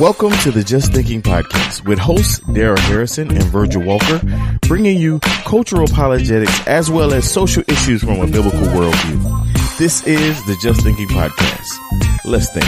Welcome 0.00 0.32
to 0.42 0.50
the 0.50 0.62
Just 0.62 0.92
Thinking 0.92 1.22
Podcast 1.22 1.86
with 1.86 1.98
hosts 1.98 2.40
Daryl 2.40 2.78
Harrison 2.80 3.30
and 3.30 3.44
Virgil 3.44 3.82
Walker, 3.82 4.20
bringing 4.68 4.98
you 4.98 5.20
cultural 5.20 5.84
apologetics 5.84 6.66
as 6.66 6.90
well 6.90 7.14
as 7.14 7.30
social 7.30 7.62
issues 7.66 8.02
from 8.02 8.20
a 8.20 8.26
biblical 8.26 8.60
worldview. 8.60 9.78
This 9.78 10.06
is 10.06 10.44
the 10.44 10.54
Just 10.60 10.82
Thinking 10.82 11.08
Podcast. 11.08 11.78
Let's 12.26 12.52
think. 12.52 12.66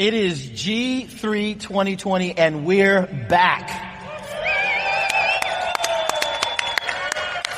It 0.00 0.14
is 0.14 0.48
G3 0.48 1.60
2020 1.60 2.38
and 2.38 2.64
we're 2.64 3.02
back 3.28 3.68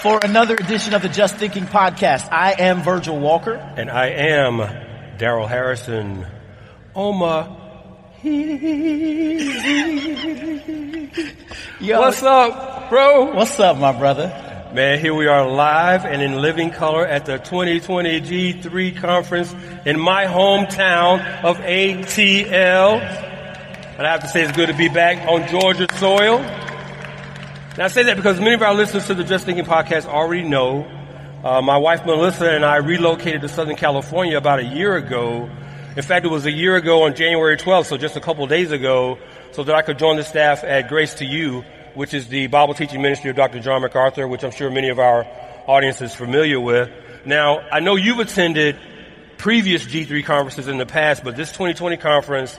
for 0.02 0.18
another 0.24 0.56
edition 0.56 0.92
of 0.92 1.02
the 1.02 1.08
Just 1.08 1.36
Thinking 1.36 1.66
podcast. 1.66 2.32
I 2.32 2.56
am 2.58 2.82
Virgil 2.82 3.20
Walker. 3.20 3.54
And 3.54 3.88
I 3.88 4.08
am 4.08 4.58
Daryl 5.18 5.48
Harrison. 5.48 6.26
Oma. 6.96 7.60
Yo, 11.80 12.00
What's 12.00 12.24
up, 12.24 12.90
bro? 12.90 13.36
what's 13.36 13.60
up, 13.60 13.78
my 13.78 13.92
brother? 13.92 14.51
Man, 14.72 15.00
here 15.00 15.12
we 15.12 15.26
are 15.26 15.46
live 15.46 16.06
and 16.06 16.22
in 16.22 16.40
living 16.40 16.70
color 16.70 17.06
at 17.06 17.26
the 17.26 17.36
2020 17.36 18.22
G3 18.22 18.96
conference 18.96 19.54
in 19.84 20.00
my 20.00 20.24
hometown 20.24 21.44
of 21.44 21.58
ATL. 21.58 23.00
And 23.02 24.06
I 24.06 24.10
have 24.10 24.22
to 24.22 24.28
say 24.28 24.42
it's 24.42 24.56
good 24.56 24.68
to 24.68 24.74
be 24.74 24.88
back 24.88 25.28
on 25.28 25.46
Georgia 25.48 25.86
soil. 25.98 26.38
Now 26.38 27.84
I 27.84 27.88
say 27.88 28.04
that 28.04 28.16
because 28.16 28.40
many 28.40 28.54
of 28.54 28.62
our 28.62 28.72
listeners 28.72 29.06
to 29.08 29.14
the 29.14 29.24
Just 29.24 29.44
Thinking 29.44 29.66
podcast 29.66 30.06
already 30.06 30.48
know 30.48 30.90
uh, 31.44 31.60
my 31.60 31.76
wife 31.76 32.06
Melissa 32.06 32.50
and 32.52 32.64
I 32.64 32.76
relocated 32.76 33.42
to 33.42 33.48
Southern 33.48 33.76
California 33.76 34.38
about 34.38 34.60
a 34.60 34.64
year 34.64 34.96
ago. 34.96 35.50
In 35.96 36.02
fact, 36.02 36.24
it 36.24 36.30
was 36.30 36.46
a 36.46 36.50
year 36.50 36.76
ago 36.76 37.02
on 37.02 37.14
January 37.14 37.58
12th, 37.58 37.86
so 37.86 37.98
just 37.98 38.16
a 38.16 38.20
couple 38.22 38.46
days 38.46 38.72
ago, 38.72 39.18
so 39.50 39.64
that 39.64 39.74
I 39.74 39.82
could 39.82 39.98
join 39.98 40.16
the 40.16 40.24
staff 40.24 40.64
at 40.64 40.88
Grace 40.88 41.12
to 41.16 41.26
You, 41.26 41.62
which 41.94 42.14
is 42.14 42.28
the 42.28 42.46
Bible 42.46 42.74
teaching 42.74 43.02
ministry 43.02 43.30
of 43.30 43.36
Dr. 43.36 43.60
John 43.60 43.82
MacArthur, 43.82 44.26
which 44.26 44.44
I'm 44.44 44.50
sure 44.50 44.70
many 44.70 44.88
of 44.88 44.98
our 44.98 45.26
audience 45.66 46.00
is 46.00 46.14
familiar 46.14 46.60
with. 46.60 46.90
Now, 47.24 47.60
I 47.60 47.80
know 47.80 47.96
you've 47.96 48.18
attended 48.18 48.78
previous 49.38 49.84
G3 49.84 50.24
conferences 50.24 50.68
in 50.68 50.78
the 50.78 50.86
past, 50.86 51.24
but 51.24 51.36
this 51.36 51.50
2020 51.50 51.96
conference 51.96 52.58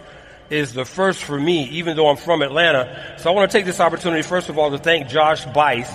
is 0.49 0.73
the 0.73 0.85
first 0.85 1.23
for 1.23 1.39
me, 1.39 1.65
even 1.69 1.95
though 1.95 2.09
I'm 2.09 2.17
from 2.17 2.41
Atlanta. 2.41 3.15
So 3.17 3.29
I 3.29 3.33
want 3.33 3.49
to 3.49 3.57
take 3.57 3.65
this 3.65 3.79
opportunity, 3.79 4.21
first 4.21 4.49
of 4.49 4.57
all, 4.57 4.71
to 4.71 4.77
thank 4.77 5.07
Josh 5.07 5.45
Buice 5.45 5.91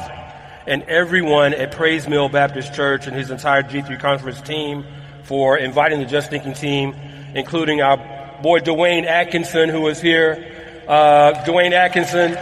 and 0.66 0.82
everyone 0.82 1.54
at 1.54 1.72
Pray's 1.72 2.08
Mill 2.08 2.28
Baptist 2.28 2.74
Church 2.74 3.06
and 3.06 3.16
his 3.16 3.30
entire 3.30 3.62
G3 3.62 4.00
conference 4.00 4.40
team 4.42 4.84
for 5.22 5.56
inviting 5.56 6.00
the 6.00 6.06
Just 6.06 6.30
Thinking 6.30 6.54
team, 6.54 6.94
including 7.34 7.80
our 7.80 7.96
boy 8.42 8.60
Dwayne 8.60 9.06
Atkinson, 9.06 9.68
who 9.68 9.86
is 9.88 10.00
here. 10.00 10.54
Uh, 10.86 11.44
Dwayne 11.44 11.72
Atkinson, 11.72 12.32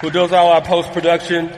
who 0.00 0.10
does 0.10 0.32
all 0.32 0.52
our 0.52 0.62
post 0.62 0.92
production 0.92 1.48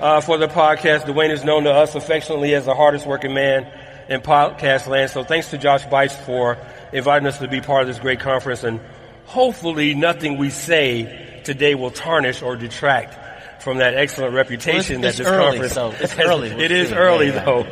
uh, 0.00 0.20
for 0.20 0.38
the 0.38 0.48
podcast. 0.48 1.02
Dwayne 1.02 1.30
is 1.30 1.44
known 1.44 1.64
to 1.64 1.70
us 1.72 1.94
affectionately 1.94 2.54
as 2.54 2.64
the 2.64 2.74
hardest 2.74 3.06
working 3.06 3.34
man 3.34 3.66
in 4.08 4.20
podcast 4.20 4.86
land. 4.86 5.10
So 5.10 5.22
thanks 5.24 5.50
to 5.50 5.58
Josh 5.58 5.84
Buice 5.86 6.16
for 6.24 6.56
inviting 6.92 7.26
us 7.28 7.38
to 7.38 7.48
be 7.48 7.60
part 7.60 7.82
of 7.82 7.88
this 7.88 7.98
great 7.98 8.20
conference. 8.20 8.64
And 8.64 8.80
hopefully 9.26 9.94
nothing 9.94 10.38
we 10.38 10.50
say 10.50 11.40
today 11.44 11.74
will 11.74 11.90
tarnish 11.90 12.42
or 12.42 12.56
detract 12.56 13.62
from 13.62 13.78
that 13.78 13.94
excellent 13.94 14.34
reputation 14.34 15.02
Well, 15.02 15.10
it's- 15.10 15.18
that 15.18 15.18
it's 15.18 15.18
this 15.18 15.26
early, 15.28 15.58
conference 15.58 15.72
so 15.74 16.04
it's 16.04 16.12
has. 16.14 16.26
early. 16.28 16.48
It 16.50 16.70
is 16.70 16.90
Yeah, 16.90 16.96
early 16.96 17.26
yeah. 17.28 17.44
though. 17.44 17.66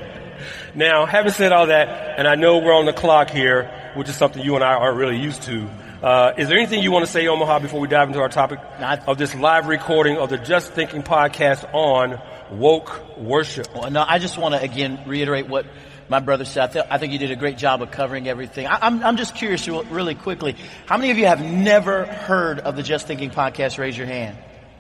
Now, 0.75 1.07
having 1.07 1.33
said 1.33 1.51
all 1.53 1.67
that, 1.69 2.19
and 2.19 2.29
I 2.29 2.35
know 2.35 2.59
we're 2.59 2.75
on 2.75 2.85
the 2.85 2.93
clock 2.93 3.31
here, 3.31 3.71
which 3.95 4.09
is 4.09 4.15
something 4.15 4.43
you 4.45 4.55
and 4.55 4.63
I 4.63 4.75
aren't 4.75 4.97
really 4.99 5.19
used 5.19 5.43
to. 5.45 5.69
Uh, 6.03 6.33
is 6.39 6.49
there 6.49 6.57
anything 6.59 6.81
you 6.81 6.93
want 6.93 7.05
to 7.05 7.11
say, 7.11 7.27
Omaha, 7.27 7.59
before 7.59 7.81
we 7.81 7.89
dive 7.89 8.07
into 8.09 8.21
our 8.21 8.29
topic 8.29 8.61
Not- 8.79 9.09
of 9.09 9.19
this 9.19 9.35
live 9.35 9.67
recording 9.67 10.17
of 10.17 10.29
the 10.31 10.39
Just 10.39 10.73
Thinking 10.73 11.03
podcast 11.03 11.69
on 11.75 12.21
woke 12.57 13.19
worship? 13.19 13.67
Well, 13.75 13.91
no, 13.91 14.05
I 14.07 14.19
just 14.21 14.39
want 14.39 14.55
to 14.55 14.61
again 14.63 15.01
reiterate 15.07 15.49
what 15.49 15.67
my 16.09 16.21
brother 16.21 16.45
said. 16.45 16.71
I, 16.71 16.73
th- 16.73 16.85
I 16.91 16.99
think 16.99 17.13
you 17.13 17.19
did 17.19 17.33
a 17.33 17.37
great 17.37 17.59
job 17.59 17.83
of 17.83 17.91
covering 17.91 18.29
everything. 18.29 18.69
I, 18.69 18.79
I'm, 18.87 19.03
I'm 19.03 19.17
just 19.17 19.35
curious, 19.35 19.67
really 19.67 20.15
quickly, 20.15 20.55
how 20.87 20.97
many 20.99 21.11
of 21.11 21.19
you 21.19 21.27
have 21.27 21.43
never 21.43 22.07
heard 22.07 22.61
of 22.61 22.77
the 22.77 22.85
Just 22.85 23.09
Thinking 23.09 23.31
podcast? 23.31 23.77
Raise 23.77 23.99
your 23.99 24.07
hand. 24.07 24.39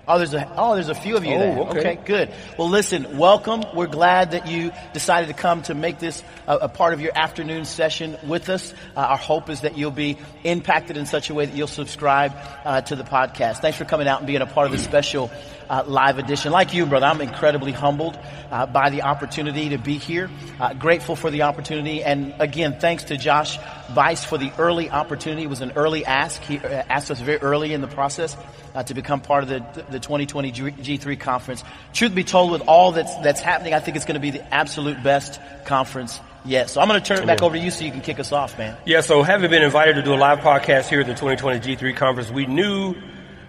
Oh, 0.08 0.16
there's 0.16 0.32
a 0.32 0.50
oh, 0.56 0.74
there's 0.74 0.88
a 0.88 0.94
few 0.94 1.18
of 1.18 1.24
you. 1.26 1.34
Oh, 1.34 1.70
there. 1.70 1.80
okay. 1.80 1.98
good. 2.02 2.32
Well, 2.56 2.70
listen, 2.70 3.18
welcome. 3.18 3.62
We're 3.74 3.88
glad 3.88 4.30
that 4.30 4.46
you 4.48 4.72
decided 4.94 5.26
to 5.26 5.34
come 5.34 5.60
to 5.64 5.74
make 5.74 5.98
this 5.98 6.24
a, 6.46 6.56
a 6.56 6.68
part 6.70 6.94
of 6.94 7.02
your 7.02 7.12
afternoon 7.14 7.66
session 7.66 8.16
with 8.26 8.48
us. 8.48 8.72
Uh, 8.96 9.00
our 9.00 9.18
hope 9.18 9.50
is 9.50 9.60
that 9.60 9.76
you'll 9.76 9.90
be 9.90 10.16
impacted 10.44 10.96
in 10.96 11.04
such 11.04 11.28
a 11.28 11.34
way 11.34 11.44
that 11.44 11.54
you'll 11.54 11.66
subscribe 11.66 12.32
uh, 12.64 12.80
to 12.80 12.96
the 12.96 13.04
podcast. 13.04 13.58
Thanks 13.58 13.76
for 13.76 13.84
coming 13.84 14.08
out 14.08 14.20
and 14.20 14.26
being 14.26 14.40
a 14.40 14.46
part 14.46 14.64
of 14.64 14.72
this 14.72 14.82
special 14.82 15.30
uh, 15.68 15.84
live 15.86 16.18
edition. 16.18 16.52
Like 16.52 16.72
you, 16.72 16.86
brother, 16.86 17.06
I'm 17.06 17.20
incredibly 17.20 17.72
humbled 17.72 18.18
uh, 18.50 18.66
by 18.66 18.90
the 18.90 19.02
opportunity 19.02 19.70
to 19.70 19.78
be 19.78 19.98
here. 19.98 20.30
Uh, 20.58 20.74
grateful 20.74 21.16
for 21.16 21.30
the 21.30 21.42
opportunity, 21.42 22.02
and 22.02 22.34
again, 22.38 22.78
thanks 22.80 23.04
to 23.04 23.16
Josh 23.16 23.58
Buice 23.94 24.24
for 24.24 24.38
the 24.38 24.52
early 24.58 24.90
opportunity. 24.90 25.42
It 25.42 25.50
was 25.50 25.60
an 25.60 25.72
early 25.76 26.04
ask. 26.04 26.42
He 26.42 26.58
uh, 26.58 26.82
asked 26.88 27.10
us 27.10 27.20
very 27.20 27.38
early 27.38 27.72
in 27.72 27.80
the 27.80 27.88
process 27.88 28.36
uh, 28.74 28.82
to 28.84 28.94
become 28.94 29.20
part 29.20 29.42
of 29.44 29.48
the, 29.48 29.84
the 29.90 29.97
2020 30.00 30.50
G- 30.50 30.62
G3 30.62 31.18
conference. 31.18 31.64
Truth 31.92 32.14
be 32.14 32.24
told, 32.24 32.52
with 32.52 32.62
all 32.62 32.92
that's 32.92 33.14
that's 33.16 33.40
happening, 33.40 33.74
I 33.74 33.80
think 33.80 33.96
it's 33.96 34.06
going 34.06 34.14
to 34.14 34.20
be 34.20 34.30
the 34.30 34.54
absolute 34.54 35.02
best 35.02 35.40
conference 35.64 36.20
yet. 36.44 36.70
So 36.70 36.80
I'm 36.80 36.88
going 36.88 37.00
to 37.00 37.06
turn 37.06 37.22
it 37.22 37.26
back 37.26 37.42
over 37.42 37.56
to 37.56 37.62
you 37.62 37.70
so 37.70 37.84
you 37.84 37.90
can 37.90 38.00
kick 38.00 38.18
us 38.18 38.32
off, 38.32 38.56
man. 38.58 38.76
Yeah, 38.86 39.00
so 39.00 39.22
having 39.22 39.50
been 39.50 39.62
invited 39.62 39.94
to 39.96 40.02
do 40.02 40.14
a 40.14 40.16
live 40.16 40.38
podcast 40.40 40.88
here 40.88 41.00
at 41.00 41.06
the 41.06 41.14
2020 41.14 41.60
G3 41.60 41.96
conference, 41.96 42.30
we 42.30 42.46
knew 42.46 42.94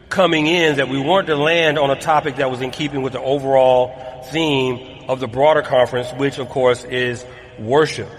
coming 0.09 0.47
in 0.47 0.77
that 0.77 0.89
we 0.89 0.99
weren't 0.99 1.27
to 1.27 1.35
land 1.35 1.77
on 1.77 1.91
a 1.91 1.99
topic 1.99 2.37
that 2.37 2.49
was 2.49 2.61
in 2.61 2.71
keeping 2.71 3.01
with 3.01 3.13
the 3.13 3.21
overall 3.21 4.23
theme 4.31 5.05
of 5.07 5.19
the 5.19 5.27
broader 5.27 5.61
conference, 5.61 6.11
which 6.13 6.39
of 6.39 6.49
course 6.49 6.83
is 6.83 7.25
worship. 7.59 8.09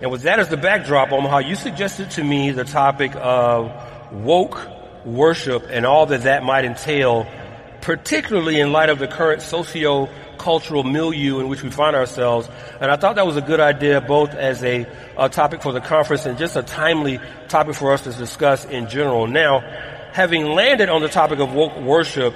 And 0.00 0.10
with 0.10 0.22
that 0.22 0.38
as 0.38 0.48
the 0.48 0.56
backdrop, 0.56 1.12
Omaha, 1.12 1.38
you 1.38 1.56
suggested 1.56 2.10
to 2.12 2.24
me 2.24 2.50
the 2.50 2.64
topic 2.64 3.12
of 3.16 3.72
woke 4.12 4.60
worship 5.04 5.66
and 5.70 5.86
all 5.86 6.06
that 6.06 6.24
that 6.24 6.42
might 6.42 6.64
entail, 6.64 7.26
particularly 7.86 8.58
in 8.58 8.72
light 8.72 8.90
of 8.90 8.98
the 8.98 9.06
current 9.06 9.40
socio-cultural 9.40 10.82
milieu 10.82 11.38
in 11.38 11.46
which 11.46 11.62
we 11.62 11.70
find 11.70 11.94
ourselves. 11.94 12.48
And 12.80 12.90
I 12.90 12.96
thought 12.96 13.14
that 13.14 13.28
was 13.28 13.36
a 13.36 13.40
good 13.40 13.60
idea, 13.60 14.00
both 14.00 14.34
as 14.34 14.64
a, 14.64 14.88
a 15.16 15.28
topic 15.28 15.62
for 15.62 15.70
the 15.70 15.80
conference 15.80 16.26
and 16.26 16.36
just 16.36 16.56
a 16.56 16.64
timely 16.64 17.20
topic 17.46 17.76
for 17.76 17.92
us 17.92 18.02
to 18.02 18.12
discuss 18.12 18.64
in 18.64 18.88
general. 18.88 19.28
Now, 19.28 19.60
having 20.12 20.46
landed 20.46 20.88
on 20.88 21.00
the 21.00 21.08
topic 21.08 21.38
of 21.38 21.54
woke 21.54 21.76
worship, 21.78 22.34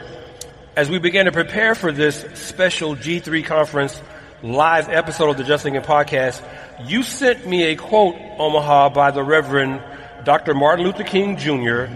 as 0.77 0.89
we 0.89 1.01
began 1.01 1.25
to 1.25 1.33
prepare 1.33 1.75
for 1.75 1.91
this 1.91 2.25
special 2.35 2.95
G3 2.95 3.45
conference 3.45 4.01
live 4.45 4.89
episode 4.89 5.31
of 5.31 5.37
the 5.37 5.43
Just 5.43 5.65
Thinking 5.65 5.83
podcast, 5.83 6.41
you 6.89 7.03
sent 7.03 7.45
me 7.45 7.65
a 7.65 7.75
quote, 7.75 8.15
Omaha, 8.39 8.91
by 8.91 9.11
the 9.11 9.25
Reverend 9.25 9.83
Dr. 10.23 10.55
Martin 10.55 10.87
Luther 10.87 11.03
King 11.03 11.37
Jr. 11.37 11.87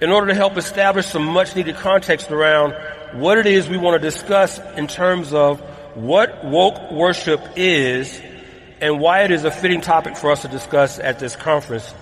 in 0.00 0.10
order 0.10 0.28
to 0.28 0.34
help 0.34 0.56
establish 0.56 1.06
some 1.06 1.24
much 1.24 1.56
needed 1.56 1.76
context 1.76 2.30
around 2.30 2.74
what 3.12 3.38
it 3.38 3.46
is 3.46 3.68
we 3.68 3.78
want 3.78 4.00
to 4.00 4.10
discuss 4.10 4.58
in 4.76 4.86
terms 4.86 5.32
of 5.32 5.60
what 5.94 6.44
woke 6.44 6.92
worship 6.92 7.40
is 7.56 8.20
and 8.80 9.00
why 9.00 9.22
it 9.22 9.30
is 9.30 9.44
a 9.44 9.50
fitting 9.50 9.80
topic 9.80 10.16
for 10.16 10.30
us 10.30 10.42
to 10.42 10.48
discuss 10.48 10.98
at 10.98 11.18
this 11.18 11.34
conference. 11.34 11.94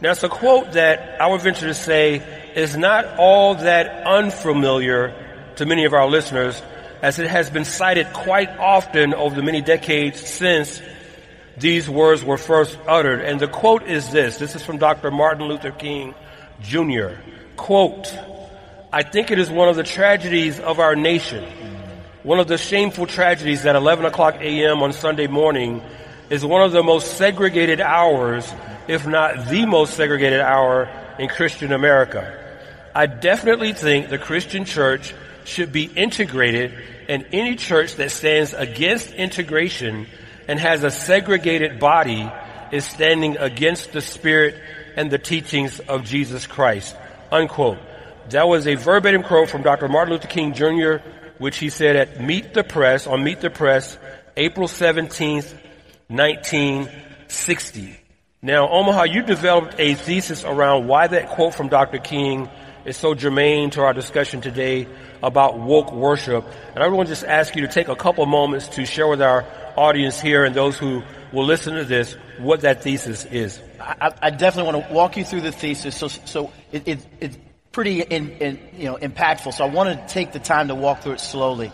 Now, 0.00 0.12
it's 0.12 0.22
a 0.22 0.28
quote 0.28 0.72
that 0.72 1.20
I 1.20 1.26
would 1.26 1.42
venture 1.42 1.66
to 1.66 1.74
say 1.74 2.52
is 2.54 2.76
not 2.76 3.04
all 3.18 3.56
that 3.56 4.06
unfamiliar 4.06 5.14
to 5.56 5.66
many 5.66 5.84
of 5.84 5.92
our 5.92 6.08
listeners, 6.08 6.60
as 7.02 7.18
it 7.18 7.28
has 7.28 7.50
been 7.50 7.64
cited 7.64 8.12
quite 8.12 8.48
often 8.58 9.12
over 9.12 9.36
the 9.36 9.42
many 9.42 9.60
decades 9.60 10.18
since 10.18 10.80
these 11.58 11.88
words 11.88 12.24
were 12.24 12.38
first 12.38 12.78
uttered. 12.88 13.20
And 13.20 13.38
the 13.38 13.48
quote 13.48 13.82
is 13.84 14.10
this. 14.10 14.38
This 14.38 14.56
is 14.56 14.64
from 14.64 14.78
Dr. 14.78 15.10
Martin 15.10 15.46
Luther 15.46 15.70
King 15.70 16.14
Jr. 16.62 17.10
Quote, 17.56 18.16
I 18.92 19.02
think 19.02 19.30
it 19.30 19.38
is 19.38 19.50
one 19.50 19.68
of 19.68 19.76
the 19.76 19.82
tragedies 19.82 20.60
of 20.60 20.78
our 20.78 20.94
nation, 20.94 21.44
one 22.22 22.40
of 22.40 22.48
the 22.48 22.58
shameful 22.58 23.06
tragedies 23.06 23.62
that 23.64 23.76
11 23.76 24.04
o'clock 24.04 24.36
a.m. 24.40 24.82
on 24.82 24.92
Sunday 24.92 25.26
morning 25.26 25.82
is 26.30 26.44
one 26.44 26.62
of 26.62 26.72
the 26.72 26.82
most 26.82 27.16
segregated 27.16 27.80
hours, 27.80 28.52
if 28.88 29.06
not 29.06 29.48
the 29.48 29.66
most 29.66 29.94
segregated 29.94 30.40
hour 30.40 30.88
in 31.18 31.28
Christian 31.28 31.72
America. 31.72 32.40
I 32.94 33.06
definitely 33.06 33.72
think 33.72 34.08
the 34.08 34.18
Christian 34.18 34.64
church 34.64 35.14
should 35.44 35.72
be 35.72 35.84
integrated 35.84 36.72
and 37.08 37.26
any 37.32 37.56
church 37.56 37.96
that 37.96 38.10
stands 38.10 38.54
against 38.54 39.12
integration 39.12 40.06
and 40.48 40.58
has 40.58 40.84
a 40.84 40.90
segregated 40.90 41.78
body 41.78 42.30
is 42.72 42.84
standing 42.84 43.36
against 43.36 43.92
the 43.92 44.00
spirit 44.00 44.56
and 44.96 45.10
the 45.10 45.18
teachings 45.18 45.80
of 45.80 46.04
Jesus 46.04 46.46
Christ. 46.46 46.96
Unquote. 47.34 47.78
That 48.30 48.46
was 48.46 48.68
a 48.68 48.76
verbatim 48.76 49.24
quote 49.24 49.50
from 49.50 49.62
Dr. 49.62 49.88
Martin 49.88 50.14
Luther 50.14 50.28
King 50.28 50.54
Jr., 50.54 50.98
which 51.38 51.56
he 51.58 51.68
said 51.68 51.96
at 51.96 52.20
Meet 52.20 52.54
the 52.54 52.62
Press, 52.62 53.08
on 53.08 53.24
Meet 53.24 53.40
the 53.40 53.50
Press, 53.50 53.98
April 54.36 54.68
17th, 54.68 55.52
1960. 56.06 58.00
Now, 58.40 58.68
Omaha, 58.68 59.02
you 59.04 59.22
developed 59.22 59.74
a 59.78 59.94
thesis 59.94 60.44
around 60.44 60.86
why 60.86 61.08
that 61.08 61.30
quote 61.30 61.56
from 61.56 61.66
Dr. 61.66 61.98
King 61.98 62.48
is 62.84 62.96
so 62.96 63.14
germane 63.14 63.70
to 63.70 63.80
our 63.80 63.92
discussion 63.92 64.40
today 64.40 64.86
about 65.20 65.58
woke 65.58 65.90
worship. 65.92 66.46
And 66.76 66.84
I 66.84 66.86
want 66.86 67.08
to 67.08 67.12
just 67.12 67.24
ask 67.24 67.56
you 67.56 67.62
to 67.62 67.72
take 67.72 67.88
a 67.88 67.96
couple 67.96 68.24
moments 68.26 68.68
to 68.68 68.86
share 68.86 69.08
with 69.08 69.20
our 69.20 69.44
audience 69.76 70.20
here 70.20 70.44
and 70.44 70.54
those 70.54 70.78
who 70.78 71.02
will 71.32 71.46
listen 71.46 71.74
to 71.74 71.84
this 71.84 72.12
what 72.38 72.60
that 72.60 72.84
thesis 72.84 73.24
is. 73.24 73.60
I, 73.84 74.12
I 74.22 74.30
definitely 74.30 74.72
want 74.72 74.88
to 74.88 74.94
walk 74.94 75.16
you 75.16 75.24
through 75.24 75.42
the 75.42 75.52
thesis. 75.52 75.96
So, 75.96 76.08
so 76.08 76.50
it, 76.72 76.88
it, 76.88 77.06
it's 77.20 77.38
pretty 77.72 78.00
in, 78.00 78.30
in, 78.30 78.60
you 78.76 78.84
know, 78.84 78.96
impactful. 78.96 79.52
So 79.52 79.64
I 79.64 79.68
want 79.68 79.98
to 79.98 80.12
take 80.12 80.32
the 80.32 80.38
time 80.38 80.68
to 80.68 80.74
walk 80.74 81.02
through 81.02 81.12
it 81.12 81.20
slowly. 81.20 81.70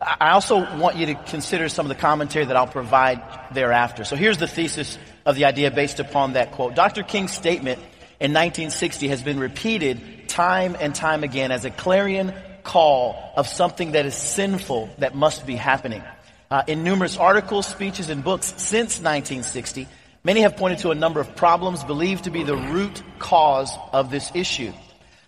I 0.00 0.30
also 0.30 0.76
want 0.78 0.96
you 0.96 1.06
to 1.06 1.14
consider 1.14 1.68
some 1.68 1.86
of 1.86 1.88
the 1.88 2.00
commentary 2.00 2.44
that 2.44 2.56
I'll 2.56 2.66
provide 2.66 3.22
thereafter. 3.52 4.04
So 4.04 4.16
here's 4.16 4.38
the 4.38 4.48
thesis 4.48 4.98
of 5.24 5.36
the 5.36 5.44
idea 5.44 5.70
based 5.70 6.00
upon 6.00 6.32
that 6.32 6.52
quote. 6.52 6.74
Dr. 6.74 7.04
King's 7.04 7.32
statement 7.32 7.78
in 8.18 8.32
1960 8.32 9.08
has 9.08 9.22
been 9.22 9.38
repeated 9.38 10.28
time 10.28 10.76
and 10.80 10.94
time 10.94 11.22
again 11.22 11.52
as 11.52 11.64
a 11.64 11.70
clarion 11.70 12.34
call 12.64 13.32
of 13.36 13.46
something 13.46 13.92
that 13.92 14.06
is 14.06 14.16
sinful 14.16 14.90
that 14.98 15.14
must 15.14 15.46
be 15.46 15.54
happening. 15.54 16.02
Uh, 16.50 16.62
in 16.66 16.84
numerous 16.84 17.16
articles, 17.16 17.66
speeches, 17.66 18.10
and 18.10 18.22
books 18.24 18.54
since 18.56 18.98
1960, 18.98 19.86
many 20.24 20.42
have 20.42 20.56
pointed 20.56 20.80
to 20.80 20.90
a 20.90 20.94
number 20.94 21.20
of 21.20 21.34
problems 21.36 21.84
believed 21.84 22.24
to 22.24 22.30
be 22.30 22.42
the 22.42 22.56
root 22.56 23.02
cause 23.18 23.76
of 23.92 24.10
this 24.10 24.30
issue. 24.34 24.72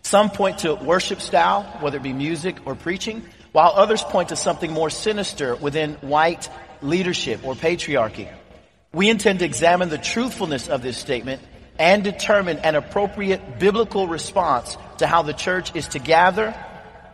Some 0.03 0.31
point 0.31 0.59
to 0.59 0.75
worship 0.75 1.21
style, 1.21 1.63
whether 1.81 1.97
it 1.97 2.03
be 2.03 2.13
music 2.13 2.67
or 2.67 2.75
preaching, 2.75 3.25
while 3.53 3.73
others 3.75 4.03
point 4.03 4.31
to 4.31 4.37
something 4.37 4.73
more 4.73 4.91
sinister 4.91 5.57
within 5.57 5.95
white 5.95 6.51
leadership 6.83 7.45
or 7.45 7.55
patriarchy. 7.55 8.29
We 8.93 9.09
intend 9.09 9.41
to 9.41 9.45
examine 9.45 9.89
the 9.89 9.99
truthfulness 9.99 10.69
of 10.69 10.83
this 10.83 10.97
statement 10.97 11.43
and 11.79 12.05
determine 12.05 12.59
an 12.59 12.75
appropriate 12.75 13.59
biblical 13.59 14.07
response 14.07 14.77
to 14.99 15.07
how 15.07 15.23
the 15.23 15.33
church 15.33 15.75
is 15.75 15.89
to 15.89 15.99
gather 15.99 16.55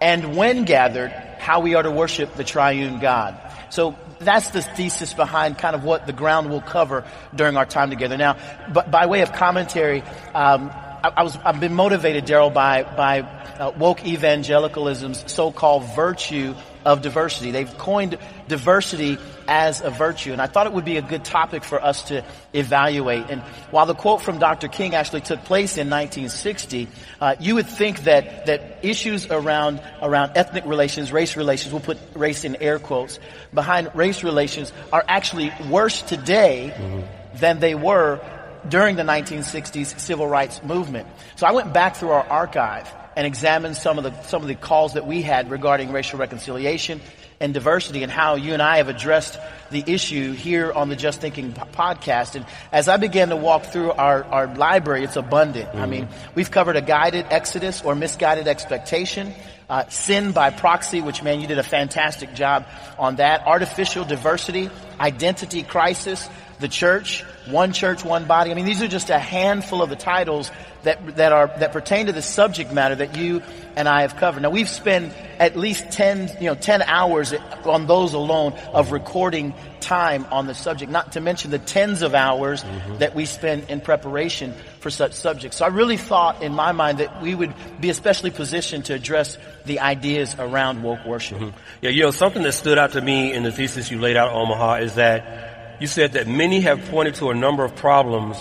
and 0.00 0.37
when 0.37 0.65
gathered, 0.65 1.11
how 1.38 1.61
we 1.61 1.75
are 1.75 1.82
to 1.82 1.91
worship 1.91 2.35
the 2.35 2.44
triune 2.44 3.00
God. 3.00 3.38
So 3.71 3.97
that's 4.20 4.50
the 4.50 4.62
thesis 4.62 5.14
behind 5.14 5.58
kind 5.58 5.75
of 5.75 5.82
what 5.82 6.06
the 6.06 6.12
ground 6.12 6.50
will 6.50 6.61
cover 6.61 7.05
during 7.34 7.56
our 7.56 7.67
time 7.67 7.90
together. 7.90 8.17
Now, 8.17 8.37
but 8.72 8.90
by 8.90 9.06
way 9.06 9.22
of 9.22 9.32
commentary, 9.32 10.02
um, 10.34 10.70
I, 11.02 11.12
I, 11.17 11.22
was 11.22 11.37
I've 11.38 11.58
been 11.58 11.75
motivated, 11.75 12.26
Daryl, 12.26 12.52
by 12.52 12.82
by 12.82 13.20
uh, 13.22 13.72
woke 13.78 14.05
evangelicalism's 14.05 15.31
so-called 15.31 15.84
virtue 15.94 16.55
of 16.85 17.03
diversity. 17.03 17.50
They've 17.50 17.79
coined 17.79 18.19
diversity 18.49 19.19
as 19.47 19.81
a 19.81 19.91
virtue. 19.91 20.32
And 20.32 20.41
I 20.41 20.47
thought 20.47 20.67
it 20.67 20.73
would 20.73 20.85
be 20.85 20.97
a 20.97 21.03
good 21.03 21.25
topic 21.25 21.65
for 21.65 21.82
us 21.82 22.05
to 22.05 22.25
evaluate. 22.53 23.31
And 23.31 23.43
while 23.71 23.87
the 23.87 23.94
quote 23.94 24.23
from 24.23 24.38
Dr. 24.38 24.69
King 24.69 24.94
actually 24.94 25.23
took 25.23 25.44
place 25.44 25.77
in 25.77 25.91
1960, 25.91 26.88
uh, 27.21 27.37
you 27.41 27.56
would 27.56 27.67
think 27.67 28.05
that, 28.05 28.47
that 28.47 28.79
issues 28.82 29.27
around, 29.27 29.82
around 30.00 30.32
ethnic 30.37 30.65
relations, 30.67 31.12
race 31.12 31.37
relations, 31.37 31.73
we'll 31.73 31.82
put 31.82 31.99
race 32.15 32.44
in 32.44 32.56
air 32.56 32.79
quotes, 32.79 33.19
behind 33.53 33.91
race 33.94 34.23
relations 34.23 34.73
are 34.93 35.05
actually 35.06 35.53
worse 35.69 36.03
today 36.03 36.73
mm-hmm. 36.75 37.38
than 37.38 37.59
they 37.59 37.75
were 37.75 38.21
during 38.69 38.97
the 38.97 39.03
1960s 39.03 39.99
civil 39.99 40.27
rights 40.27 40.62
movement. 40.62 41.09
So 41.37 41.47
I 41.47 41.53
went 41.53 41.73
back 41.73 41.97
through 41.97 42.11
our 42.11 42.27
archive 42.27 42.88
and 43.17 43.27
examine 43.27 43.75
some 43.75 43.99
of 43.99 44.05
the 44.05 44.23
some 44.23 44.43
of 44.43 44.49
the 44.49 44.55
calls 44.55 44.95
that 44.95 45.07
we 45.07 45.23
had 45.23 45.51
regarding 45.51 45.93
racial 45.93 46.19
reconciliation 46.19 47.01
and 47.41 47.55
diversity 47.55 48.03
and 48.03 48.12
how 48.12 48.35
you 48.35 48.53
and 48.53 48.61
I 48.61 48.77
have 48.77 48.89
addressed 48.89 49.39
the 49.71 49.83
issue 49.87 50.33
here 50.33 50.71
on 50.71 50.91
the 50.91 50.97
Just 50.97 51.23
Thinking 51.23 51.53
podcast. 51.53 52.35
And 52.35 52.45
as 52.71 52.87
I 52.87 52.99
began 52.99 53.31
to 53.31 53.37
walk 53.37 53.65
through 53.65 53.93
our, 53.93 54.25
our 54.25 54.55
library, 54.55 55.05
it's 55.05 55.17
abundant. 55.17 55.69
Mm-hmm. 55.71 55.81
I 55.81 55.87
mean, 55.87 56.09
we've 56.35 56.51
covered 56.51 56.77
a 56.77 56.83
guided 56.83 57.27
exodus 57.31 57.81
or 57.83 57.95
misguided 57.95 58.47
expectation. 58.47 59.33
Uh, 59.71 59.89
sin 59.89 60.33
by 60.33 60.51
proxy, 60.51 61.01
which 61.01 61.23
man, 61.23 61.41
you 61.41 61.47
did 61.47 61.59
a 61.59 61.63
fantastic 61.63 62.35
job 62.35 62.67
on 62.99 63.17
that. 63.17 63.47
Artificial 63.47 64.05
diversity, 64.05 64.69
identity 64.99 65.63
crisis, 65.63 66.29
the 66.61 66.69
church, 66.69 67.23
one 67.47 67.73
church, 67.73 68.05
one 68.05 68.27
body. 68.27 68.51
I 68.51 68.55
mean, 68.55 68.67
these 68.67 68.83
are 68.83 68.89
just 68.89 69.11
a 69.11 69.19
handful 69.19 69.83
of 69.83 69.91
the 69.91 69.97
titles 69.97 70.51
that, 70.83 71.17
that 71.17 71.33
are, 71.33 71.49
that 71.59 71.73
pertain 71.73 72.07
to 72.07 72.12
the 72.12 72.23
subject 72.23 72.73
matter 72.73 72.95
that 72.95 73.17
you 73.17 73.43
and 73.77 73.89
I 73.89 74.03
have 74.03 74.17
covered. 74.17 74.43
Now 74.43 74.51
we've 74.51 74.69
spent 74.69 75.12
at 75.39 75.57
least 75.57 75.91
10, 75.91 76.37
you 76.41 76.47
know, 76.47 76.55
10 76.55 76.83
hours 76.83 77.33
on 77.65 77.87
those 77.87 78.15
alone 78.15 78.53
of 78.73 78.93
recording 78.93 79.55
time 79.81 80.27
on 80.31 80.47
the 80.47 80.55
subject, 80.55 80.91
not 80.91 81.12
to 81.12 81.21
mention 81.21 81.51
the 81.51 81.59
tens 81.59 82.03
of 82.03 82.15
hours 82.15 82.63
mm-hmm. 82.63 82.99
that 82.99 83.15
we 83.15 83.25
spend 83.25 83.69
in 83.71 83.81
preparation 83.81 84.55
for 84.81 84.91
such 84.91 85.13
subjects. 85.13 85.56
So 85.56 85.65
I 85.65 85.69
really 85.69 85.97
thought 85.97 86.43
in 86.43 86.53
my 86.53 86.73
mind 86.73 86.99
that 86.99 87.23
we 87.23 87.35
would 87.35 87.55
be 87.81 87.91
especially 87.91 88.31
positioned 88.31 88.87
to 88.87 88.95
address 88.95 89.39
the 89.65 89.81
ideas 89.81 90.37
around 90.39 90.83
woke 90.83 91.05
worship. 91.05 91.39
Mm-hmm. 91.39 91.59
Yeah, 91.83 91.91
you 91.91 92.03
know, 92.03 92.11
something 92.11 92.43
that 92.43 92.53
stood 92.53 92.79
out 92.79 92.93
to 92.93 93.01
me 93.01 93.33
in 93.33 93.43
the 93.43 93.53
thesis 93.53 93.91
you 93.91 93.99
laid 93.99 94.17
out, 94.17 94.33
Omaha, 94.33 94.77
is 94.77 94.95
that 94.97 95.50
you 95.81 95.87
said 95.87 96.12
that 96.12 96.29
many 96.29 96.61
have 96.61 96.85
pointed 96.91 97.17
to 97.17 97.31
a 97.31 97.35
number 97.35 97.65
of 97.65 97.75
problems 97.75 98.37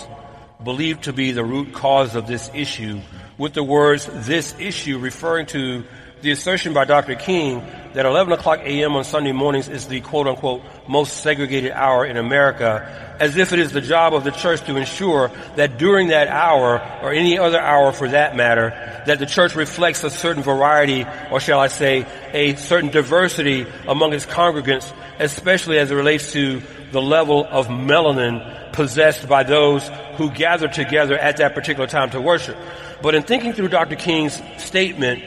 believed 0.62 1.04
to 1.04 1.12
be 1.12 1.32
the 1.32 1.44
root 1.44 1.72
cause 1.72 2.14
of 2.14 2.26
this 2.26 2.50
issue, 2.54 3.00
with 3.38 3.54
the 3.54 3.64
words 3.64 4.06
this 4.26 4.54
issue 4.58 4.98
referring 4.98 5.46
to 5.46 5.82
the 6.20 6.30
assertion 6.30 6.74
by 6.74 6.84
Dr. 6.84 7.14
King 7.14 7.66
that 7.94 8.04
11 8.04 8.34
o'clock 8.34 8.60
a.m. 8.60 8.94
on 8.94 9.04
Sunday 9.04 9.32
mornings 9.32 9.68
is 9.68 9.88
the 9.88 10.02
quote 10.02 10.26
unquote 10.26 10.62
most 10.86 11.22
segregated 11.22 11.72
hour 11.72 12.04
in 12.04 12.18
America, 12.18 13.16
as 13.18 13.36
if 13.38 13.54
it 13.54 13.58
is 13.58 13.72
the 13.72 13.80
job 13.80 14.12
of 14.14 14.22
the 14.22 14.30
church 14.30 14.60
to 14.66 14.76
ensure 14.76 15.30
that 15.56 15.78
during 15.78 16.08
that 16.08 16.28
hour, 16.28 16.78
or 17.02 17.12
any 17.12 17.38
other 17.38 17.58
hour 17.58 17.90
for 17.92 18.08
that 18.08 18.36
matter, 18.36 18.70
that 19.06 19.18
the 19.18 19.26
church 19.26 19.56
reflects 19.56 20.04
a 20.04 20.10
certain 20.10 20.42
variety, 20.42 21.06
or 21.30 21.40
shall 21.40 21.58
I 21.58 21.68
say, 21.68 22.06
a 22.32 22.54
certain 22.56 22.90
diversity 22.90 23.66
among 23.88 24.12
its 24.12 24.26
congregants, 24.26 24.92
especially 25.18 25.78
as 25.78 25.90
it 25.90 25.94
relates 25.94 26.32
to 26.32 26.60
the 26.92 27.02
level 27.02 27.46
of 27.48 27.68
melanin 27.68 28.72
possessed 28.72 29.28
by 29.28 29.42
those 29.42 29.88
who 30.16 30.30
gather 30.30 30.68
together 30.68 31.16
at 31.16 31.38
that 31.38 31.54
particular 31.54 31.86
time 31.86 32.10
to 32.10 32.20
worship. 32.20 32.56
But 33.02 33.14
in 33.14 33.22
thinking 33.22 33.52
through 33.52 33.68
Dr. 33.68 33.96
King's 33.96 34.40
statement 34.58 35.22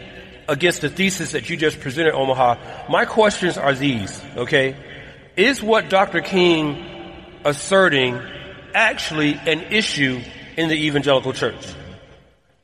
against 0.47 0.81
the 0.81 0.89
thesis 0.89 1.31
that 1.31 1.49
you 1.49 1.57
just 1.57 1.79
presented, 1.79 2.13
Omaha, 2.13 2.87
my 2.89 3.05
questions 3.05 3.57
are 3.57 3.73
these, 3.73 4.21
okay? 4.35 4.75
Is 5.35 5.63
what 5.63 5.89
Dr. 5.89 6.21
King 6.21 6.85
asserting 7.43 8.21
actually 8.73 9.33
an 9.33 9.61
issue 9.71 10.21
in 10.57 10.69
the 10.69 10.75
evangelical 10.75 11.33
church? 11.33 11.65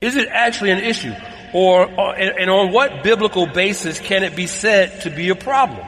Is 0.02 0.16
it 0.16 0.28
actually 0.30 0.72
an 0.72 0.80
issue? 0.80 1.14
Or, 1.54 1.84
and 1.84 2.50
on 2.50 2.72
what 2.72 3.04
biblical 3.04 3.48
basis 3.48 4.00
can 4.00 4.24
it 4.24 4.36
be 4.36 4.46
said 4.46 5.02
to 5.02 5.10
be 5.10 5.30
a 5.30 5.36
problem? 5.36 5.86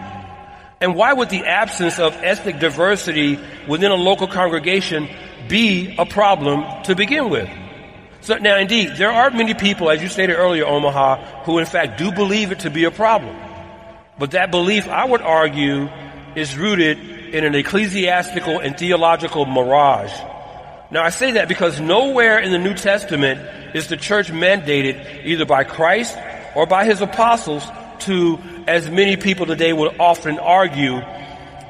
And 0.81 0.95
why 0.95 1.13
would 1.13 1.29
the 1.29 1.45
absence 1.45 1.99
of 1.99 2.13
ethnic 2.23 2.59
diversity 2.59 3.39
within 3.67 3.91
a 3.91 3.95
local 3.95 4.27
congregation 4.27 5.07
be 5.47 5.95
a 5.97 6.05
problem 6.07 6.83
to 6.83 6.95
begin 6.95 7.29
with? 7.29 7.47
So 8.21 8.37
now 8.37 8.57
indeed, 8.57 8.97
there 8.97 9.11
are 9.11 9.29
many 9.29 9.53
people, 9.53 9.89
as 9.91 10.01
you 10.01 10.09
stated 10.09 10.35
earlier, 10.35 10.65
Omaha, 10.65 11.43
who 11.43 11.59
in 11.59 11.65
fact 11.65 11.99
do 11.99 12.11
believe 12.11 12.51
it 12.51 12.59
to 12.61 12.71
be 12.71 12.85
a 12.85 12.91
problem. 12.91 13.35
But 14.17 14.31
that 14.31 14.51
belief, 14.51 14.87
I 14.87 15.05
would 15.05 15.21
argue, 15.21 15.87
is 16.35 16.57
rooted 16.57 16.99
in 17.33 17.43
an 17.43 17.55
ecclesiastical 17.55 18.59
and 18.59 18.77
theological 18.77 19.45
mirage. 19.45 20.13
Now 20.91 21.03
I 21.03 21.09
say 21.09 21.31
that 21.33 21.47
because 21.47 21.79
nowhere 21.79 22.39
in 22.39 22.51
the 22.51 22.59
New 22.59 22.73
Testament 22.73 23.39
is 23.75 23.87
the 23.87 23.97
church 23.97 24.31
mandated 24.31 25.25
either 25.25 25.45
by 25.45 25.63
Christ 25.63 26.17
or 26.55 26.65
by 26.65 26.85
his 26.85 27.01
apostles 27.01 27.65
to, 28.01 28.39
as 28.67 28.89
many 28.89 29.17
people 29.17 29.45
today 29.45 29.73
would 29.73 29.99
often 29.99 30.39
argue, 30.39 31.01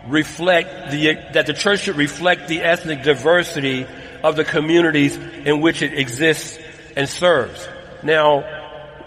reflect 0.07 0.91
the, 0.91 1.13
that 1.33 1.45
the 1.45 1.53
church 1.53 1.81
should 1.81 1.95
reflect 1.95 2.47
the 2.47 2.61
ethnic 2.61 3.03
diversity 3.03 3.85
of 4.23 4.35
the 4.35 4.43
communities 4.43 5.15
in 5.15 5.61
which 5.61 5.81
it 5.81 5.97
exists 5.97 6.57
and 6.95 7.07
serves. 7.07 7.67
Now, 8.03 8.43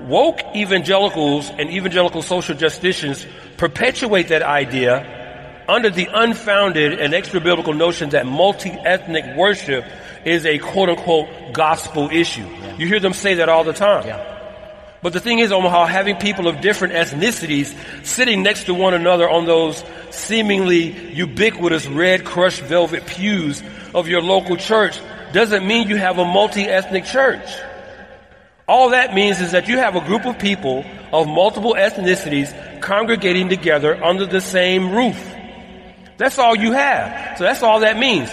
woke 0.00 0.40
evangelicals 0.54 1.50
and 1.50 1.70
evangelical 1.70 2.22
social 2.22 2.54
justicians 2.54 3.26
perpetuate 3.56 4.28
that 4.28 4.42
idea 4.42 5.64
under 5.68 5.90
the 5.90 6.08
unfounded 6.12 7.00
and 7.00 7.14
extra-biblical 7.14 7.72
notion 7.72 8.10
that 8.10 8.26
multi-ethnic 8.26 9.36
worship 9.36 9.84
is 10.24 10.44
a 10.46 10.58
quote-unquote 10.58 11.52
gospel 11.52 12.10
issue. 12.10 12.42
Yeah. 12.42 12.76
You 12.76 12.86
hear 12.86 13.00
them 13.00 13.12
say 13.12 13.34
that 13.34 13.48
all 13.48 13.64
the 13.64 13.72
time. 13.72 14.06
Yeah. 14.06 14.33
But 15.04 15.12
the 15.12 15.20
thing 15.20 15.38
is, 15.40 15.52
Omaha, 15.52 15.84
having 15.84 16.16
people 16.16 16.48
of 16.48 16.62
different 16.62 16.94
ethnicities 16.94 17.76
sitting 18.06 18.42
next 18.42 18.64
to 18.64 18.72
one 18.72 18.94
another 18.94 19.28
on 19.28 19.44
those 19.44 19.84
seemingly 20.08 21.12
ubiquitous 21.12 21.86
red 21.86 22.24
crushed 22.24 22.62
velvet 22.62 23.04
pews 23.04 23.62
of 23.94 24.08
your 24.08 24.22
local 24.22 24.56
church 24.56 24.98
doesn't 25.34 25.66
mean 25.66 25.88
you 25.88 25.96
have 25.96 26.18
a 26.18 26.24
multi-ethnic 26.24 27.04
church. 27.04 27.46
All 28.66 28.88
that 28.90 29.12
means 29.12 29.42
is 29.42 29.52
that 29.52 29.68
you 29.68 29.76
have 29.76 29.94
a 29.94 30.00
group 30.00 30.24
of 30.24 30.38
people 30.38 30.86
of 31.12 31.28
multiple 31.28 31.74
ethnicities 31.74 32.80
congregating 32.80 33.50
together 33.50 34.02
under 34.02 34.24
the 34.24 34.40
same 34.40 34.90
roof. 34.90 35.22
That's 36.16 36.38
all 36.38 36.56
you 36.56 36.72
have. 36.72 37.36
So 37.36 37.44
that's 37.44 37.62
all 37.62 37.80
that 37.80 37.98
means. 37.98 38.30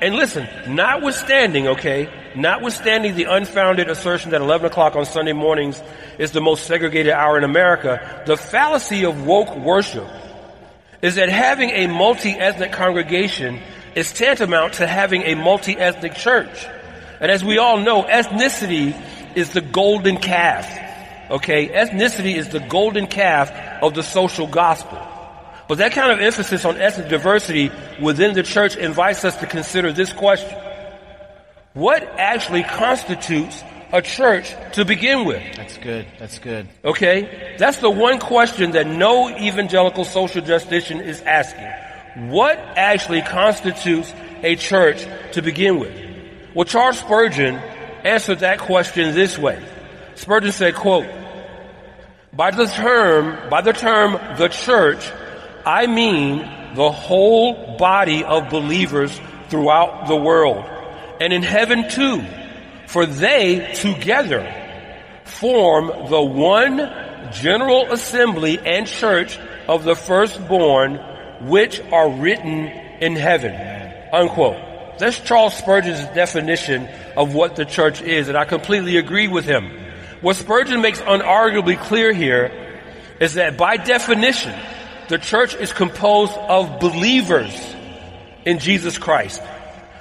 And 0.00 0.14
listen, 0.16 0.48
notwithstanding, 0.68 1.68
okay, 1.68 2.08
notwithstanding 2.34 3.14
the 3.14 3.24
unfounded 3.24 3.88
assertion 3.88 4.30
that 4.32 4.40
11 4.40 4.66
o'clock 4.66 4.96
on 4.96 5.04
Sunday 5.06 5.32
mornings 5.32 5.82
is 6.18 6.32
the 6.32 6.40
most 6.40 6.66
segregated 6.66 7.12
hour 7.12 7.38
in 7.38 7.44
America, 7.44 8.22
the 8.26 8.36
fallacy 8.36 9.04
of 9.04 9.26
woke 9.26 9.56
worship 9.56 10.08
is 11.02 11.16
that 11.16 11.28
having 11.28 11.70
a 11.70 11.86
multi-ethnic 11.86 12.72
congregation 12.72 13.60
is 13.94 14.12
tantamount 14.12 14.74
to 14.74 14.86
having 14.86 15.22
a 15.22 15.34
multi-ethnic 15.34 16.14
church. 16.14 16.66
And 17.20 17.30
as 17.30 17.44
we 17.44 17.58
all 17.58 17.78
know, 17.78 18.02
ethnicity 18.02 18.94
is 19.36 19.52
the 19.52 19.60
golden 19.60 20.16
calf. 20.16 20.66
Okay? 21.30 21.68
Ethnicity 21.68 22.36
is 22.36 22.48
the 22.48 22.60
golden 22.60 23.06
calf 23.06 23.50
of 23.82 23.94
the 23.94 24.02
social 24.02 24.46
gospel. 24.46 24.98
But 25.68 25.78
that 25.78 25.92
kind 25.92 26.12
of 26.12 26.20
emphasis 26.20 26.64
on 26.64 26.76
ethnic 26.76 27.08
diversity 27.08 27.70
within 28.00 28.34
the 28.34 28.42
church 28.42 28.76
invites 28.76 29.24
us 29.24 29.36
to 29.38 29.46
consider 29.46 29.92
this 29.92 30.12
question. 30.12 30.58
What 31.72 32.02
actually 32.02 32.62
constitutes 32.62 33.62
a 33.92 34.02
church 34.02 34.54
to 34.72 34.84
begin 34.84 35.24
with? 35.24 35.42
That's 35.56 35.78
good. 35.78 36.06
That's 36.18 36.38
good. 36.38 36.68
Okay? 36.84 37.56
That's 37.58 37.78
the 37.78 37.90
one 37.90 38.18
question 38.18 38.72
that 38.72 38.86
no 38.86 39.30
evangelical 39.30 40.04
social 40.04 40.42
justician 40.42 41.00
is 41.00 41.20
asking. 41.22 41.70
What 42.30 42.58
actually 42.58 43.22
constitutes 43.22 44.12
a 44.42 44.56
church 44.56 45.06
to 45.32 45.42
begin 45.42 45.78
with? 45.80 45.92
Well, 46.54 46.64
Charles 46.64 46.98
Spurgeon 46.98 47.56
answered 48.04 48.40
that 48.40 48.58
question 48.58 49.14
this 49.14 49.38
way. 49.38 49.60
Spurgeon 50.14 50.52
said, 50.52 50.74
quote, 50.74 51.06
by 52.32 52.50
the 52.50 52.66
term, 52.66 53.48
by 53.48 53.60
the 53.62 53.72
term 53.72 54.12
the 54.36 54.48
church, 54.48 55.10
I 55.66 55.86
mean 55.86 56.38
the 56.74 56.90
whole 56.90 57.76
body 57.76 58.24
of 58.24 58.50
believers 58.50 59.18
throughout 59.48 60.08
the 60.08 60.16
world 60.16 60.64
and 61.20 61.32
in 61.32 61.42
heaven 61.42 61.88
too, 61.88 62.24
for 62.86 63.06
they 63.06 63.72
together 63.74 64.52
form 65.24 65.86
the 66.10 66.22
one 66.22 66.78
general 67.32 67.92
assembly 67.92 68.58
and 68.58 68.86
church 68.86 69.38
of 69.68 69.84
the 69.84 69.94
firstborn 69.94 70.96
which 71.40 71.80
are 71.92 72.10
written 72.10 72.66
in 73.00 73.16
heaven. 73.16 73.54
Unquote. 74.12 74.56
That's 74.98 75.18
Charles 75.18 75.56
Spurgeon's 75.56 76.04
definition 76.14 76.88
of 77.16 77.34
what 77.34 77.56
the 77.56 77.64
church 77.64 78.00
is, 78.00 78.28
and 78.28 78.38
I 78.38 78.44
completely 78.44 78.96
agree 78.96 79.26
with 79.26 79.44
him. 79.44 79.70
What 80.20 80.36
Spurgeon 80.36 80.80
makes 80.80 81.00
unarguably 81.00 81.80
clear 81.80 82.12
here 82.12 82.80
is 83.20 83.34
that 83.34 83.56
by 83.56 83.76
definition, 83.76 84.54
the 85.08 85.18
church 85.18 85.54
is 85.54 85.72
composed 85.72 86.32
of 86.32 86.80
believers 86.80 87.54
in 88.44 88.58
Jesus 88.58 88.98
Christ. 88.98 89.42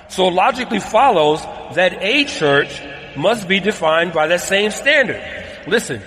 So 0.09 0.27
logically 0.27 0.79
follows 0.79 1.41
that 1.75 2.01
a 2.01 2.25
church 2.25 2.81
must 3.15 3.47
be 3.47 3.59
defined 3.59 4.13
by 4.13 4.27
that 4.27 4.41
same 4.41 4.71
standard. 4.71 5.21
Listen, 5.67 6.01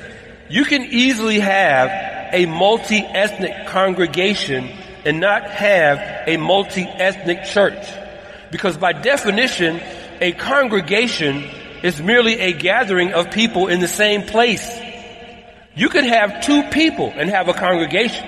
you 0.49 0.65
can 0.65 0.83
easily 0.83 1.41
have 1.41 1.91
a 2.33 2.47
multi-ethnic 2.47 3.67
congregation 3.69 4.69
and 5.05 5.21
not 5.21 5.51
have 5.51 6.29
a 6.29 6.37
multi-ethnic 6.37 7.45
church. 7.45 7.87
Because 8.51 8.77
by 8.77 8.93
definition, 8.93 9.81
a 10.21 10.33
congregation 10.33 11.45
is 11.83 12.01
merely 12.01 12.39
a 12.41 12.53
gathering 12.53 13.13
of 13.13 13.31
people 13.31 13.69
in 13.69 13.81
the 13.81 13.89
same 13.89 14.23
place. 14.23 14.69
You 15.75 15.89
could 15.89 16.05
have 16.05 16.43
two 16.43 16.63
people 16.71 17.13
and 17.15 17.29
have 17.29 17.49
a 17.49 17.55
congregation. 17.55 18.27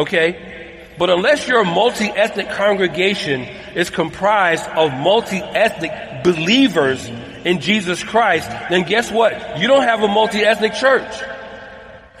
Okay? 0.00 0.86
But 0.98 1.08
unless 1.10 1.48
your 1.48 1.64
multi-ethnic 1.64 2.50
congregation 2.50 3.42
is 3.74 3.88
comprised 3.90 4.66
of 4.68 4.92
multi-ethnic 4.92 6.24
believers 6.24 7.06
in 7.44 7.60
Jesus 7.60 8.02
Christ, 8.04 8.48
then 8.68 8.82
guess 8.82 9.10
what? 9.10 9.58
You 9.58 9.66
don't 9.68 9.84
have 9.84 10.02
a 10.02 10.08
multi-ethnic 10.08 10.74
church. 10.74 11.10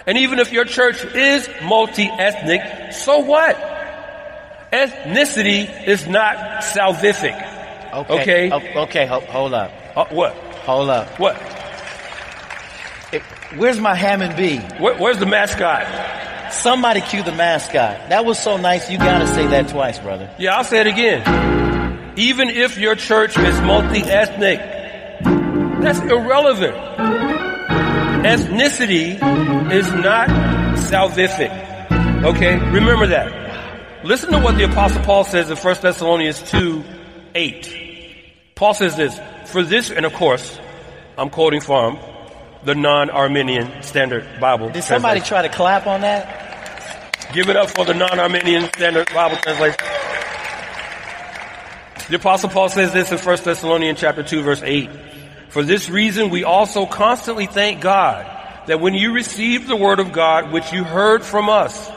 And 0.06 0.16
even 0.18 0.38
if 0.38 0.50
your 0.50 0.64
church 0.64 1.04
is 1.04 1.48
multi-ethnic, 1.62 2.92
so 2.94 3.18
what? 3.18 3.56
Ethnicity 4.72 5.86
is 5.86 6.06
not 6.06 6.62
salvific. 6.62 7.36
Okay. 7.92 8.50
Okay. 8.50 8.74
Okay. 8.76 9.06
Hold, 9.06 9.24
hold 9.24 9.54
up. 9.54 9.72
Uh, 9.96 10.04
what? 10.10 10.32
Hold 10.64 10.88
up. 10.90 11.18
What? 11.18 11.36
It- 13.12 13.22
where's 13.56 13.80
my 13.80 13.94
Hammond 13.94 14.36
B? 14.36 14.58
Where, 14.78 14.94
where's 14.96 15.18
the 15.18 15.26
mascot? 15.26 15.84
Somebody 16.52 17.00
cue 17.00 17.22
the 17.22 17.32
mascot. 17.32 18.08
That 18.10 18.24
was 18.24 18.38
so 18.38 18.56
nice. 18.56 18.90
You 18.90 18.98
gotta 18.98 19.26
say 19.26 19.46
that 19.48 19.68
twice, 19.68 19.98
brother. 19.98 20.28
Yeah, 20.38 20.56
I'll 20.56 20.64
say 20.64 20.80
it 20.80 20.86
again. 20.86 22.18
Even 22.18 22.50
if 22.50 22.76
your 22.76 22.94
church 22.96 23.38
is 23.38 23.60
multi-ethnic, 23.60 24.58
that's 25.80 26.00
irrelevant. 26.00 26.76
Ethnicity 28.24 29.14
is 29.72 29.92
not 29.92 30.28
salvific. 30.76 31.50
Okay? 32.24 32.58
Remember 32.58 33.06
that. 33.06 34.04
Listen 34.04 34.32
to 34.32 34.38
what 34.38 34.56
the 34.56 34.64
apostle 34.64 35.02
Paul 35.02 35.24
says 35.24 35.50
in 35.50 35.56
1 35.56 35.76
Thessalonians 35.80 36.42
2, 36.50 36.84
8. 37.34 37.76
Paul 38.54 38.74
says 38.74 38.96
this, 38.96 39.18
for 39.46 39.62
this, 39.62 39.90
and 39.90 40.04
of 40.04 40.12
course, 40.12 40.58
I'm 41.16 41.30
quoting 41.30 41.60
from 41.60 41.98
the 42.64 42.74
non-Arminian 42.74 43.82
Standard 43.82 44.26
Bible. 44.40 44.70
Did 44.70 44.84
somebody 44.84 45.20
try 45.20 45.42
to 45.42 45.48
clap 45.48 45.86
on 45.86 46.02
that? 46.02 46.48
Give 47.32 47.48
it 47.48 47.56
up 47.56 47.70
for 47.70 47.84
the 47.84 47.94
non-Arminian 47.94 48.64
Standard 48.74 49.08
Bible 49.14 49.36
translation. 49.36 49.78
The 52.10 52.16
apostle 52.16 52.50
Paul 52.50 52.68
says 52.68 52.92
this 52.92 53.12
in 53.12 53.18
1 53.18 53.38
Thessalonians 53.44 54.00
chapter 54.00 54.22
2 54.22 54.42
verse 54.42 54.62
8. 54.62 54.90
For 55.48 55.62
this 55.62 55.88
reason 55.88 56.30
we 56.30 56.44
also 56.44 56.84
constantly 56.84 57.46
thank 57.46 57.80
God 57.80 58.26
that 58.66 58.80
when 58.80 58.94
you 58.94 59.12
received 59.12 59.68
the 59.68 59.76
word 59.76 60.00
of 60.00 60.12
God 60.12 60.52
which 60.52 60.72
you 60.72 60.84
heard 60.84 61.22
from 61.22 61.48
us, 61.48 61.90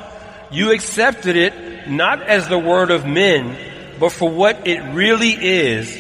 you 0.51 0.72
accepted 0.72 1.36
it 1.36 1.89
not 1.89 2.22
as 2.22 2.48
the 2.48 2.60
word 2.60 2.91
of 2.91 3.05
men, 3.05 3.58
but 4.00 4.12
for 4.12 4.29
what 4.29 4.67
it 4.67 4.82
really 4.93 5.32
is, 5.32 6.00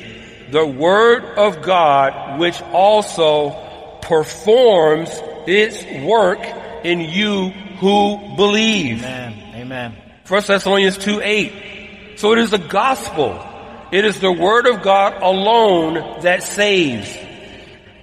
the 0.51 0.65
word 0.65 1.25
of 1.37 1.61
God 1.63 2.39
which 2.39 2.61
also 2.61 3.72
performs 4.03 5.09
its 5.47 5.83
work 6.05 6.39
in 6.83 7.01
you 7.01 7.49
who 7.49 8.35
believe. 8.35 8.99
Amen. 8.99 9.33
Amen. 9.55 9.95
1 10.27 10.43
Thessalonians 10.47 10.97
2 10.97 11.21
8. 11.21 12.19
So 12.19 12.31
it 12.33 12.39
is 12.39 12.51
the 12.51 12.57
gospel. 12.57 13.45
It 13.91 14.05
is 14.05 14.19
the 14.19 14.31
word 14.31 14.67
of 14.67 14.81
God 14.81 15.21
alone 15.21 16.21
that 16.21 16.43
saves. 16.43 17.15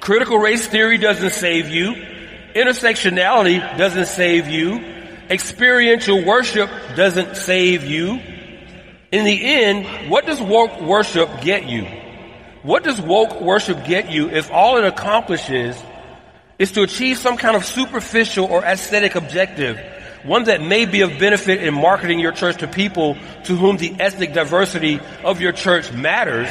Critical 0.00 0.38
race 0.38 0.66
theory 0.66 0.98
doesn't 0.98 1.30
save 1.30 1.68
you. 1.68 1.94
Intersectionality 2.54 3.76
doesn't 3.76 4.06
save 4.06 4.48
you. 4.48 4.78
Experiential 5.28 6.24
worship 6.24 6.70
doesn't 6.96 7.36
save 7.36 7.84
you. 7.84 8.20
In 9.12 9.24
the 9.24 9.44
end, 9.44 10.10
what 10.10 10.26
does 10.26 10.40
woke 10.40 10.80
worship 10.80 11.28
get 11.40 11.66
you? 11.66 11.86
What 12.62 12.84
does 12.84 13.00
woke 13.00 13.40
worship 13.40 13.84
get 13.84 14.10
you 14.10 14.28
if 14.28 14.50
all 14.50 14.76
it 14.76 14.84
accomplishes 14.84 15.80
is 16.60 16.72
to 16.72 16.82
achieve 16.82 17.16
some 17.16 17.38
kind 17.38 17.56
of 17.56 17.64
superficial 17.64 18.44
or 18.44 18.62
aesthetic 18.62 19.14
objective, 19.14 19.80
one 20.24 20.44
that 20.44 20.60
may 20.60 20.84
be 20.84 21.00
of 21.00 21.18
benefit 21.18 21.64
in 21.64 21.72
marketing 21.72 22.20
your 22.20 22.32
church 22.32 22.58
to 22.58 22.68
people 22.68 23.16
to 23.44 23.56
whom 23.56 23.78
the 23.78 23.98
ethnic 23.98 24.34
diversity 24.34 25.00
of 25.24 25.40
your 25.40 25.52
church 25.52 25.90
matters, 25.90 26.50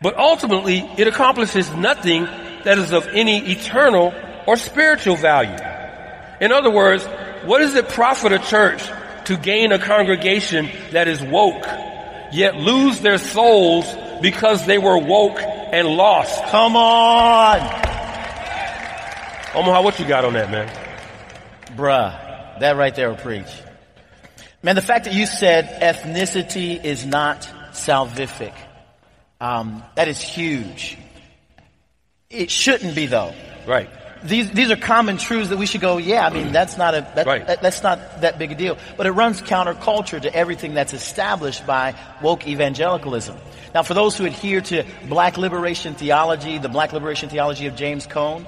but 0.00 0.16
ultimately 0.16 0.88
it 0.96 1.08
accomplishes 1.08 1.68
nothing 1.74 2.26
that 2.62 2.78
is 2.78 2.92
of 2.92 3.08
any 3.08 3.50
eternal 3.50 4.14
or 4.46 4.56
spiritual 4.56 5.16
value. 5.16 5.58
In 6.40 6.52
other 6.52 6.70
words, 6.70 7.04
what 7.44 7.58
does 7.58 7.74
it 7.74 7.88
profit 7.88 8.30
a 8.30 8.38
church 8.38 8.84
to 9.24 9.36
gain 9.36 9.72
a 9.72 9.80
congregation 9.80 10.68
that 10.92 11.08
is 11.08 11.20
woke, 11.20 11.66
yet 12.30 12.54
lose 12.54 13.00
their 13.00 13.18
souls 13.18 13.92
because 14.22 14.64
they 14.64 14.78
were 14.78 14.96
woke 14.96 15.40
and 15.40 15.88
lost? 15.88 16.40
Come 16.44 16.76
on! 16.76 17.95
Omaha, 19.56 19.80
what 19.82 19.98
you 19.98 20.06
got 20.06 20.24
on 20.24 20.34
that, 20.34 20.50
man? 20.50 20.68
Bruh, 21.76 22.60
that 22.60 22.76
right 22.76 22.94
there 22.94 23.08
will 23.08 23.16
preach. 23.16 23.48
Man, 24.62 24.74
the 24.74 24.82
fact 24.82 25.04
that 25.06 25.14
you 25.14 25.24
said 25.26 25.80
ethnicity 25.80 26.82
is 26.82 27.06
not 27.06 27.48
salvific, 27.72 28.52
um, 29.40 29.82
that 29.94 30.08
is 30.08 30.20
huge. 30.20 30.98
It 32.28 32.50
shouldn't 32.50 32.94
be 32.94 33.06
though. 33.06 33.32
Right. 33.66 33.88
these 34.22 34.50
these 34.50 34.70
are 34.70 34.76
common 34.76 35.18
truths 35.18 35.48
that 35.50 35.58
we 35.58 35.66
should 35.66 35.80
go. 35.80 35.98
Yeah, 35.98 36.26
I 36.26 36.30
mean 36.30 36.50
that's 36.52 36.76
not 36.76 36.94
a 36.94 37.06
that, 37.14 37.26
Right. 37.26 37.46
that- 37.46 37.62
that's 37.62 37.82
not 37.82 38.22
that 38.22 38.38
big 38.38 38.52
a 38.52 38.54
deal. 38.54 38.76
But 38.96 39.06
it 39.06 39.12
runs 39.12 39.40
counterculture 39.40 40.20
to 40.20 40.34
everything 40.34 40.74
that's 40.74 40.92
established 40.94 41.66
by 41.66 41.94
woke 42.22 42.46
evangelicalism. 42.46 43.36
Now, 43.74 43.82
for 43.82 43.94
those 43.94 44.16
who 44.16 44.24
adhere 44.26 44.60
to 44.62 44.84
Black 45.08 45.36
liberation 45.38 45.94
theology, 45.94 46.58
the 46.58 46.68
Black 46.68 46.92
liberation 46.92 47.28
theology 47.28 47.66
of 47.66 47.76
James 47.76 48.06
Cone, 48.06 48.46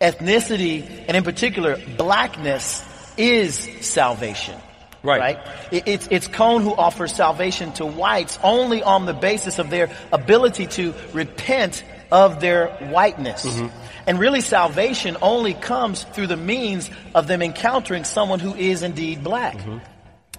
ethnicity 0.00 1.04
and 1.08 1.16
in 1.16 1.24
particular 1.24 1.76
blackness 1.96 2.84
is 3.16 3.56
salvation. 3.80 4.54
Right. 5.02 5.20
Right? 5.20 5.38
It- 5.70 5.86
It's, 5.86 6.08
it's 6.10 6.26
Cone 6.28 6.62
who 6.62 6.74
offers 6.74 7.14
salvation 7.14 7.72
to 7.74 7.86
whites 7.86 8.38
only 8.42 8.82
on 8.82 9.06
the 9.06 9.14
basis 9.14 9.58
of 9.58 9.70
their 9.70 9.90
ability 10.12 10.66
to 10.68 10.94
repent 11.12 11.84
of 12.10 12.40
their 12.40 12.68
whiteness. 12.90 13.44
Mm-hmm. 13.44 13.68
And 14.06 14.18
really 14.18 14.40
salvation 14.40 15.16
only 15.22 15.54
comes 15.54 16.04
through 16.04 16.28
the 16.28 16.36
means 16.36 16.90
of 17.14 17.26
them 17.26 17.42
encountering 17.42 18.04
someone 18.04 18.38
who 18.38 18.54
is 18.54 18.82
indeed 18.82 19.24
black. 19.24 19.56
Mm-hmm. 19.56 19.78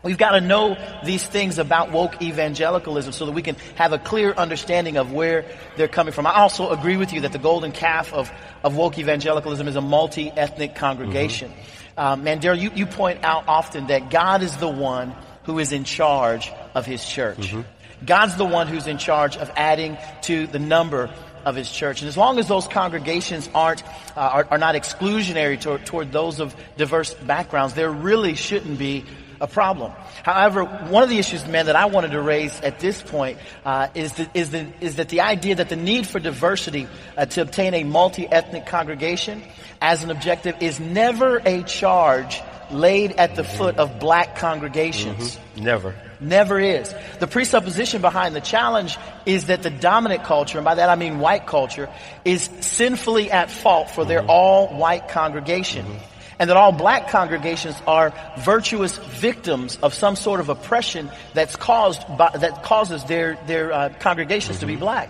We've 0.04 0.18
got 0.18 0.32
to 0.32 0.42
know 0.42 0.78
these 1.04 1.26
things 1.26 1.58
about 1.58 1.92
woke 1.92 2.22
evangelicalism 2.22 3.12
so 3.14 3.26
that 3.26 3.32
we 3.32 3.42
can 3.42 3.56
have 3.76 3.94
a 3.94 4.00
clear 4.00 4.34
understanding 4.34 4.98
of 4.98 5.12
where 5.12 5.46
they're 5.76 5.88
coming 5.88 6.14
from. 6.14 6.28
I 6.28 6.36
also 6.36 6.70
agree 6.70 6.98
with 6.98 7.14
you 7.14 7.22
that 7.22 7.32
the 7.32 7.40
golden 7.40 7.72
calf 7.72 8.14
of, 8.14 8.32
of 8.64 8.76
woke 8.76 8.98
evangelicalism 8.98 9.68
is 9.68 9.76
a 9.76 9.82
multi-ethnic 9.82 10.76
congregation. 10.76 11.52
Um, 11.98 12.24
man, 12.24 12.40
Daryl, 12.40 12.60
you, 12.60 12.72
you 12.76 12.86
point 12.86 13.24
out 13.24 13.46
often 13.48 13.88
that 13.88 14.10
God 14.12 14.44
is 14.44 14.56
the 14.58 14.70
one 14.70 15.16
who 15.44 15.60
is 15.60 15.72
in 15.72 15.84
charge 15.84 16.52
of 16.76 16.86
his 16.86 17.04
church. 17.04 17.56
God's 18.06 18.36
the 18.36 18.46
one 18.46 18.68
who's 18.68 18.86
in 18.86 19.00
charge 19.00 19.38
of 19.38 19.52
adding 19.56 19.98
to 20.24 20.46
the 20.48 20.60
number 20.60 21.10
of 21.44 21.56
his 21.56 21.72
church. 21.72 22.02
And 22.02 22.10
as 22.10 22.18
long 22.18 22.38
as 22.38 22.48
those 22.48 22.68
congregations 22.68 23.50
aren't, 23.56 23.84
uh, 24.16 24.20
are, 24.20 24.48
are 24.52 24.58
not 24.58 24.76
exclusionary 24.76 25.60
toward, 25.60 25.86
toward 25.86 26.12
those 26.12 26.40
of 26.40 26.56
diverse 26.78 27.14
backgrounds, 27.14 27.74
there 27.74 27.90
really 27.90 28.36
shouldn't 28.36 28.78
be 28.78 29.06
a 29.40 29.48
problem. 29.48 29.92
However, 30.24 30.64
one 30.64 31.04
of 31.04 31.10
the 31.10 31.20
issues, 31.20 31.46
man, 31.48 31.68
that 31.68 31.76
I 31.76 31.86
wanted 31.86 32.12
to 32.12 32.22
raise 32.22 32.60
at 32.62 32.80
this 32.80 33.02
point 33.02 33.38
uh, 33.66 33.88
is, 33.96 34.14
that, 34.14 34.36
is, 34.36 34.52
the, 34.52 34.68
is 34.82 34.96
that 34.96 35.10
the 35.10 35.22
idea 35.22 35.56
that 35.56 35.70
the 35.70 35.76
need 35.76 36.08
for 36.08 36.20
diversity 36.20 36.88
uh, 37.18 37.26
to 37.26 37.42
obtain 37.42 37.74
a 37.74 37.84
multi-ethnic 37.84 38.66
congregation 38.66 39.44
as 39.82 40.04
an 40.04 40.12
objective 40.12 40.56
is 40.62 40.80
never 40.80 41.42
a 41.46 41.64
charge 41.64 42.42
laid 42.72 43.14
at 43.14 43.36
the 43.36 43.44
foot 43.44 43.78
of 43.78 44.00
black 44.00 44.36
congregations. 44.36 45.40
Never. 45.56 45.96
Never 46.20 46.60
is. 46.60 46.94
The 47.20 47.28
presupposition 47.28 48.02
behind 48.02 48.36
the 48.36 48.42
challenge 48.42 48.98
is 49.26 49.46
that 49.48 49.64
the 49.64 49.70
dominant 49.70 50.24
culture, 50.24 50.58
and 50.58 50.66
by 50.66 50.76
that 50.76 50.90
I 50.90 50.96
mean 50.96 51.20
white 51.20 51.46
culture, 51.46 51.90
is 52.26 52.50
sinfully 52.62 53.32
at 53.32 53.52
fault 53.52 53.92
for 53.92 54.04
their 54.04 54.26
all 54.26 54.68
white 54.68 55.10
congregation. 55.10 55.86
And 56.40 56.50
that 56.50 56.58
all 56.58 56.72
black 56.72 57.10
congregations 57.10 57.76
are 57.88 58.14
virtuous 58.40 58.98
victims 58.98 59.80
of 59.82 59.94
some 59.94 60.16
sort 60.16 60.40
of 60.40 60.50
oppression 60.50 61.10
that's 61.34 61.56
caused 61.56 62.02
by, 62.16 62.30
that 62.38 62.62
causes 62.64 63.04
their, 63.06 63.40
their 63.48 63.74
uh, 63.74 63.90
congregations 64.00 64.60
to 64.60 64.68
be 64.68 64.76
black. 64.76 65.10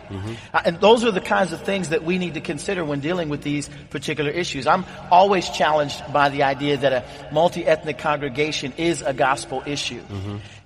Uh, 0.54 0.62
and 0.64 0.80
those 0.80 1.04
are 1.04 1.12
the 1.12 1.20
kinds 1.20 1.52
of 1.52 1.62
things 1.64 1.90
that 1.90 2.04
we 2.04 2.18
need 2.18 2.36
to 2.36 2.42
consider 2.42 2.86
when 2.86 3.02
dealing 3.02 3.28
with 3.28 3.42
these 3.44 3.70
particular 3.90 4.32
issues. 4.32 4.68
I'm 4.68 4.86
always 5.12 5.50
challenged 5.50 6.02
by 6.14 6.30
the 6.30 6.44
idea 6.44 6.78
that 6.78 6.94
a 6.94 7.04
multi-ethnic 7.34 7.98
congregation 7.98 8.74
is 8.78 9.02
a 9.02 9.14
gospel 9.14 9.64
issue. 9.66 10.02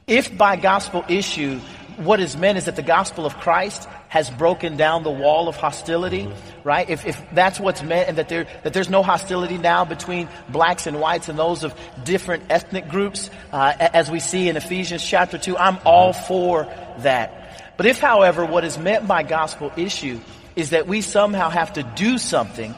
If 0.08 0.36
by 0.38 0.58
gospel 0.58 1.06
issue, 1.08 1.60
what 1.98 2.20
is 2.20 2.36
meant 2.36 2.58
is 2.58 2.66
that 2.66 2.76
the 2.76 2.82
gospel 2.82 3.26
of 3.26 3.38
Christ 3.38 3.88
has 4.10 4.30
broken 4.30 4.78
down 4.78 5.04
the 5.04 5.12
wall 5.12 5.48
of 5.48 5.56
hostility, 5.56 6.28
right? 6.64 6.90
If, 6.90 7.06
if 7.06 7.22
that's 7.34 7.60
what's 7.60 7.82
meant 7.82 8.10
and 8.10 8.18
that 8.18 8.30
there, 8.30 8.46
that 8.64 8.74
there's 8.74 8.90
no 8.90 9.04
hostility 9.04 9.58
now 9.58 9.86
between 9.86 10.28
blacks 10.50 10.88
and 10.88 11.00
whites 11.00 11.30
and 11.30 11.40
those 11.40 11.64
of 11.64 11.74
different 12.04 12.44
ethnic 12.50 12.90
groups, 12.90 13.30
uh, 13.54 13.74
as 13.80 14.12
we 14.12 14.20
see 14.20 14.50
in 14.50 14.58
Ephesians 14.58 15.06
chapter 15.06 15.38
2, 15.38 15.58
I'm 15.58 15.78
all 15.86 16.14
for 16.14 16.66
that. 17.00 17.76
But 17.78 17.86
if, 17.86 18.00
however, 18.00 18.46
what 18.46 18.64
is 18.64 18.78
meant 18.78 19.08
by 19.08 19.24
gospel 19.24 19.72
issue 19.78 20.20
is 20.56 20.72
that 20.72 20.88
we 20.88 21.02
somehow 21.02 21.50
have 21.50 21.74
to 21.74 21.84
do 21.84 22.18
something 22.18 22.76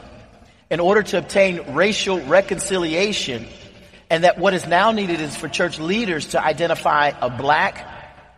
in 0.70 0.80
order 0.80 1.02
to 1.02 1.18
obtain 1.18 1.74
racial 1.74 2.20
reconciliation, 2.20 3.46
and 4.10 4.24
that 4.24 4.38
what 4.38 4.54
is 4.54 4.66
now 4.66 4.92
needed 4.92 5.20
is 5.20 5.36
for 5.36 5.48
church 5.48 5.78
leaders 5.78 6.28
to 6.28 6.42
identify 6.42 7.12
a 7.20 7.30
black, 7.30 7.86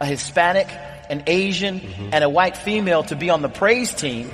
a 0.01 0.07
Hispanic, 0.07 0.69
an 1.09 1.25
Asian, 1.27 1.81
mm-hmm. 1.81 2.11
and 2.13 2.23
a 2.25 2.29
white 2.29 2.57
female 2.57 3.03
to 3.05 3.17
be 3.17 3.31
on 3.31 3.43
the 3.43 3.49
praise 3.49 3.95
team 3.95 4.31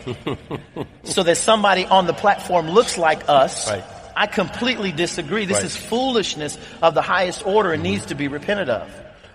so 1.05 1.23
that 1.23 1.37
somebody 1.37 1.85
on 1.85 2.07
the 2.07 2.15
platform 2.15 2.71
looks 2.71 2.99
like 2.99 3.29
us. 3.29 3.71
Right. 3.71 3.85
I 4.17 4.27
completely 4.27 4.93
disagree. 4.93 5.47
This 5.47 5.59
Right. 5.59 5.65
is 5.67 5.77
foolishness 5.77 6.59
of 6.83 6.95
the 6.95 7.03
highest 7.03 7.47
order 7.47 7.73
and 7.73 7.83
mm-hmm. 7.83 7.93
needs 7.93 8.07
to 8.07 8.15
be 8.15 8.29
repented 8.29 8.69
of. 8.69 8.91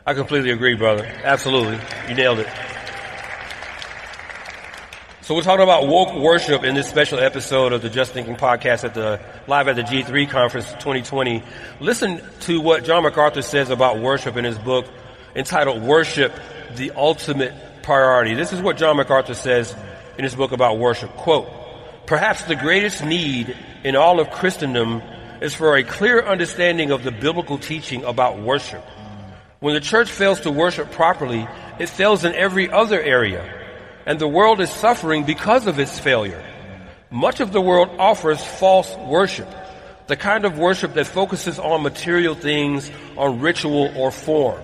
I 0.06 0.14
completely 0.14 0.52
agree, 0.52 0.76
brother. 0.76 1.06
Absolutely. 1.24 1.80
You 2.08 2.16
nailed 2.16 2.40
it. 2.40 2.48
So 5.22 5.36
we're 5.36 5.42
talking 5.42 5.64
about 5.64 5.88
woke 5.90 6.16
worship 6.16 6.64
in 6.64 6.74
this 6.74 6.88
special 6.90 7.20
episode 7.20 7.74
of 7.74 7.82
the 7.82 7.90
Just 7.90 8.14
Thinking 8.14 8.38
podcast 8.38 8.86
at 8.86 8.94
the 8.94 9.20
live 9.46 9.68
at 9.68 9.76
the 9.76 9.82
G3 9.82 10.30
conference 10.30 10.72
2020. 10.76 11.44
Listen 11.82 12.22
to 12.42 12.62
what 12.62 12.86
John 12.86 13.04
MacArthur 13.04 13.42
says 13.42 13.70
about 13.70 14.00
worship 14.00 14.38
in 14.38 14.46
his 14.46 14.58
book 14.58 14.86
entitled 15.36 15.82
Worship, 15.82 16.34
the 16.76 16.92
Ultimate 16.92 17.54
Priority. 17.84 18.34
This 18.34 18.54
is 18.54 18.62
what 18.62 18.78
John 18.78 18.98
MacArthur 18.98 19.34
says 19.34 19.76
in 20.18 20.24
his 20.24 20.36
book 20.36 20.52
about 20.52 20.78
worship. 20.78 21.12
Quote, 21.12 21.48
Perhaps 22.06 22.44
the 22.44 22.56
greatest 22.56 23.04
need 23.04 23.56
in 23.84 23.96
all 23.96 24.20
of 24.20 24.32
Christendom 24.32 25.02
is 25.42 25.54
for 25.54 25.76
a 25.76 25.84
clear 25.84 26.26
understanding 26.26 26.92
of 26.92 27.04
the 27.04 27.12
biblical 27.12 27.58
teaching 27.58 28.04
about 28.04 28.40
worship. 28.40 28.84
When 29.60 29.74
the 29.74 29.82
church 29.82 30.10
fails 30.10 30.42
to 30.42 30.52
worship 30.52 30.92
properly, 30.92 31.48
it 31.80 31.90
fails 31.90 32.24
in 32.24 32.34
every 32.34 32.70
other 32.70 33.02
area, 33.02 33.44
and 34.06 34.20
the 34.20 34.28
world 34.28 34.62
is 34.62 34.70
suffering 34.70 35.26
because 35.26 35.68
of 35.68 35.80
its 35.80 36.00
failure. 36.00 36.44
Much 37.10 37.40
of 37.40 37.52
the 37.52 37.62
world 37.62 37.90
offers 38.00 38.44
false 38.44 38.96
worship, 38.98 39.48
the 40.08 40.16
kind 40.16 40.46
of 40.46 40.58
worship 40.58 40.94
that 40.94 41.08
focuses 41.08 41.60
on 41.60 41.84
material 41.84 42.36
things, 42.36 42.90
on 43.18 43.40
ritual 43.40 43.92
or 43.96 44.12
form. 44.12 44.62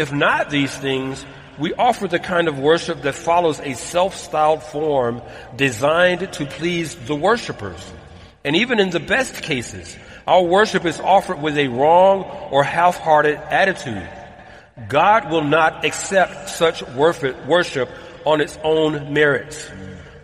If 0.00 0.14
not 0.14 0.48
these 0.48 0.74
things, 0.74 1.26
we 1.58 1.74
offer 1.74 2.08
the 2.08 2.18
kind 2.18 2.48
of 2.48 2.58
worship 2.58 3.02
that 3.02 3.14
follows 3.14 3.60
a 3.60 3.74
self-styled 3.74 4.62
form 4.62 5.20
designed 5.56 6.32
to 6.32 6.46
please 6.46 6.94
the 6.94 7.14
worshipers. 7.14 7.92
And 8.42 8.56
even 8.56 8.80
in 8.80 8.88
the 8.88 8.98
best 8.98 9.34
cases, 9.42 9.94
our 10.26 10.42
worship 10.42 10.86
is 10.86 10.98
offered 11.00 11.42
with 11.42 11.58
a 11.58 11.68
wrong 11.68 12.22
or 12.50 12.64
half-hearted 12.64 13.36
attitude. 13.36 14.08
God 14.88 15.30
will 15.30 15.44
not 15.44 15.84
accept 15.84 16.48
such 16.48 16.82
worship 16.94 17.90
on 18.24 18.40
its 18.40 18.58
own 18.64 19.12
merits. 19.12 19.70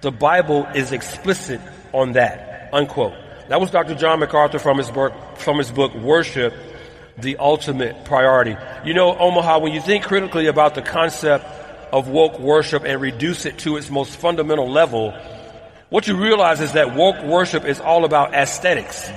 The 0.00 0.10
Bible 0.10 0.64
is 0.74 0.90
explicit 0.90 1.60
on 1.92 2.12
that. 2.12 2.70
Unquote. 2.72 3.12
That 3.50 3.60
was 3.60 3.70
Dr. 3.70 3.94
John 3.94 4.20
MacArthur 4.20 4.58
from 4.58 4.78
his 4.78 4.90
book, 4.90 5.12
from 5.36 5.58
his 5.58 5.70
book 5.70 5.94
Worship, 5.94 6.54
the 7.18 7.36
Ultimate 7.38 8.04
Priority. 8.04 8.56
You 8.84 8.94
know, 8.94 9.16
Omaha, 9.16 9.58
when 9.60 9.72
you 9.72 9.80
think 9.80 10.04
critically 10.04 10.46
about 10.46 10.74
the 10.74 10.82
concept 10.82 11.44
of 11.92 12.08
woke 12.08 12.38
worship 12.38 12.84
and 12.84 13.00
reduce 13.00 13.46
it 13.46 13.58
to 13.60 13.76
its 13.76 13.90
most 13.90 14.16
fundamental 14.16 14.70
level, 14.70 15.14
what 15.88 16.06
you 16.06 16.16
realize 16.16 16.60
is 16.60 16.72
that 16.72 16.94
woke 16.94 17.22
worship 17.24 17.64
is 17.64 17.80
all 17.80 18.04
about 18.04 18.34
aesthetics. 18.34 19.08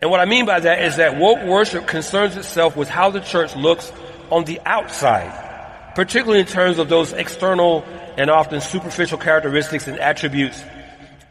And 0.00 0.10
what 0.10 0.20
I 0.20 0.24
mean 0.24 0.46
by 0.46 0.58
that 0.58 0.82
is 0.82 0.96
that 0.96 1.16
woke 1.16 1.44
worship 1.44 1.86
concerns 1.86 2.36
itself 2.36 2.76
with 2.76 2.88
how 2.88 3.10
the 3.10 3.20
church 3.20 3.54
looks 3.54 3.92
on 4.30 4.44
the 4.44 4.60
outside, 4.64 5.94
particularly 5.94 6.40
in 6.40 6.46
terms 6.46 6.78
of 6.78 6.88
those 6.88 7.12
external 7.12 7.84
and 8.16 8.30
often 8.30 8.60
superficial 8.60 9.18
characteristics 9.18 9.86
and 9.86 9.98
attributes, 9.98 10.60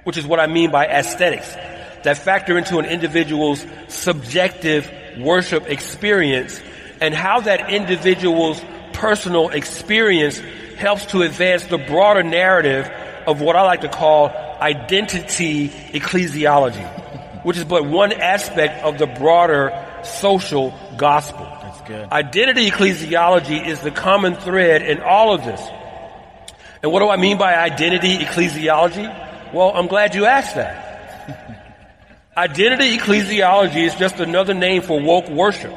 which 0.03 0.17
is 0.17 0.25
what 0.25 0.39
I 0.39 0.47
mean 0.47 0.71
by 0.71 0.87
aesthetics, 0.87 1.53
that 2.03 2.17
factor 2.17 2.57
into 2.57 2.77
an 2.77 2.85
individual's 2.85 3.65
subjective 3.87 4.89
worship 5.19 5.69
experience 5.69 6.61
and 6.99 7.13
how 7.13 7.41
that 7.41 7.71
individual's 7.71 8.61
personal 8.93 9.49
experience 9.49 10.39
helps 10.77 11.05
to 11.07 11.21
advance 11.21 11.65
the 11.65 11.77
broader 11.77 12.23
narrative 12.23 12.85
of 13.27 13.41
what 13.41 13.55
I 13.55 13.63
like 13.63 13.81
to 13.81 13.89
call 13.89 14.29
identity 14.61 15.69
ecclesiology, 15.69 17.43
which 17.43 17.57
is 17.57 17.65
but 17.65 17.85
one 17.85 18.11
aspect 18.11 18.83
of 18.83 18.97
the 18.97 19.07
broader 19.07 19.71
social 20.03 20.77
gospel. 20.97 21.45
That's 21.61 21.81
good. 21.81 22.11
Identity 22.11 22.69
ecclesiology 22.69 23.65
is 23.65 23.81
the 23.81 23.91
common 23.91 24.35
thread 24.35 24.81
in 24.81 25.01
all 25.01 25.33
of 25.33 25.43
this. 25.43 25.61
And 26.83 26.91
what 26.91 26.99
do 26.99 27.09
I 27.09 27.17
mean 27.17 27.37
by 27.37 27.55
identity 27.55 28.17
ecclesiology? 28.17 29.53
Well, 29.53 29.71
I'm 29.75 29.87
glad 29.87 30.15
you 30.15 30.25
asked 30.25 30.55
that. 30.55 31.59
Identity 32.35 32.97
ecclesiology 32.97 33.85
is 33.85 33.95
just 33.95 34.19
another 34.19 34.53
name 34.53 34.81
for 34.81 35.01
woke 35.01 35.27
worship. 35.29 35.73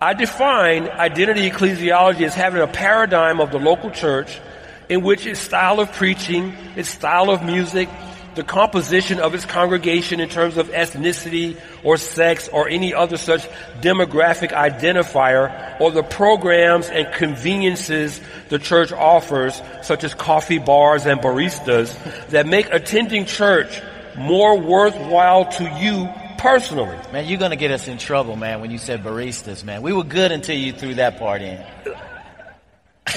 I 0.00 0.14
define 0.14 0.88
identity 0.88 1.48
ecclesiology 1.48 2.22
as 2.22 2.34
having 2.34 2.60
a 2.60 2.66
paradigm 2.66 3.40
of 3.40 3.52
the 3.52 3.58
local 3.58 3.90
church 3.90 4.40
in 4.88 5.02
which 5.02 5.26
its 5.26 5.38
style 5.38 5.78
of 5.78 5.92
preaching, 5.92 6.54
its 6.74 6.88
style 6.88 7.30
of 7.30 7.44
music, 7.44 7.88
the 8.34 8.42
composition 8.42 9.20
of 9.20 9.34
its 9.34 9.44
congregation 9.44 10.18
in 10.18 10.28
terms 10.28 10.56
of 10.56 10.68
ethnicity 10.70 11.60
or 11.84 11.96
sex 11.96 12.48
or 12.48 12.68
any 12.68 12.92
other 12.92 13.16
such 13.16 13.46
demographic 13.80 14.50
identifier 14.50 15.80
or 15.80 15.92
the 15.92 16.02
programs 16.02 16.88
and 16.88 17.12
conveniences 17.14 18.20
the 18.48 18.58
church 18.58 18.90
offers, 18.90 19.62
such 19.82 20.02
as 20.02 20.14
coffee 20.14 20.58
bars 20.58 21.06
and 21.06 21.20
baristas, 21.20 21.94
that 22.30 22.46
make 22.46 22.72
attending 22.72 23.24
church 23.24 23.80
more 24.20 24.58
worthwhile 24.58 25.46
to 25.52 25.64
you 25.64 26.08
personally. 26.38 26.98
Man, 27.12 27.26
you're 27.26 27.38
going 27.38 27.50
to 27.50 27.56
get 27.56 27.70
us 27.70 27.88
in 27.88 27.98
trouble, 27.98 28.36
man, 28.36 28.60
when 28.60 28.70
you 28.70 28.78
said 28.78 29.02
baristas, 29.02 29.64
man. 29.64 29.82
We 29.82 29.92
were 29.92 30.04
good 30.04 30.32
until 30.32 30.56
you 30.56 30.72
threw 30.72 30.94
that 30.94 31.18
part 31.18 31.42
in. 31.42 31.64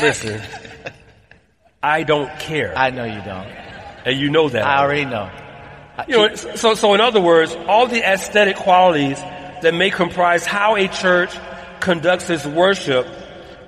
Listen, 0.01 0.41
I 1.81 2.03
don't 2.03 2.39
care. 2.39 2.77
I 2.77 2.89
know 2.89 3.05
you 3.05 3.21
don't. 3.21 3.47
And 4.05 4.19
you 4.19 4.29
know 4.29 4.49
that. 4.49 4.65
I 4.65 4.81
already 4.81 5.05
know. 5.05 5.29
You 6.07 6.17
know, 6.17 6.35
so, 6.35 6.73
so 6.73 6.93
in 6.93 7.01
other 7.01 7.21
words, 7.21 7.55
all 7.67 7.87
the 7.87 8.01
aesthetic 8.01 8.55
qualities 8.55 9.19
that 9.61 9.73
may 9.73 9.89
comprise 9.89 10.45
how 10.45 10.75
a 10.75 10.87
church 10.87 11.33
conducts 11.79 12.29
its 12.29 12.45
worship 12.45 13.07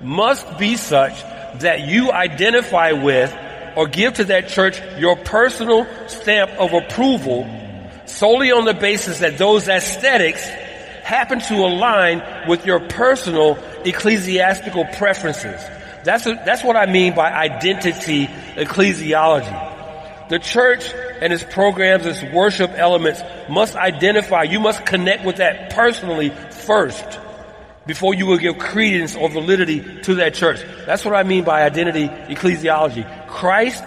must 0.02 0.58
be 0.58 0.76
such 0.76 1.22
that 1.60 1.86
you 1.86 2.12
identify 2.12 2.92
with 2.92 3.32
or 3.76 3.86
give 3.86 4.14
to 4.14 4.24
that 4.24 4.48
church 4.48 4.80
your 4.98 5.16
personal 5.16 5.86
stamp 6.08 6.50
of 6.52 6.72
approval 6.72 7.48
solely 8.06 8.50
on 8.50 8.64
the 8.64 8.74
basis 8.74 9.20
that 9.20 9.38
those 9.38 9.68
aesthetics 9.68 10.44
happen 11.04 11.38
to 11.38 11.54
align 11.54 12.48
with 12.48 12.66
your 12.66 12.80
personal 12.80 13.56
ecclesiastical 13.84 14.84
preferences. 14.84 15.62
That's, 16.04 16.26
a, 16.26 16.34
that's 16.44 16.64
what 16.64 16.76
I 16.76 16.86
mean 16.86 17.14
by 17.14 17.32
identity 17.32 18.26
ecclesiology. 18.26 20.28
The 20.28 20.38
church 20.38 20.92
and 21.20 21.32
its 21.32 21.44
programs, 21.44 22.06
its 22.06 22.22
worship 22.32 22.72
elements 22.74 23.22
must 23.48 23.76
identify, 23.76 24.44
you 24.44 24.58
must 24.58 24.84
connect 24.84 25.24
with 25.24 25.36
that 25.36 25.70
personally 25.70 26.30
first 26.30 27.04
before 27.86 28.14
you 28.14 28.26
will 28.26 28.38
give 28.38 28.58
credence 28.58 29.14
or 29.14 29.28
validity 29.28 30.00
to 30.02 30.16
that 30.16 30.34
church. 30.34 30.60
That's 30.86 31.04
what 31.04 31.14
I 31.14 31.22
mean 31.22 31.44
by 31.44 31.62
identity 31.62 32.08
ecclesiology. 32.08 33.25
Christ 33.36 33.84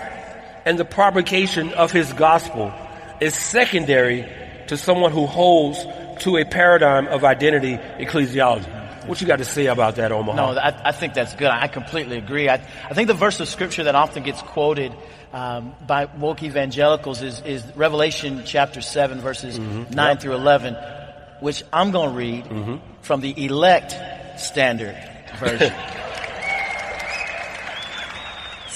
and 0.63 0.77
the 0.77 0.85
propagation 0.85 1.73
of 1.73 1.91
his 1.91 2.13
gospel 2.13 2.71
is 3.19 3.33
secondary 3.33 4.29
to 4.67 4.77
someone 4.77 5.11
who 5.11 5.25
holds 5.25 5.83
to 6.19 6.37
a 6.37 6.45
paradigm 6.45 7.07
of 7.07 7.23
identity 7.23 7.77
ecclesiology. 7.97 9.07
What 9.07 9.19
you 9.21 9.25
got 9.25 9.39
to 9.39 9.45
say 9.45 9.65
about 9.65 9.95
that, 9.95 10.11
Omaha? 10.11 10.35
No, 10.35 10.59
I, 10.59 10.89
I 10.89 10.91
think 10.91 11.15
that's 11.15 11.33
good. 11.33 11.47
I 11.47 11.67
completely 11.67 12.19
agree. 12.19 12.47
I, 12.47 12.61
I, 12.87 12.93
think 12.93 13.07
the 13.07 13.15
verse 13.15 13.39
of 13.39 13.47
scripture 13.47 13.85
that 13.85 13.95
often 13.95 14.21
gets 14.21 14.39
quoted 14.39 14.93
um, 15.33 15.73
by 15.87 16.05
woke 16.05 16.43
evangelicals 16.43 17.23
is, 17.23 17.41
is, 17.41 17.65
Revelation 17.75 18.43
chapter 18.45 18.81
7, 18.81 19.19
verses 19.19 19.57
mm-hmm. 19.57 19.91
9 19.91 20.09
yep. 20.11 20.21
through 20.21 20.33
11, 20.33 20.75
which 21.39 21.63
I'm 21.73 21.89
going 21.89 22.11
to 22.11 22.15
read 22.15 22.45
mm-hmm. 22.45 22.75
from 23.01 23.21
the 23.21 23.45
elect 23.45 23.95
standard 24.39 24.95
version. 25.39 25.73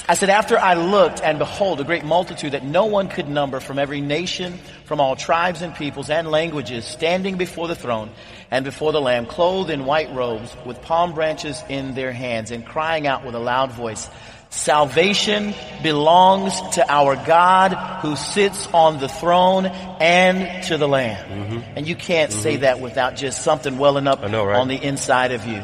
I 0.07 0.15
said, 0.15 0.29
after 0.29 0.59
I 0.59 0.73
looked 0.73 1.21
and 1.21 1.39
behold 1.39 1.79
a 1.79 1.85
great 1.85 2.03
multitude 2.03 2.51
that 2.51 2.63
no 2.65 2.85
one 2.85 3.07
could 3.07 3.29
number 3.29 3.61
from 3.61 3.79
every 3.79 4.01
nation, 4.01 4.59
from 4.83 4.99
all 4.99 5.15
tribes 5.15 5.61
and 5.61 5.73
peoples 5.73 6.09
and 6.09 6.29
languages, 6.29 6.83
standing 6.83 7.37
before 7.37 7.69
the 7.69 7.75
throne 7.75 8.09
and 8.51 8.65
before 8.65 8.91
the 8.91 8.99
Lamb, 8.99 9.25
clothed 9.25 9.69
in 9.69 9.85
white 9.85 10.13
robes, 10.13 10.53
with 10.65 10.81
palm 10.81 11.13
branches 11.13 11.63
in 11.69 11.93
their 11.93 12.11
hands, 12.11 12.51
and 12.51 12.65
crying 12.65 13.07
out 13.07 13.25
with 13.25 13.33
a 13.33 13.39
loud 13.39 13.71
voice, 13.71 14.09
Salvation 14.53 15.55
belongs 15.81 16.61
to 16.75 16.85
our 16.87 17.15
God 17.15 17.73
who 18.03 18.15
sits 18.15 18.67
on 18.67 18.99
the 18.99 19.09
throne 19.09 19.65
and 19.65 20.63
to 20.65 20.77
the 20.77 20.87
Lamb. 20.87 21.25
Mm-hmm. 21.25 21.77
And 21.77 21.87
you 21.87 21.95
can't 21.95 22.29
mm-hmm. 22.31 22.39
say 22.39 22.55
that 22.57 22.79
without 22.79 23.15
just 23.15 23.41
something 23.41 23.79
welling 23.79 24.07
up 24.07 24.21
know, 24.29 24.45
right? 24.45 24.59
on 24.59 24.67
the 24.67 24.75
inside 24.75 25.31
of 25.31 25.47
you. 25.47 25.63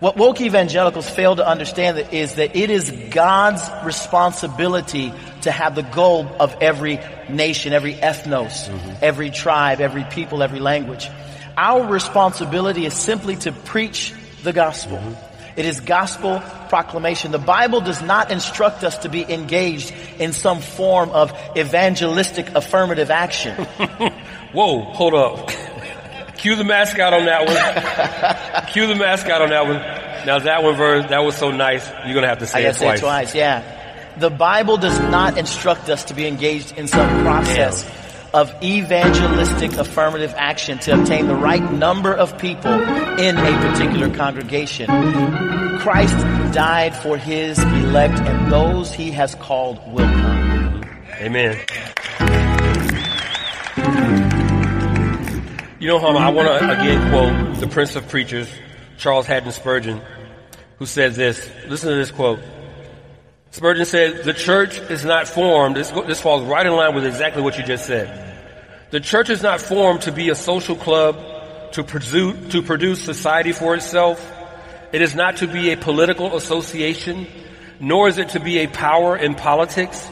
What 0.00 0.16
woke 0.16 0.40
evangelicals 0.40 1.08
fail 1.10 1.36
to 1.36 1.46
understand 1.46 1.98
is 2.10 2.36
that 2.36 2.56
it 2.56 2.70
is 2.70 2.90
God's 3.10 3.62
responsibility 3.84 5.12
to 5.42 5.50
have 5.50 5.74
the 5.74 5.82
goal 5.82 6.26
of 6.40 6.56
every 6.62 7.00
nation, 7.28 7.74
every 7.74 7.94
ethnos, 7.94 8.66
mm-hmm. 8.66 8.92
every 9.02 9.30
tribe, 9.30 9.82
every 9.82 10.04
people, 10.04 10.42
every 10.42 10.58
language. 10.58 11.06
Our 11.54 11.86
responsibility 11.86 12.86
is 12.86 12.94
simply 12.94 13.36
to 13.36 13.52
preach 13.52 14.14
the 14.42 14.54
gospel. 14.54 14.96
Mm-hmm. 14.96 15.58
It 15.60 15.66
is 15.66 15.80
gospel 15.80 16.40
proclamation. 16.70 17.32
The 17.32 17.38
Bible 17.38 17.82
does 17.82 18.00
not 18.00 18.30
instruct 18.30 18.84
us 18.84 18.96
to 18.98 19.10
be 19.10 19.30
engaged 19.30 19.92
in 20.18 20.32
some 20.32 20.62
form 20.62 21.10
of 21.10 21.32
evangelistic 21.54 22.54
affirmative 22.54 23.10
action. 23.10 23.54
Whoa, 24.52 24.80
hold 24.80 25.12
up. 25.12 25.50
Cue 26.40 26.56
the 26.56 26.64
mascot 26.64 27.12
on 27.12 27.26
that 27.26 27.46
one. 27.46 28.66
Cue 28.72 28.86
the 28.86 28.94
mascot 28.94 29.42
on 29.42 29.50
that 29.50 29.66
one. 29.66 29.76
Now 30.26 30.38
that 30.38 30.62
one 30.62 30.74
verse, 30.74 31.06
that 31.10 31.18
was 31.18 31.36
so 31.36 31.50
nice. 31.50 31.86
You're 32.06 32.14
gonna 32.14 32.28
have 32.28 32.38
to 32.38 32.46
say 32.46 32.64
I 32.64 32.70
it 32.70 32.76
twice. 32.76 32.78
Say 32.78 32.94
it 32.94 33.00
twice, 33.00 33.34
yeah. 33.34 34.16
The 34.16 34.30
Bible 34.30 34.78
does 34.78 34.98
not 35.00 35.36
instruct 35.36 35.90
us 35.90 36.04
to 36.06 36.14
be 36.14 36.26
engaged 36.26 36.72
in 36.78 36.88
some 36.88 37.22
process 37.22 37.82
Damn. 37.82 38.34
of 38.34 38.62
evangelistic 38.62 39.74
affirmative 39.74 40.34
action 40.36 40.78
to 40.80 40.98
obtain 40.98 41.26
the 41.26 41.34
right 41.34 41.72
number 41.72 42.14
of 42.14 42.38
people 42.38 42.72
in 42.72 43.36
a 43.36 43.70
particular 43.70 44.14
congregation. 44.14 44.86
Christ 45.80 46.16
died 46.54 46.96
for 46.96 47.18
his 47.18 47.58
elect 47.58 48.18
and 48.18 48.50
those 48.50 48.92
he 48.92 49.10
has 49.10 49.34
called 49.34 49.78
will 49.92 50.08
come. 50.08 50.84
Amen. 51.20 51.58
You 55.80 55.86
know, 55.86 55.98
Hama, 55.98 56.18
I 56.18 56.28
want 56.28 56.46
to 56.46 56.78
again 56.78 57.10
quote 57.10 57.58
the 57.58 57.66
Prince 57.66 57.96
of 57.96 58.06
Preachers, 58.06 58.46
Charles 58.98 59.24
Haddon 59.24 59.50
Spurgeon, 59.50 60.02
who 60.78 60.84
says 60.84 61.16
this. 61.16 61.50
Listen 61.68 61.88
to 61.88 61.94
this 61.94 62.10
quote. 62.10 62.38
Spurgeon 63.52 63.86
said, 63.86 64.24
the 64.24 64.34
church 64.34 64.78
is 64.78 65.06
not 65.06 65.26
formed, 65.26 65.76
this, 65.76 65.88
this 66.06 66.20
falls 66.20 66.42
right 66.44 66.66
in 66.66 66.74
line 66.74 66.94
with 66.94 67.06
exactly 67.06 67.40
what 67.40 67.56
you 67.56 67.64
just 67.64 67.86
said. 67.86 68.36
The 68.90 69.00
church 69.00 69.30
is 69.30 69.42
not 69.42 69.58
formed 69.58 70.02
to 70.02 70.12
be 70.12 70.28
a 70.28 70.34
social 70.34 70.76
club, 70.76 71.18
to 71.72 71.82
produce, 71.82 72.52
to 72.52 72.60
produce 72.60 73.02
society 73.02 73.52
for 73.52 73.74
itself. 73.74 74.20
It 74.92 75.00
is 75.00 75.14
not 75.14 75.38
to 75.38 75.46
be 75.46 75.70
a 75.70 75.78
political 75.78 76.36
association, 76.36 77.26
nor 77.80 78.06
is 78.06 78.18
it 78.18 78.28
to 78.30 78.40
be 78.40 78.58
a 78.58 78.66
power 78.66 79.16
in 79.16 79.34
politics. 79.34 80.06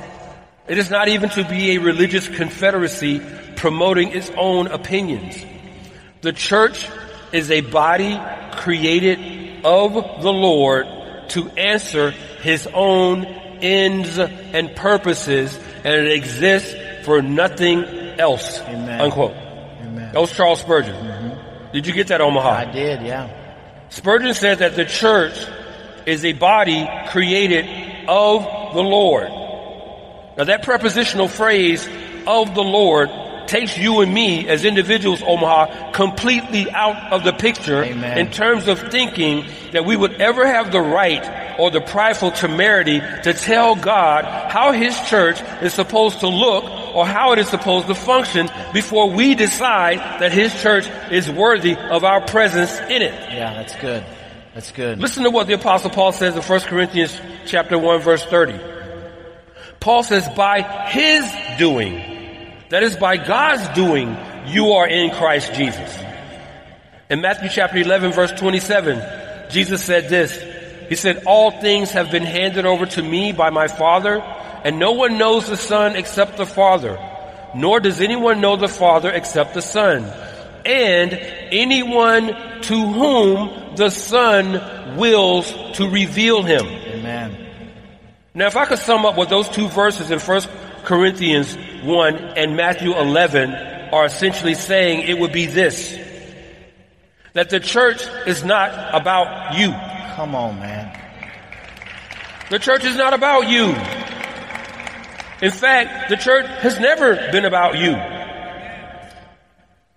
It 0.66 0.78
is 0.78 0.88
not 0.88 1.08
even 1.08 1.28
to 1.28 1.44
be 1.44 1.72
a 1.72 1.78
religious 1.78 2.26
confederacy 2.26 3.20
promoting 3.56 4.12
its 4.12 4.30
own 4.34 4.68
opinions. 4.68 5.44
The 6.20 6.32
church 6.32 6.88
is 7.32 7.50
a 7.50 7.60
body 7.60 8.20
created 8.52 9.64
of 9.64 10.22
the 10.22 10.32
Lord 10.32 10.86
to 11.30 11.48
answer 11.50 12.10
his 12.10 12.66
own 12.66 13.24
ends 13.24 14.18
and 14.18 14.74
purposes 14.74 15.56
and 15.84 15.94
it 15.94 16.12
exists 16.12 16.74
for 17.04 17.22
nothing 17.22 17.84
else. 18.18 18.60
Amen. 18.60 19.00
Unquote. 19.00 19.32
Amen. 19.32 20.12
That 20.12 20.20
was 20.20 20.32
Charles 20.32 20.60
Spurgeon. 20.60 20.94
Mm-hmm. 20.94 21.72
Did 21.72 21.86
you 21.86 21.92
get 21.92 22.08
that, 22.08 22.20
Omaha? 22.20 22.50
I 22.50 22.64
did, 22.64 23.02
yeah. 23.02 23.30
Spurgeon 23.90 24.34
said 24.34 24.58
that 24.58 24.74
the 24.74 24.84
church 24.84 25.38
is 26.06 26.24
a 26.24 26.32
body 26.32 26.88
created 27.10 27.66
of 28.08 28.74
the 28.74 28.82
Lord. 28.82 29.28
Now 30.36 30.44
that 30.44 30.62
prepositional 30.62 31.28
phrase 31.28 31.86
of 32.26 32.54
the 32.54 32.62
Lord 32.62 33.08
takes 33.48 33.76
you 33.76 34.00
and 34.00 34.12
me 34.12 34.46
as 34.48 34.64
individuals, 34.64 35.22
Omaha, 35.22 35.92
completely 35.92 36.70
out 36.70 37.12
of 37.12 37.24
the 37.24 37.32
picture 37.32 37.82
Amen. 37.82 38.18
in 38.18 38.30
terms 38.30 38.68
of 38.68 38.78
thinking 38.90 39.46
that 39.72 39.84
we 39.84 39.96
would 39.96 40.20
ever 40.20 40.46
have 40.46 40.70
the 40.70 40.80
right 40.80 41.58
or 41.58 41.70
the 41.70 41.80
prideful 41.80 42.30
temerity 42.30 43.00
to 43.00 43.34
tell 43.34 43.74
God 43.74 44.24
how 44.24 44.72
His 44.72 44.98
church 45.08 45.40
is 45.62 45.74
supposed 45.74 46.20
to 46.20 46.28
look 46.28 46.64
or 46.94 47.06
how 47.06 47.32
it 47.32 47.38
is 47.38 47.48
supposed 47.48 47.88
to 47.88 47.94
function 47.94 48.48
before 48.72 49.10
we 49.10 49.34
decide 49.34 49.98
that 50.20 50.32
His 50.32 50.54
church 50.62 50.88
is 51.10 51.30
worthy 51.30 51.74
of 51.76 52.04
our 52.04 52.20
presence 52.20 52.78
in 52.78 53.02
it. 53.02 53.14
Yeah, 53.32 53.54
that's 53.54 53.74
good. 53.76 54.04
That's 54.54 54.72
good. 54.72 54.98
Listen 54.98 55.24
to 55.24 55.30
what 55.30 55.46
the 55.46 55.54
apostle 55.54 55.90
Paul 55.90 56.12
says 56.12 56.34
in 56.36 56.42
1 56.42 56.60
Corinthians 56.62 57.20
chapter 57.46 57.78
1 57.78 58.00
verse 58.00 58.24
30. 58.24 58.58
Paul 59.80 60.02
says, 60.02 60.28
by 60.30 60.62
his 60.88 61.30
doing, 61.58 62.07
that 62.70 62.82
is 62.82 62.96
by 62.96 63.16
God's 63.16 63.68
doing, 63.74 64.16
you 64.46 64.72
are 64.72 64.86
in 64.88 65.10
Christ 65.10 65.54
Jesus. 65.54 65.98
In 67.10 67.20
Matthew 67.20 67.48
chapter 67.48 67.78
11 67.78 68.12
verse 68.12 68.32
27, 68.32 69.50
Jesus 69.50 69.82
said 69.82 70.08
this. 70.08 70.36
He 70.88 70.94
said, 70.94 71.24
all 71.26 71.50
things 71.50 71.90
have 71.92 72.10
been 72.10 72.22
handed 72.22 72.66
over 72.66 72.86
to 72.86 73.02
me 73.02 73.32
by 73.32 73.50
my 73.50 73.68
Father, 73.68 74.20
and 74.64 74.78
no 74.78 74.92
one 74.92 75.18
knows 75.18 75.46
the 75.46 75.56
Son 75.56 75.96
except 75.96 76.36
the 76.36 76.46
Father, 76.46 76.98
nor 77.54 77.80
does 77.80 78.00
anyone 78.00 78.40
know 78.40 78.56
the 78.56 78.68
Father 78.68 79.10
except 79.10 79.54
the 79.54 79.62
Son, 79.62 80.04
and 80.64 81.12
anyone 81.14 82.26
to 82.62 82.92
whom 82.92 83.76
the 83.76 83.90
Son 83.90 84.96
wills 84.96 85.52
to 85.74 85.88
reveal 85.88 86.42
him. 86.42 86.66
Amen. 86.66 87.46
Now 88.34 88.46
if 88.46 88.56
I 88.56 88.64
could 88.64 88.78
sum 88.78 89.04
up 89.04 89.16
what 89.16 89.28
those 89.28 89.48
two 89.48 89.68
verses 89.68 90.10
in 90.10 90.18
first 90.18 90.48
Corinthians 90.84 91.56
1 91.82 92.16
and 92.16 92.56
Matthew 92.56 92.96
11 92.96 93.54
are 93.92 94.04
essentially 94.04 94.54
saying 94.54 95.08
it 95.08 95.18
would 95.18 95.32
be 95.32 95.46
this. 95.46 95.98
That 97.34 97.50
the 97.50 97.60
church 97.60 98.02
is 98.26 98.44
not 98.44 98.94
about 98.94 99.58
you. 99.58 99.70
Come 100.16 100.34
on, 100.34 100.58
man. 100.58 100.94
The 102.50 102.58
church 102.58 102.84
is 102.84 102.96
not 102.96 103.12
about 103.12 103.48
you. 103.48 103.74
In 105.40 105.52
fact, 105.52 106.08
the 106.08 106.16
church 106.16 106.46
has 106.62 106.80
never 106.80 107.14
been 107.30 107.44
about 107.44 107.78
you. 107.78 107.92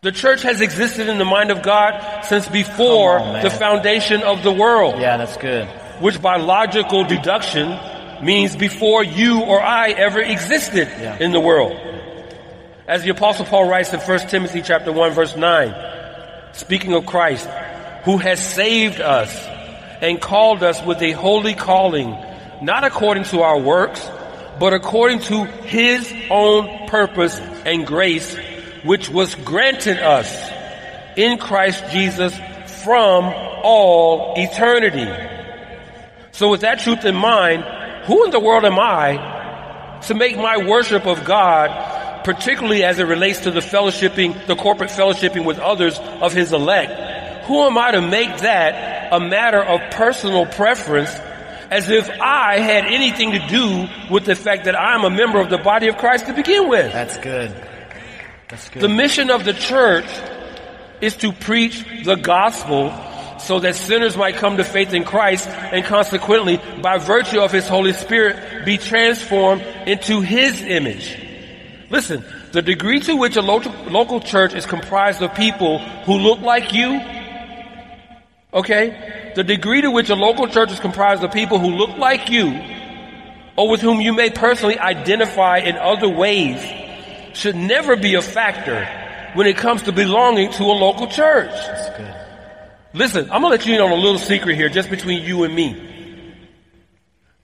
The 0.01 0.11
church 0.11 0.41
has 0.43 0.61
existed 0.61 1.07
in 1.07 1.17
the 1.17 1.25
mind 1.25 1.51
of 1.51 1.61
God 1.61 2.25
since 2.25 2.47
before 2.47 3.19
on, 3.19 3.43
the 3.43 3.49
foundation 3.49 4.23
of 4.23 4.43
the 4.43 4.51
world. 4.51 4.99
Yeah, 4.99 5.17
that's 5.17 5.37
good. 5.37 5.67
Which 5.99 6.21
by 6.21 6.37
logical 6.37 7.03
deduction 7.03 7.69
means 8.23 8.55
before 8.55 9.03
you 9.03 9.41
or 9.41 9.61
I 9.61 9.89
ever 9.91 10.19
existed 10.21 10.87
Yeah. 11.01 11.17
in 11.19 11.31
the 11.31 11.39
world. 11.39 11.77
As 12.87 13.03
the 13.03 13.09
apostle 13.09 13.45
Paul 13.45 13.67
writes 13.69 13.93
in 13.93 13.99
1 13.99 14.19
Timothy 14.29 14.61
chapter 14.61 14.91
1 14.91 15.11
verse 15.11 15.35
9, 15.35 15.73
speaking 16.53 16.93
of 16.93 17.05
Christ, 17.05 17.47
who 18.03 18.17
has 18.17 18.39
saved 18.39 18.99
us 18.99 19.31
and 20.01 20.19
called 20.19 20.63
us 20.63 20.81
with 20.83 21.01
a 21.01 21.11
holy 21.11 21.53
calling, 21.53 22.17
not 22.61 22.83
according 22.83 23.23
to 23.25 23.41
our 23.41 23.57
works, 23.59 24.07
but 24.59 24.73
according 24.73 25.19
to 25.19 25.45
his 25.45 26.11
own 26.29 26.87
purpose 26.87 27.39
and 27.65 27.85
grace, 27.85 28.35
which 28.83 29.09
was 29.09 29.35
granted 29.35 29.99
us 29.99 30.29
in 31.15 31.37
Christ 31.37 31.83
Jesus 31.91 32.33
from 32.83 33.25
all 33.63 34.33
eternity. 34.37 35.07
So 36.31 36.49
with 36.49 36.61
that 36.61 36.79
truth 36.79 37.05
in 37.05 37.15
mind, 37.15 37.63
who 38.05 38.25
in 38.25 38.31
the 38.31 38.39
world 38.39 38.65
am 38.65 38.79
I 38.79 39.99
to 40.03 40.13
make 40.13 40.35
my 40.37 40.57
worship 40.57 41.05
of 41.05 41.23
God, 41.23 42.23
particularly 42.23 42.83
as 42.83 42.99
it 42.99 43.03
relates 43.03 43.41
to 43.41 43.51
the 43.51 43.59
fellowshipping, 43.59 44.47
the 44.47 44.55
corporate 44.55 44.89
fellowshipping 44.89 45.45
with 45.45 45.59
others 45.59 45.99
of 45.99 46.33
his 46.33 46.53
elect, 46.53 47.45
who 47.45 47.61
am 47.61 47.77
I 47.77 47.91
to 47.91 48.01
make 48.01 48.39
that 48.39 49.13
a 49.13 49.19
matter 49.19 49.61
of 49.61 49.91
personal 49.91 50.45
preference 50.45 51.11
as 51.69 51.89
if 51.89 52.09
I 52.09 52.59
had 52.59 52.85
anything 52.85 53.31
to 53.31 53.47
do 53.47 53.87
with 54.09 54.25
the 54.25 54.35
fact 54.35 54.65
that 54.65 54.79
I'm 54.79 55.03
a 55.03 55.09
member 55.09 55.39
of 55.39 55.49
the 55.49 55.57
body 55.57 55.87
of 55.87 55.97
Christ 55.97 56.25
to 56.25 56.33
begin 56.33 56.69
with? 56.69 56.91
That's 56.91 57.17
good. 57.17 57.51
That's 58.49 58.69
good. 58.69 58.81
The 58.81 58.89
mission 58.89 59.29
of 59.29 59.45
the 59.45 59.53
church 59.53 60.05
is 60.99 61.15
to 61.17 61.31
preach 61.31 61.85
the 62.03 62.15
gospel 62.15 62.89
so 63.43 63.59
that 63.59 63.75
sinners 63.75 64.15
might 64.15 64.35
come 64.35 64.57
to 64.57 64.63
faith 64.63 64.93
in 64.93 65.03
Christ 65.03 65.47
and 65.47 65.83
consequently, 65.85 66.57
by 66.81 66.97
virtue 66.97 67.39
of 67.39 67.51
His 67.51 67.67
Holy 67.67 67.93
Spirit, 67.93 68.65
be 68.65 68.77
transformed 68.77 69.61
into 69.87 70.21
His 70.21 70.61
image. 70.61 71.17
Listen, 71.89 72.23
the 72.51 72.61
degree 72.61 72.99
to 73.01 73.15
which 73.15 73.35
a 73.35 73.41
local, 73.41 74.19
church 74.19 74.53
is 74.53 74.65
comprised 74.65 75.21
of 75.21 75.33
people 75.35 75.79
who 75.79 76.13
look 76.13 76.39
like 76.39 76.73
you, 76.73 77.01
okay? 78.53 79.31
The 79.35 79.43
degree 79.43 79.81
to 79.81 79.91
which 79.91 80.09
a 80.09 80.15
local 80.15 80.47
church 80.47 80.71
is 80.71 80.79
comprised 80.79 81.23
of 81.23 81.31
people 81.31 81.59
who 81.59 81.71
look 81.71 81.97
like 81.97 82.29
you 82.29 82.59
or 83.57 83.69
with 83.69 83.81
whom 83.81 84.01
you 84.01 84.13
may 84.13 84.29
personally 84.29 84.79
identify 84.79 85.57
in 85.57 85.77
other 85.77 86.09
ways 86.09 86.63
should 87.33 87.55
never 87.55 87.95
be 87.95 88.15
a 88.15 88.21
factor 88.21 88.85
when 89.33 89.47
it 89.47 89.57
comes 89.57 89.83
to 89.83 89.91
belonging 89.91 90.51
to 90.51 90.63
a 90.63 90.75
local 90.75 91.07
church. 91.07 91.51
Listen, 92.93 93.25
I'm 93.25 93.41
gonna 93.41 93.49
let 93.49 93.65
you 93.65 93.73
in 93.73 93.81
on 93.81 93.91
a 93.91 93.95
little 93.95 94.19
secret 94.19 94.55
here 94.55 94.69
just 94.69 94.89
between 94.89 95.23
you 95.23 95.43
and 95.43 95.55
me. 95.55 95.87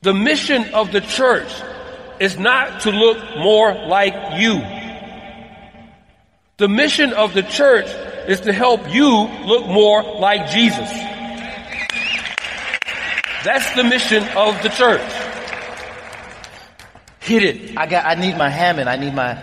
The 0.01 0.13
mission 0.13 0.73
of 0.73 0.91
the 0.91 1.01
church 1.01 1.49
is 2.19 2.37
not 2.37 2.81
to 2.81 2.91
look 2.91 3.17
more 3.37 3.73
like 3.73 4.39
you. 4.39 4.61
The 6.57 6.67
mission 6.67 7.13
of 7.13 7.33
the 7.33 7.43
church 7.43 7.87
is 8.27 8.41
to 8.41 8.51
help 8.51 8.89
you 8.93 9.09
look 9.45 9.67
more 9.67 10.03
like 10.03 10.49
Jesus. 10.49 10.89
That's 13.43 13.73
the 13.75 13.83
mission 13.83 14.23
of 14.35 14.61
the 14.63 14.69
church. 14.69 15.13
Hit 17.19 17.43
it. 17.43 17.77
I 17.77 17.85
got. 17.87 18.05
I 18.05 18.15
need 18.15 18.37
my 18.37 18.49
Hammond. 18.49 18.89
I 18.89 18.97
need 18.97 19.13
my 19.13 19.33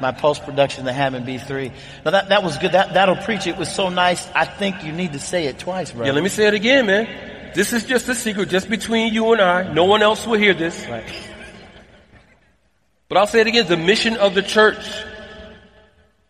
my 0.00 0.12
post 0.12 0.44
production, 0.44 0.84
the 0.84 0.92
Hammond 0.92 1.26
B3. 1.26 1.72
Now 2.04 2.10
that 2.12 2.28
that 2.28 2.42
was 2.42 2.58
good. 2.58 2.72
That 2.72 2.94
that'll 2.94 3.16
preach. 3.16 3.46
It 3.46 3.56
was 3.56 3.72
so 3.72 3.88
nice. 3.88 4.28
I 4.34 4.44
think 4.44 4.84
you 4.84 4.92
need 4.92 5.12
to 5.12 5.18
say 5.18 5.46
it 5.46 5.58
twice, 5.58 5.92
bro. 5.92 6.06
Yeah, 6.06 6.12
let 6.12 6.22
me 6.22 6.28
say 6.28 6.46
it 6.46 6.54
again, 6.54 6.86
man. 6.86 7.52
This 7.54 7.72
is 7.72 7.84
just 7.84 8.08
a 8.08 8.14
secret, 8.14 8.48
just 8.48 8.68
between 8.70 9.12
you 9.12 9.32
and 9.32 9.40
I. 9.40 9.72
No 9.72 9.84
one 9.84 10.02
else 10.02 10.26
will 10.26 10.38
hear 10.38 10.54
this. 10.54 10.86
Right. 10.86 11.04
But 13.08 13.18
I'll 13.18 13.26
say 13.26 13.40
it 13.40 13.46
again. 13.46 13.66
The 13.66 13.76
mission 13.76 14.16
of 14.16 14.34
the 14.34 14.42
church 14.42 14.86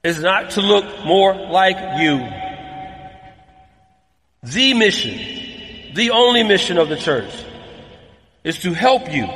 is 0.02 0.20
not 0.20 0.50
to 0.52 0.62
look 0.62 1.04
more 1.04 1.35
like 1.35 1.76
you. 2.00 2.26
The 4.42 4.72
mission, 4.72 5.94
the 5.94 6.11
only 6.12 6.42
mission 6.42 6.78
of 6.78 6.88
the 6.88 6.96
church 6.96 7.30
is 8.42 8.59
to 8.61 8.72
help 8.72 9.12
you, 9.12 9.26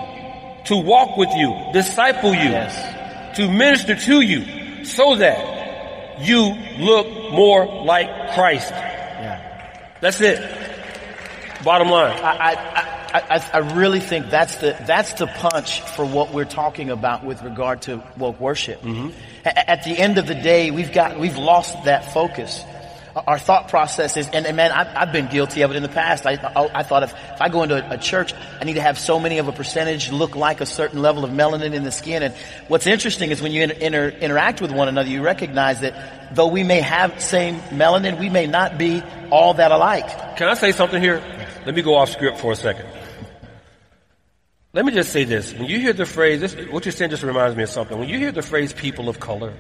to 0.67 0.77
walk 0.77 1.19
with 1.19 1.29
you, 1.35 1.55
disciple 1.75 2.35
you, 2.35 2.49
Yes. 2.51 3.04
To 3.37 3.51
minister 3.51 3.95
to 3.97 4.21
you 4.21 4.85
so 4.85 5.17
that 5.17 6.21
you 6.21 6.55
look 6.79 7.07
more 7.33 7.67
like 7.85 8.35
Christ. 8.35 8.71
Yeah. 8.71 9.91
That's 10.01 10.21
it. 10.21 10.39
Bottom 11.65 11.89
line. 11.89 12.19
I, 12.23 12.55
I, 13.15 13.21
I, 13.37 13.51
I- 13.55 13.59
really 13.75 14.01
think 14.01 14.29
that's 14.29 14.57
the, 14.57 14.77
that's 14.87 15.15
the 15.15 15.27
punch 15.27 15.81
for 15.81 16.05
what 16.05 16.33
we're 16.33 16.45
talking 16.45 16.91
about 16.91 17.25
with 17.25 17.43
regard 17.43 17.83
to 17.83 18.03
woke 18.19 18.39
worship. 18.41 18.83
Mm-hmm. 18.83 19.11
A- 19.47 19.71
At 19.71 19.85
the 19.85 19.97
end 19.99 20.19
of 20.19 20.27
the 20.27 20.35
day, 20.35 20.71
we've 20.71 20.93
got, 20.93 21.19
we've 21.19 21.39
lost 21.39 21.85
that 21.85 22.13
focus. 22.13 22.63
Our 23.17 23.39
thought 23.39 23.69
process 23.69 24.17
is, 24.17 24.29
and, 24.29 24.45
and 24.45 24.57
man, 24.57 24.73
I've, 24.73 24.89
I've 24.97 25.13
been 25.13 25.29
guilty 25.29 25.63
of 25.63 25.71
it 25.71 25.77
in 25.77 25.83
the 25.83 25.89
past. 25.89 26.27
I, 26.27 26.33
I, 26.33 26.81
I 26.81 26.83
thought 26.83 27.05
if, 27.05 27.13
if 27.13 27.41
I 27.41 27.49
go 27.49 27.63
into 27.63 27.77
a, 27.77 27.95
a 27.95 27.99
church, 27.99 28.35
I 28.61 28.65
need 28.65 28.75
to 28.75 28.81
have 28.81 28.99
so 28.99 29.21
many 29.21 29.39
of 29.39 29.47
a 29.47 29.53
percentage 29.53 30.11
look 30.11 30.35
like 30.35 30.61
a 30.61 30.67
certain 30.67 31.01
level 31.01 31.25
of 31.25 31.31
melanin 31.31 31.75
in 31.75 31.85
the 31.85 31.93
skin. 31.93 32.25
And 32.25 32.35
what's 32.67 32.87
interesting 32.87 33.31
is 33.31 33.41
when 33.41 33.53
you 33.53 33.63
inter, 33.63 33.75
inter, 33.77 34.09
interact 34.09 34.61
with 34.61 34.73
one 34.73 34.89
another, 34.89 35.09
you 35.09 35.23
recognize 35.23 35.81
that 35.81 36.35
though 36.35 36.49
we 36.49 36.65
may 36.65 36.81
have 36.81 37.23
same 37.23 37.61
melanin, 37.71 38.19
we 38.19 38.29
may 38.29 38.47
not 38.47 38.79
be 38.79 39.03
all 39.31 39.55
that 39.55 39.71
alike. 39.71 40.37
Can 40.37 40.49
I 40.49 40.55
say 40.55 40.73
something 40.73 41.01
here? 41.01 41.23
Let 41.65 41.75
me 41.75 41.83
go 41.83 41.95
off 41.95 42.11
script 42.11 42.39
for 42.39 42.53
a 42.53 42.57
second. 42.57 42.89
Let 44.73 44.85
me 44.85 44.91
just 44.91 45.13
say 45.13 45.23
this. 45.23 45.53
When 45.53 45.67
you 45.67 45.79
hear 45.79 45.93
the 45.93 46.05
phrase, 46.05 46.41
this, 46.41 46.55
what 46.69 46.85
you're 46.85 46.91
saying 46.91 47.13
just 47.13 47.23
reminds 47.23 47.57
me 47.57 47.63
of 47.63 47.69
something. 47.69 47.97
When 47.97 48.09
you 48.09 48.19
hear 48.19 48.33
the 48.33 48.43
phrase 48.43 48.73
people 48.73 49.09
of 49.09 49.21
color, 49.21 49.55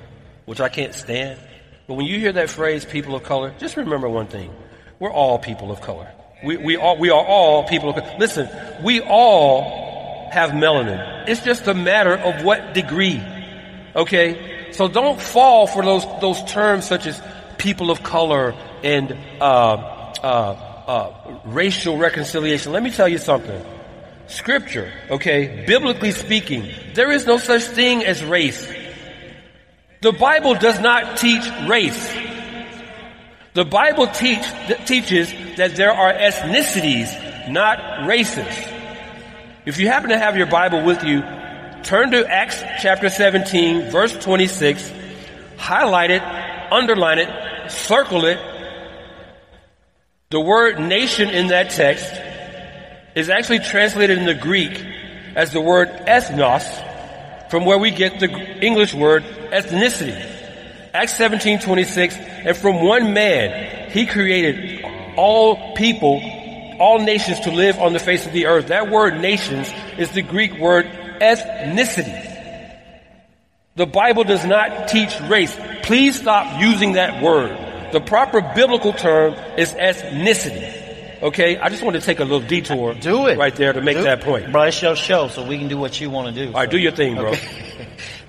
which 0.44 0.60
I 0.60 0.68
can't 0.68 0.92
stand, 0.92 1.38
but 1.86 1.94
when 1.94 2.06
you 2.06 2.18
hear 2.18 2.32
that 2.32 2.50
phrase 2.50 2.84
people 2.84 3.14
of 3.14 3.22
color, 3.22 3.54
just 3.58 3.76
remember 3.76 4.08
one 4.08 4.26
thing. 4.26 4.50
We're 4.98 5.12
all 5.12 5.38
people 5.38 5.70
of 5.70 5.80
color. 5.80 6.10
We, 6.42 6.56
we, 6.56 6.76
are, 6.76 6.96
we 6.96 7.10
are 7.10 7.24
all 7.24 7.64
people 7.64 7.90
of 7.90 7.96
color. 7.96 8.16
Listen, 8.18 8.48
we 8.82 9.00
all 9.00 10.28
have 10.30 10.50
melanin. 10.50 11.28
It's 11.28 11.42
just 11.42 11.66
a 11.66 11.74
matter 11.74 12.14
of 12.14 12.44
what 12.44 12.74
degree. 12.74 13.22
Okay? 13.94 14.72
So 14.72 14.88
don't 14.88 15.20
fall 15.20 15.66
for 15.66 15.84
those, 15.84 16.04
those 16.20 16.42
terms 16.44 16.86
such 16.86 17.06
as 17.06 17.20
people 17.58 17.90
of 17.90 18.02
color 18.02 18.54
and, 18.82 19.16
uh, 19.40 19.44
uh, 20.22 20.74
uh, 20.86 21.40
racial 21.44 21.96
reconciliation. 21.96 22.72
Let 22.72 22.82
me 22.82 22.90
tell 22.90 23.08
you 23.08 23.18
something. 23.18 23.62
Scripture, 24.26 24.90
okay, 25.10 25.64
biblically 25.66 26.10
speaking, 26.10 26.70
there 26.94 27.12
is 27.12 27.26
no 27.26 27.36
such 27.36 27.62
thing 27.62 28.04
as 28.04 28.24
race. 28.24 28.66
The 30.04 30.12
Bible 30.12 30.54
does 30.54 30.80
not 30.80 31.16
teach 31.16 31.48
race. 31.66 32.14
The 33.54 33.64
Bible 33.64 34.06
teach, 34.08 34.44
teaches 34.84 35.32
that 35.56 35.76
there 35.76 35.92
are 35.92 36.12
ethnicities, 36.12 37.08
not 37.50 38.06
races. 38.06 38.54
If 39.64 39.78
you 39.78 39.88
happen 39.88 40.10
to 40.10 40.18
have 40.18 40.36
your 40.36 40.46
Bible 40.46 40.84
with 40.84 41.02
you, 41.04 41.22
turn 41.84 42.10
to 42.10 42.30
Acts 42.30 42.60
chapter 42.82 43.08
17, 43.08 43.90
verse 43.90 44.12
26, 44.22 44.92
highlight 45.56 46.10
it, 46.10 46.22
underline 46.70 47.18
it, 47.18 47.70
circle 47.70 48.26
it. 48.26 48.38
The 50.28 50.40
word 50.40 50.80
nation 50.80 51.30
in 51.30 51.46
that 51.46 51.70
text 51.70 52.12
is 53.16 53.30
actually 53.30 53.60
translated 53.60 54.18
in 54.18 54.26
the 54.26 54.34
Greek 54.34 54.84
as 55.34 55.50
the 55.54 55.62
word 55.62 55.88
ethnos, 56.06 56.93
from 57.54 57.66
where 57.66 57.78
we 57.78 57.92
get 57.92 58.18
the 58.18 58.28
English 58.60 58.92
word 58.92 59.22
ethnicity. 59.22 60.20
Acts 60.92 61.16
17, 61.16 61.60
26, 61.60 62.16
and 62.16 62.56
from 62.56 62.82
one 62.82 63.14
man, 63.14 63.92
he 63.92 64.06
created 64.06 64.84
all 65.16 65.76
people, 65.76 66.20
all 66.80 66.98
nations 66.98 67.38
to 67.38 67.52
live 67.52 67.78
on 67.78 67.92
the 67.92 68.00
face 68.00 68.26
of 68.26 68.32
the 68.32 68.46
earth. 68.46 68.66
That 68.66 68.90
word 68.90 69.20
nations 69.20 69.72
is 69.96 70.10
the 70.10 70.22
Greek 70.22 70.58
word 70.58 70.86
ethnicity. 71.20 72.32
The 73.76 73.86
Bible 73.86 74.24
does 74.24 74.44
not 74.44 74.88
teach 74.88 75.16
race. 75.20 75.56
Please 75.84 76.18
stop 76.20 76.60
using 76.60 76.94
that 76.94 77.22
word. 77.22 77.56
The 77.92 78.00
proper 78.00 78.40
biblical 78.40 78.92
term 78.92 79.34
is 79.56 79.72
ethnicity. 79.74 80.83
Okay, 81.24 81.56
I 81.56 81.70
just 81.70 81.82
want 81.82 81.96
to 81.96 82.02
take 82.02 82.20
a 82.20 82.24
little 82.24 82.46
detour. 82.46 82.92
Do 82.92 83.26
it. 83.28 83.38
right 83.38 83.56
there 83.56 83.72
to 83.72 83.80
make 83.80 83.96
Do- 83.96 84.02
that 84.02 84.20
point. 84.20 84.52
Bro, 84.52 84.64
it's 84.64 84.82
your 84.82 84.94
show, 84.94 85.28
so 85.28 85.42
we 85.42 85.56
can 85.58 85.68
do 85.68 85.78
what 85.78 85.98
you 85.98 86.10
want 86.10 86.34
to 86.34 86.44
do. 86.44 86.48
All 86.52 86.60
right, 86.60 86.70
do 86.70 86.76
your 86.78 86.92
thing, 86.92 87.14
bro. 87.16 87.32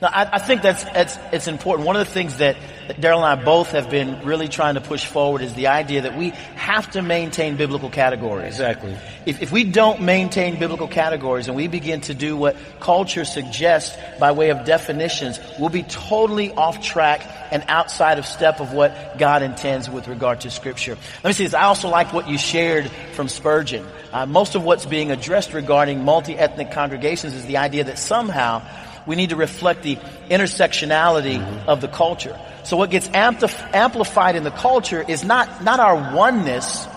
No, 0.02 0.10
I, 0.10 0.30
I 0.34 0.40
think 0.40 0.62
that's, 0.62 0.84
that's 0.84 1.18
it's 1.32 1.48
important. 1.48 1.88
One 1.88 1.96
of 1.96 2.06
the 2.06 2.14
things 2.14 2.38
that, 2.38 2.58
that 2.88 3.00
Daryl 3.00 3.18
and 3.18 3.26
I 3.26 3.44
both 3.44 3.72
have 3.72 3.90
been 3.90 4.26
really 4.26 4.50
trying 4.50 4.76
to 4.76 4.82
push 4.82 5.06
forward 5.06 5.42
is 5.42 5.54
the 5.54 5.68
idea 5.68 6.02
that 6.02 6.18
we 6.18 6.32
have 6.56 6.92
to 6.92 7.02
maintain 7.02 7.56
biblical 7.56 7.90
categories. 7.90 8.48
Exactly. 8.48 8.98
If, 9.26 9.42
if 9.42 9.52
we 9.52 9.64
don't 9.64 10.02
maintain 10.02 10.60
biblical 10.60 10.90
categories 10.90 11.48
and 11.48 11.56
we 11.56 11.68
begin 11.68 12.02
to 12.02 12.14
do 12.14 12.36
what 12.36 12.58
culture 12.80 13.24
suggests 13.24 13.96
by 14.20 14.34
way 14.34 14.50
of 14.50 14.66
definitions, 14.66 15.40
we'll 15.60 15.70
be 15.70 15.84
totally 15.84 16.52
off 16.52 16.82
track 16.84 17.26
and 17.52 17.64
outside 17.68 18.20
of 18.20 18.26
step 18.26 18.60
of 18.60 18.74
what 18.74 19.18
God 19.18 19.44
intends 19.44 19.90
with 19.90 20.08
regard 20.08 20.42
to 20.42 20.52
Scripture. 20.52 20.98
Let 21.24 21.30
me 21.30 21.34
see 21.34 21.46
this. 21.46 21.54
I 21.54 21.64
also 21.64 21.88
like 21.88 22.12
what 22.12 22.28
you 22.28 22.38
shared 22.38 22.92
from 23.14 23.30
Spurgeon. 23.30 23.86
Uh, 24.12 24.26
most 24.26 24.56
of 24.56 24.64
what's 24.64 24.86
being 24.86 25.12
addressed 25.12 25.54
regarding 25.54 26.04
multi-ethnic 26.04 26.72
congregations 26.72 27.34
is 27.34 27.46
the 27.46 27.58
idea 27.58 27.86
that 27.86 27.98
somehow 27.98 28.62
we 29.06 29.16
need 29.16 29.30
to 29.30 29.36
reflect 29.36 29.84
the 29.84 29.98
intersectionality 30.30 31.40
mm-hmm. 31.40 31.70
of 31.70 31.82
the 31.82 31.88
culture. 31.88 32.40
So 32.64 32.78
what 32.78 32.90
gets 32.90 33.08
ampli- 33.10 33.74
amplified 33.74 34.36
in 34.36 34.44
the 34.44 34.52
culture 34.52 35.04
is 35.08 35.24
not, 35.24 35.64
not 35.64 35.80
our 35.80 36.16
oneness, 36.16 36.88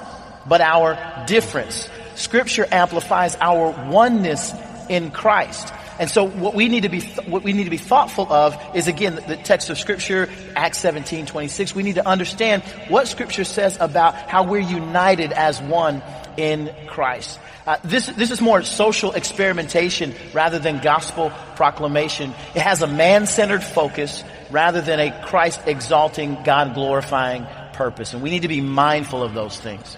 but 0.46 0.60
our 0.60 0.96
difference. 1.26 1.88
Scripture 2.14 2.66
amplifies 2.70 3.36
our 3.40 3.70
oneness 3.90 4.52
in 4.88 5.10
Christ. 5.10 5.72
And 5.98 6.08
so 6.08 6.28
what 6.28 6.54
we 6.54 6.68
need 6.68 6.84
to 6.84 6.88
be, 6.88 7.00
what 7.26 7.42
we 7.42 7.52
need 7.52 7.64
to 7.64 7.70
be 7.70 7.76
thoughtful 7.76 8.32
of 8.32 8.56
is 8.74 8.86
again, 8.86 9.16
the, 9.16 9.20
the 9.22 9.36
text 9.36 9.68
of 9.68 9.78
scripture, 9.78 10.28
Acts 10.54 10.78
17, 10.78 11.26
26. 11.26 11.74
We 11.74 11.82
need 11.82 11.96
to 11.96 12.06
understand 12.06 12.62
what 12.88 13.08
scripture 13.08 13.44
says 13.44 13.76
about 13.80 14.14
how 14.14 14.44
we're 14.44 14.60
united 14.60 15.32
as 15.32 15.60
one 15.60 16.02
in 16.38 16.72
Christ. 16.86 17.38
Uh, 17.66 17.76
this, 17.84 18.06
this 18.06 18.30
is 18.30 18.40
more 18.40 18.62
social 18.62 19.12
experimentation 19.12 20.14
rather 20.32 20.58
than 20.58 20.78
gospel 20.78 21.30
proclamation. 21.56 22.32
It 22.54 22.62
has 22.62 22.80
a 22.80 22.86
man-centered 22.86 23.62
focus 23.62 24.22
rather 24.50 24.80
than 24.80 25.00
a 25.00 25.24
Christ 25.26 25.60
exalting, 25.66 26.38
God 26.44 26.74
glorifying 26.74 27.46
purpose. 27.74 28.14
And 28.14 28.22
we 28.22 28.30
need 28.30 28.42
to 28.42 28.48
be 28.48 28.60
mindful 28.60 29.22
of 29.22 29.34
those 29.34 29.60
things. 29.60 29.96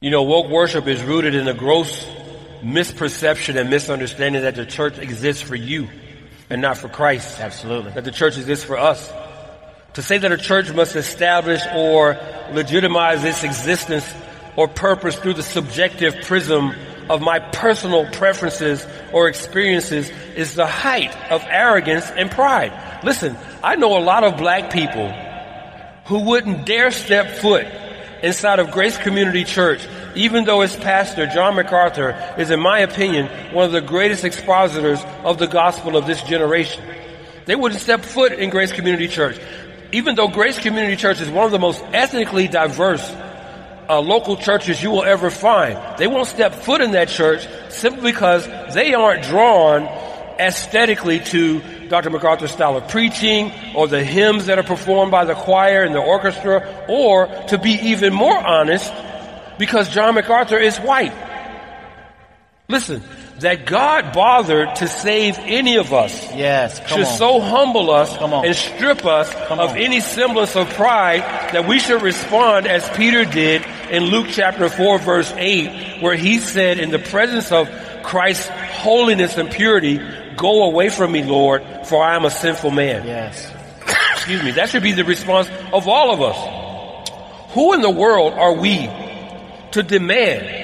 You 0.00 0.10
know, 0.10 0.22
woke 0.22 0.50
worship 0.50 0.86
is 0.86 1.02
rooted 1.02 1.34
in 1.34 1.46
a 1.46 1.54
gross 1.54 2.04
misperception 2.62 3.60
and 3.60 3.68
misunderstanding 3.68 4.42
that 4.42 4.54
the 4.54 4.66
church 4.66 4.98
exists 4.98 5.42
for 5.42 5.54
you 5.54 5.88
and 6.48 6.62
not 6.62 6.78
for 6.78 6.88
Christ. 6.88 7.38
Absolutely. 7.38 7.92
That 7.92 8.04
the 8.04 8.10
church 8.10 8.38
exists 8.38 8.64
for 8.64 8.78
us. 8.78 9.12
To 9.94 10.02
say 10.02 10.18
that 10.18 10.32
a 10.32 10.36
church 10.36 10.72
must 10.72 10.96
establish 10.96 11.60
or 11.74 12.18
legitimize 12.52 13.24
its 13.24 13.44
existence 13.44 14.10
or 14.56 14.68
purpose 14.68 15.16
through 15.16 15.34
the 15.34 15.42
subjective 15.42 16.14
prism 16.22 16.74
of 17.08 17.20
my 17.20 17.40
personal 17.40 18.06
preferences 18.12 18.86
or 19.12 19.28
experiences 19.28 20.10
is 20.36 20.54
the 20.54 20.66
height 20.66 21.14
of 21.30 21.44
arrogance 21.48 22.08
and 22.10 22.30
pride. 22.30 22.72
Listen, 23.04 23.36
I 23.62 23.76
know 23.76 23.98
a 23.98 24.02
lot 24.04 24.22
of 24.22 24.36
black 24.36 24.72
people 24.72 25.12
who 26.04 26.20
wouldn't 26.20 26.66
dare 26.66 26.90
step 26.90 27.38
foot 27.38 27.66
inside 28.22 28.58
of 28.58 28.70
Grace 28.70 28.96
Community 28.96 29.44
Church, 29.44 29.86
even 30.14 30.44
though 30.44 30.60
its 30.60 30.76
pastor, 30.76 31.26
John 31.26 31.56
MacArthur, 31.56 32.34
is 32.38 32.50
in 32.50 32.60
my 32.60 32.80
opinion, 32.80 33.26
one 33.52 33.64
of 33.64 33.72
the 33.72 33.80
greatest 33.80 34.24
expositors 34.24 35.02
of 35.24 35.38
the 35.38 35.46
gospel 35.46 35.96
of 35.96 36.06
this 36.06 36.22
generation. 36.22 36.84
They 37.46 37.56
wouldn't 37.56 37.80
step 37.80 38.02
foot 38.02 38.32
in 38.32 38.50
Grace 38.50 38.72
Community 38.72 39.08
Church. 39.08 39.38
Even 39.92 40.14
though 40.14 40.28
Grace 40.28 40.58
Community 40.58 40.94
Church 40.94 41.20
is 41.20 41.28
one 41.28 41.46
of 41.46 41.50
the 41.50 41.58
most 41.58 41.82
ethnically 41.92 42.46
diverse 42.46 43.10
uh, 43.90 44.00
local 44.00 44.36
churches 44.36 44.80
you 44.80 44.90
will 44.90 45.02
ever 45.02 45.30
find. 45.30 45.76
They 45.98 46.06
won't 46.06 46.28
step 46.28 46.54
foot 46.54 46.80
in 46.80 46.92
that 46.92 47.08
church 47.08 47.46
simply 47.70 48.12
because 48.12 48.46
they 48.72 48.94
aren't 48.94 49.24
drawn 49.24 49.82
aesthetically 50.38 51.18
to 51.18 51.60
Dr. 51.88 52.10
MacArthur's 52.10 52.52
style 52.52 52.76
of 52.76 52.86
preaching 52.88 53.52
or 53.74 53.88
the 53.88 54.02
hymns 54.02 54.46
that 54.46 54.58
are 54.58 54.64
performed 54.64 55.10
by 55.10 55.24
the 55.24 55.34
choir 55.34 55.82
and 55.82 55.92
the 55.94 56.00
orchestra, 56.00 56.86
or 56.88 57.26
to 57.48 57.58
be 57.58 57.72
even 57.72 58.14
more 58.14 58.38
honest, 58.38 58.92
because 59.58 59.90
John 59.90 60.14
MacArthur 60.14 60.56
is 60.56 60.78
white. 60.78 61.12
Listen, 62.68 63.02
that 63.40 63.66
God 63.66 64.12
bothered 64.12 64.76
to 64.76 64.88
save 64.88 65.38
any 65.38 65.76
of 65.76 65.92
us 65.92 66.34
yes, 66.34 66.86
should 66.88 67.06
on. 67.06 67.18
so 67.18 67.40
humble 67.40 67.90
us 67.90 68.14
and 68.16 68.54
strip 68.54 69.04
us 69.04 69.32
of 69.50 69.76
any 69.76 70.00
semblance 70.00 70.56
of 70.56 70.68
pride 70.70 71.20
that 71.52 71.66
we 71.66 71.78
should 71.78 72.02
respond 72.02 72.66
as 72.66 72.88
Peter 72.90 73.24
did 73.24 73.64
in 73.90 74.04
Luke 74.04 74.28
chapter 74.30 74.68
4 74.68 74.98
verse 74.98 75.32
8 75.36 76.02
where 76.02 76.16
he 76.16 76.38
said 76.38 76.78
in 76.78 76.90
the 76.90 76.98
presence 76.98 77.50
of 77.50 77.68
Christ's 78.02 78.48
holiness 78.48 79.36
and 79.36 79.50
purity, 79.50 80.00
go 80.36 80.64
away 80.64 80.88
from 80.88 81.12
me, 81.12 81.22
Lord, 81.22 81.62
for 81.84 82.02
I 82.02 82.16
am 82.16 82.24
a 82.24 82.30
sinful 82.30 82.70
man. 82.70 83.06
Yes. 83.06 83.50
Excuse 84.14 84.42
me. 84.42 84.50
That 84.52 84.68
should 84.70 84.82
be 84.82 84.92
the 84.92 85.04
response 85.04 85.48
of 85.72 85.88
all 85.88 86.12
of 86.12 86.20
us. 86.22 87.52
Who 87.54 87.72
in 87.72 87.80
the 87.80 87.90
world 87.90 88.34
are 88.34 88.54
we 88.54 88.88
to 89.72 89.82
demand 89.82 90.59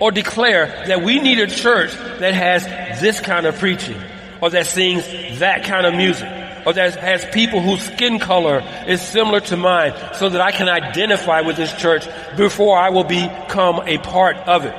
or 0.00 0.10
declare 0.10 0.66
that 0.86 1.02
we 1.02 1.20
need 1.20 1.38
a 1.38 1.46
church 1.46 1.92
that 1.94 2.34
has 2.34 2.64
this 3.00 3.20
kind 3.20 3.46
of 3.46 3.58
preaching 3.58 4.00
or 4.40 4.50
that 4.50 4.66
sings 4.66 5.04
that 5.38 5.64
kind 5.64 5.86
of 5.86 5.94
music 5.94 6.28
or 6.66 6.72
that 6.72 6.96
has 6.96 7.24
people 7.26 7.60
whose 7.60 7.80
skin 7.82 8.18
color 8.18 8.62
is 8.86 9.00
similar 9.00 9.40
to 9.40 9.56
mine 9.56 9.94
so 10.14 10.28
that 10.28 10.40
I 10.40 10.50
can 10.50 10.68
identify 10.68 11.40
with 11.42 11.56
this 11.56 11.72
church 11.74 12.06
before 12.36 12.76
I 12.76 12.90
will 12.90 13.04
become 13.04 13.82
a 13.86 13.98
part 13.98 14.36
of 14.36 14.64
it. 14.64 14.74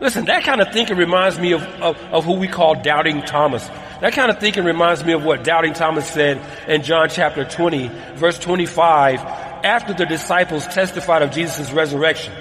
Listen, 0.00 0.24
that 0.24 0.42
kind 0.42 0.60
of 0.60 0.72
thinking 0.72 0.96
reminds 0.96 1.38
me 1.38 1.52
of, 1.52 1.62
of, 1.62 1.96
of, 1.96 2.24
who 2.24 2.32
we 2.32 2.48
call 2.48 2.82
Doubting 2.82 3.22
Thomas. 3.22 3.64
That 4.00 4.12
kind 4.12 4.32
of 4.32 4.40
thinking 4.40 4.64
reminds 4.64 5.04
me 5.04 5.12
of 5.12 5.24
what 5.24 5.44
Doubting 5.44 5.74
Thomas 5.74 6.10
said 6.10 6.44
in 6.68 6.82
John 6.82 7.08
chapter 7.08 7.44
20, 7.44 7.86
verse 8.16 8.36
25, 8.40 9.20
after 9.20 9.94
the 9.94 10.04
disciples 10.04 10.66
testified 10.66 11.22
of 11.22 11.30
Jesus' 11.30 11.70
resurrection. 11.70 12.34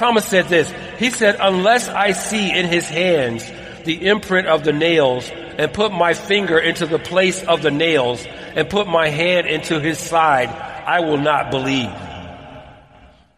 Thomas 0.00 0.24
said 0.24 0.48
this. 0.48 0.72
He 0.98 1.10
said, 1.10 1.36
unless 1.38 1.86
I 1.86 2.12
see 2.12 2.50
in 2.58 2.64
his 2.64 2.88
hands 2.88 3.44
the 3.84 4.08
imprint 4.08 4.46
of 4.46 4.64
the 4.64 4.72
nails 4.72 5.28
and 5.30 5.70
put 5.74 5.92
my 5.92 6.14
finger 6.14 6.58
into 6.58 6.86
the 6.86 6.98
place 6.98 7.42
of 7.42 7.60
the 7.60 7.70
nails 7.70 8.24
and 8.24 8.70
put 8.70 8.86
my 8.86 9.10
hand 9.10 9.46
into 9.46 9.78
his 9.78 9.98
side, 9.98 10.48
I 10.48 11.00
will 11.00 11.18
not 11.18 11.50
believe. 11.50 11.90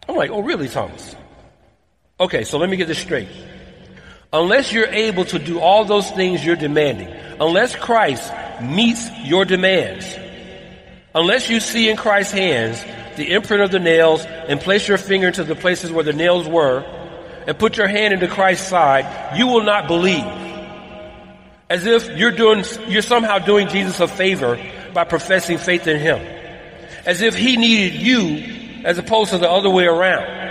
I'm 0.08 0.14
like, 0.14 0.30
oh 0.30 0.42
really, 0.42 0.68
Thomas? 0.68 1.16
Okay, 2.20 2.44
so 2.44 2.58
let 2.58 2.70
me 2.70 2.76
get 2.76 2.86
this 2.86 3.00
straight. 3.00 3.28
Unless 4.32 4.72
you're 4.72 4.86
able 4.86 5.24
to 5.24 5.40
do 5.40 5.58
all 5.58 5.84
those 5.84 6.08
things 6.12 6.44
you're 6.44 6.54
demanding, 6.54 7.08
unless 7.40 7.74
Christ 7.74 8.32
meets 8.62 9.10
your 9.24 9.44
demands, 9.44 10.06
unless 11.12 11.50
you 11.50 11.58
see 11.58 11.90
in 11.90 11.96
Christ's 11.96 12.34
hands 12.34 12.84
the 13.16 13.32
imprint 13.32 13.62
of 13.62 13.70
the 13.70 13.78
nails 13.78 14.24
and 14.24 14.60
place 14.60 14.88
your 14.88 14.98
finger 14.98 15.28
into 15.28 15.44
the 15.44 15.54
places 15.54 15.90
where 15.90 16.04
the 16.04 16.12
nails 16.12 16.48
were 16.48 16.84
and 17.46 17.58
put 17.58 17.76
your 17.76 17.88
hand 17.88 18.14
into 18.14 18.28
Christ's 18.28 18.68
side, 18.68 19.36
you 19.36 19.46
will 19.46 19.62
not 19.62 19.86
believe. 19.86 20.24
As 21.68 21.86
if 21.86 22.08
you're 22.16 22.32
doing, 22.32 22.64
you're 22.88 23.02
somehow 23.02 23.38
doing 23.38 23.68
Jesus 23.68 23.98
a 24.00 24.06
favor 24.06 24.58
by 24.92 25.04
professing 25.04 25.58
faith 25.58 25.86
in 25.86 25.98
Him. 25.98 26.18
As 27.06 27.22
if 27.22 27.34
He 27.34 27.56
needed 27.56 28.00
you 28.00 28.84
as 28.84 28.98
opposed 28.98 29.30
to 29.30 29.38
the 29.38 29.50
other 29.50 29.70
way 29.70 29.86
around. 29.86 30.42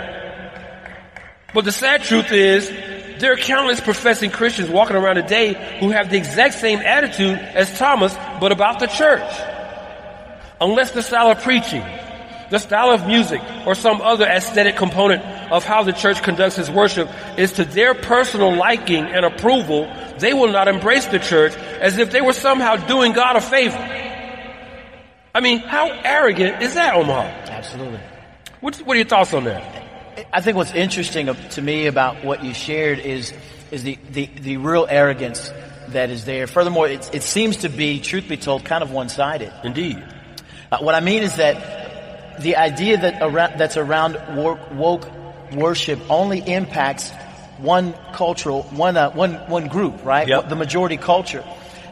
But 1.54 1.64
the 1.64 1.72
sad 1.72 2.02
truth 2.02 2.32
is, 2.32 2.68
there 3.20 3.32
are 3.32 3.36
countless 3.36 3.80
professing 3.80 4.30
Christians 4.30 4.68
walking 4.68 4.96
around 4.96 5.16
today 5.16 5.78
who 5.78 5.90
have 5.90 6.10
the 6.10 6.16
exact 6.16 6.54
same 6.54 6.80
attitude 6.80 7.38
as 7.38 7.78
Thomas, 7.78 8.14
but 8.40 8.52
about 8.52 8.80
the 8.80 8.86
church. 8.86 9.30
Unless 10.60 10.92
the 10.92 11.02
style 11.02 11.30
of 11.30 11.42
preaching, 11.42 11.84
the 12.52 12.58
style 12.58 12.90
of 12.90 13.06
music 13.06 13.40
or 13.66 13.74
some 13.74 14.02
other 14.02 14.26
aesthetic 14.26 14.76
component 14.76 15.24
of 15.50 15.64
how 15.64 15.82
the 15.82 15.92
church 15.92 16.22
conducts 16.22 16.58
its 16.58 16.68
worship 16.68 17.08
is 17.38 17.52
to 17.52 17.64
their 17.64 17.94
personal 17.94 18.54
liking 18.54 19.06
and 19.06 19.24
approval, 19.24 19.90
they 20.18 20.34
will 20.34 20.52
not 20.52 20.68
embrace 20.68 21.06
the 21.06 21.18
church 21.18 21.54
as 21.56 21.96
if 21.96 22.10
they 22.10 22.20
were 22.20 22.34
somehow 22.34 22.76
doing 22.76 23.14
God 23.14 23.36
a 23.36 23.40
favor. 23.40 23.78
I 25.34 25.40
mean, 25.40 25.60
how 25.60 25.88
arrogant 26.04 26.62
is 26.62 26.74
that, 26.74 26.94
Omaha? 26.94 27.22
Absolutely. 27.50 28.00
What, 28.60 28.76
what 28.80 28.94
are 28.96 28.98
your 28.98 29.08
thoughts 29.08 29.32
on 29.32 29.44
that? 29.44 30.26
I 30.30 30.42
think 30.42 30.58
what's 30.58 30.74
interesting 30.74 31.34
to 31.34 31.62
me 31.62 31.86
about 31.86 32.22
what 32.22 32.44
you 32.44 32.52
shared 32.52 32.98
is 32.98 33.32
is 33.70 33.82
the, 33.82 33.98
the, 34.10 34.26
the 34.26 34.58
real 34.58 34.86
arrogance 34.90 35.50
that 35.88 36.10
is 36.10 36.26
there. 36.26 36.46
Furthermore, 36.46 36.86
it, 36.86 37.14
it 37.14 37.22
seems 37.22 37.56
to 37.58 37.70
be, 37.70 37.98
truth 37.98 38.28
be 38.28 38.36
told, 38.36 38.66
kind 38.66 38.82
of 38.82 38.90
one-sided. 38.90 39.50
Indeed. 39.64 40.04
Uh, 40.70 40.78
what 40.80 40.94
I 40.94 41.00
mean 41.00 41.22
is 41.22 41.36
that 41.36 41.82
the 42.40 42.56
idea 42.56 42.98
that 42.98 43.22
around, 43.22 43.58
that's 43.58 43.76
around 43.76 44.18
woke 44.36 45.08
worship 45.52 46.00
only 46.10 46.38
impacts 46.38 47.10
one 47.58 47.94
cultural, 48.12 48.62
one, 48.64 48.96
uh, 48.96 49.10
one, 49.10 49.34
one 49.48 49.68
group, 49.68 50.04
right? 50.04 50.26
Yep. 50.26 50.48
The 50.48 50.56
majority 50.56 50.96
culture. 50.96 51.44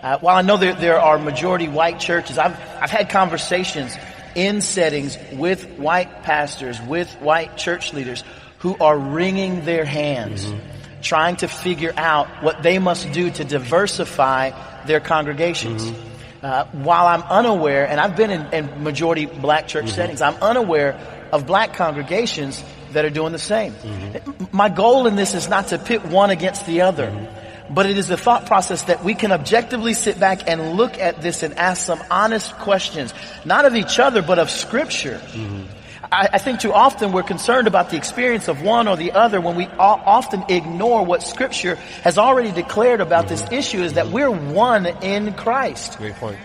Uh, 0.03 0.19
while 0.19 0.37
I 0.37 0.43
know 0.43 0.57
there, 0.57 0.75
there 0.75 1.01
are 1.01 1.19
majority 1.19 1.69
white 1.69 2.01
churches, 2.01 2.39
I've, 2.39 2.59
I've 2.81 2.91
had 2.91 3.11
conversations 3.11 3.97
in 4.35 4.61
settings 4.61 5.19
with 5.33 5.79
white 5.79 6.23
pastors, 6.23 6.81
with 6.81 7.13
white 7.21 7.57
church 7.57 7.93
leaders 7.93 8.25
who 8.59 8.77
are 8.79 8.97
wringing 8.97 9.65
their 9.65 9.85
hands 9.85 10.45
mm-hmm. 10.45 11.01
trying 11.03 11.37
to 11.37 11.49
figure 11.49 11.93
out 11.97 12.29
what 12.43 12.63
they 12.63 12.79
must 12.79 13.11
do 13.13 13.31
to 13.31 13.45
diversify 13.45 14.51
their 14.87 15.01
congregations. 15.01 15.85
Mm-hmm. 15.85 16.10
Uh, 16.43 16.65
while 16.73 17.07
I'm 17.07 17.23
unaware, 17.23 17.87
and 17.87 18.01
I've 18.01 18.17
been 18.17 18.31
in, 18.31 18.47
in 18.55 18.83
majority 18.83 19.27
black 19.27 19.69
church 19.69 19.87
mm-hmm. 19.87 19.95
settings, 19.95 20.23
I'm 20.23 20.37
unaware 20.37 20.99
of 21.33 21.47
black 21.47 21.75
congregations 21.75 22.65
that 22.93 23.05
are 23.05 23.11
doing 23.11 23.33
the 23.33 23.39
same. 23.39 23.75
Mm-hmm. 23.75 24.57
My 24.57 24.71
goal 24.71 25.07
in 25.07 25.17
this 25.17 25.35
is 25.35 25.49
not 25.49 25.69
to 25.69 25.79
pit 25.79 26.05
one 26.07 26.31
against 26.31 26.65
the 26.65 26.81
other, 26.81 27.09
mm-hmm. 27.09 27.75
but 27.75 27.85
it 27.85 27.99
is 27.99 28.09
the 28.09 28.17
thought 28.17 28.47
process 28.47 28.85
that 28.85 29.05
we 29.05 29.15
can 29.15 29.33
objectively 29.33 29.93
sit 29.93 30.19
back 30.19 30.49
and 30.49 30.73
look 30.73 30.99
at 30.99 31.21
this 31.21 31.43
and 31.43 31.59
ask 31.59 31.85
some 31.85 32.03
honest 32.11 32.55
questions, 32.55 33.13
not 33.45 33.67
of 33.67 33.77
each 33.77 33.99
other, 33.99 34.23
but 34.23 34.39
of 34.39 34.49
scripture. 34.49 35.21
Mm-hmm. 35.33 35.80
I, 36.13 36.29
I, 36.33 36.39
think 36.39 36.61
too 36.61 36.73
often 36.73 37.13
we're 37.13 37.23
concerned 37.23 37.69
about 37.69 37.91
the 37.91 37.97
experience 37.97 38.49
of 38.49 38.63
one 38.63 38.89
or 38.89 38.97
the 38.97 39.13
other 39.13 39.41
when 39.41 39.57
we 39.57 39.67
often 39.67 40.45
ignore 40.49 41.05
what 41.05 41.23
scripture 41.23 41.77
has 42.03 42.19
already 42.19 42.51
declared 42.51 43.01
about 43.01 43.29
this 43.29 43.43
mm-hmm. 43.43 43.55
issue 43.55 43.83
is 43.83 43.93
that 43.95 44.09
we're 44.09 44.31
one 44.31 44.87
in 44.87 45.35
Christ. 45.35 45.99
Great 45.99 46.15
point. 46.15 46.39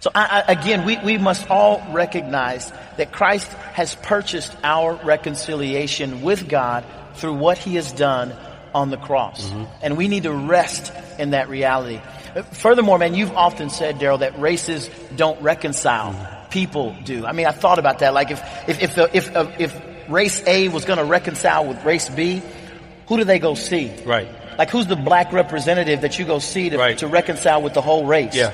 So 0.00 0.10
I, 0.14 0.44
I, 0.46 0.52
again, 0.52 0.84
we, 0.84 0.98
we 0.98 1.18
must 1.18 1.48
all 1.48 1.84
recognize 1.92 2.72
that 2.96 3.12
Christ 3.12 3.48
has 3.74 3.94
purchased 3.94 4.54
our 4.64 4.94
reconciliation 4.94 6.22
with 6.22 6.48
God 6.48 6.84
through 7.14 7.34
what 7.34 7.58
he 7.58 7.76
has 7.76 7.92
done 7.92 8.34
on 8.74 8.90
the 8.90 8.96
cross. 8.96 9.44
Mm-hmm. 9.44 9.64
And 9.82 9.96
we 9.96 10.08
need 10.08 10.24
to 10.24 10.32
rest 10.32 10.92
in 11.18 11.30
that 11.30 11.48
reality. 11.48 12.00
Furthermore, 12.52 12.98
man, 12.98 13.14
you've 13.14 13.32
often 13.32 13.70
said, 13.70 13.98
Darrell, 13.98 14.18
that 14.18 14.38
races 14.40 14.88
don't 15.14 15.40
reconcile. 15.42 16.12
Mm-hmm. 16.12 16.41
People 16.52 16.96
do. 17.04 17.26
I 17.26 17.32
mean, 17.32 17.46
I 17.46 17.52
thought 17.52 17.78
about 17.78 17.98
that. 17.98 18.14
Like 18.14 18.30
if, 18.30 18.40
if, 18.68 18.82
if, 18.82 18.94
the, 18.94 19.16
if, 19.16 19.34
uh, 19.34 19.50
if 19.58 19.82
race 20.08 20.42
A 20.46 20.68
was 20.68 20.84
going 20.84 20.98
to 20.98 21.04
reconcile 21.04 21.66
with 21.66 21.82
race 21.84 22.08
B, 22.08 22.42
who 23.08 23.16
do 23.16 23.24
they 23.24 23.38
go 23.38 23.54
see? 23.54 23.90
Right. 24.04 24.28
Like 24.58 24.70
who's 24.70 24.86
the 24.86 24.96
black 24.96 25.32
representative 25.32 26.02
that 26.02 26.18
you 26.18 26.24
go 26.24 26.38
see 26.38 26.70
to, 26.70 26.78
right. 26.78 26.98
to 26.98 27.08
reconcile 27.08 27.62
with 27.62 27.74
the 27.74 27.82
whole 27.82 28.06
race? 28.06 28.36
Yeah 28.36 28.52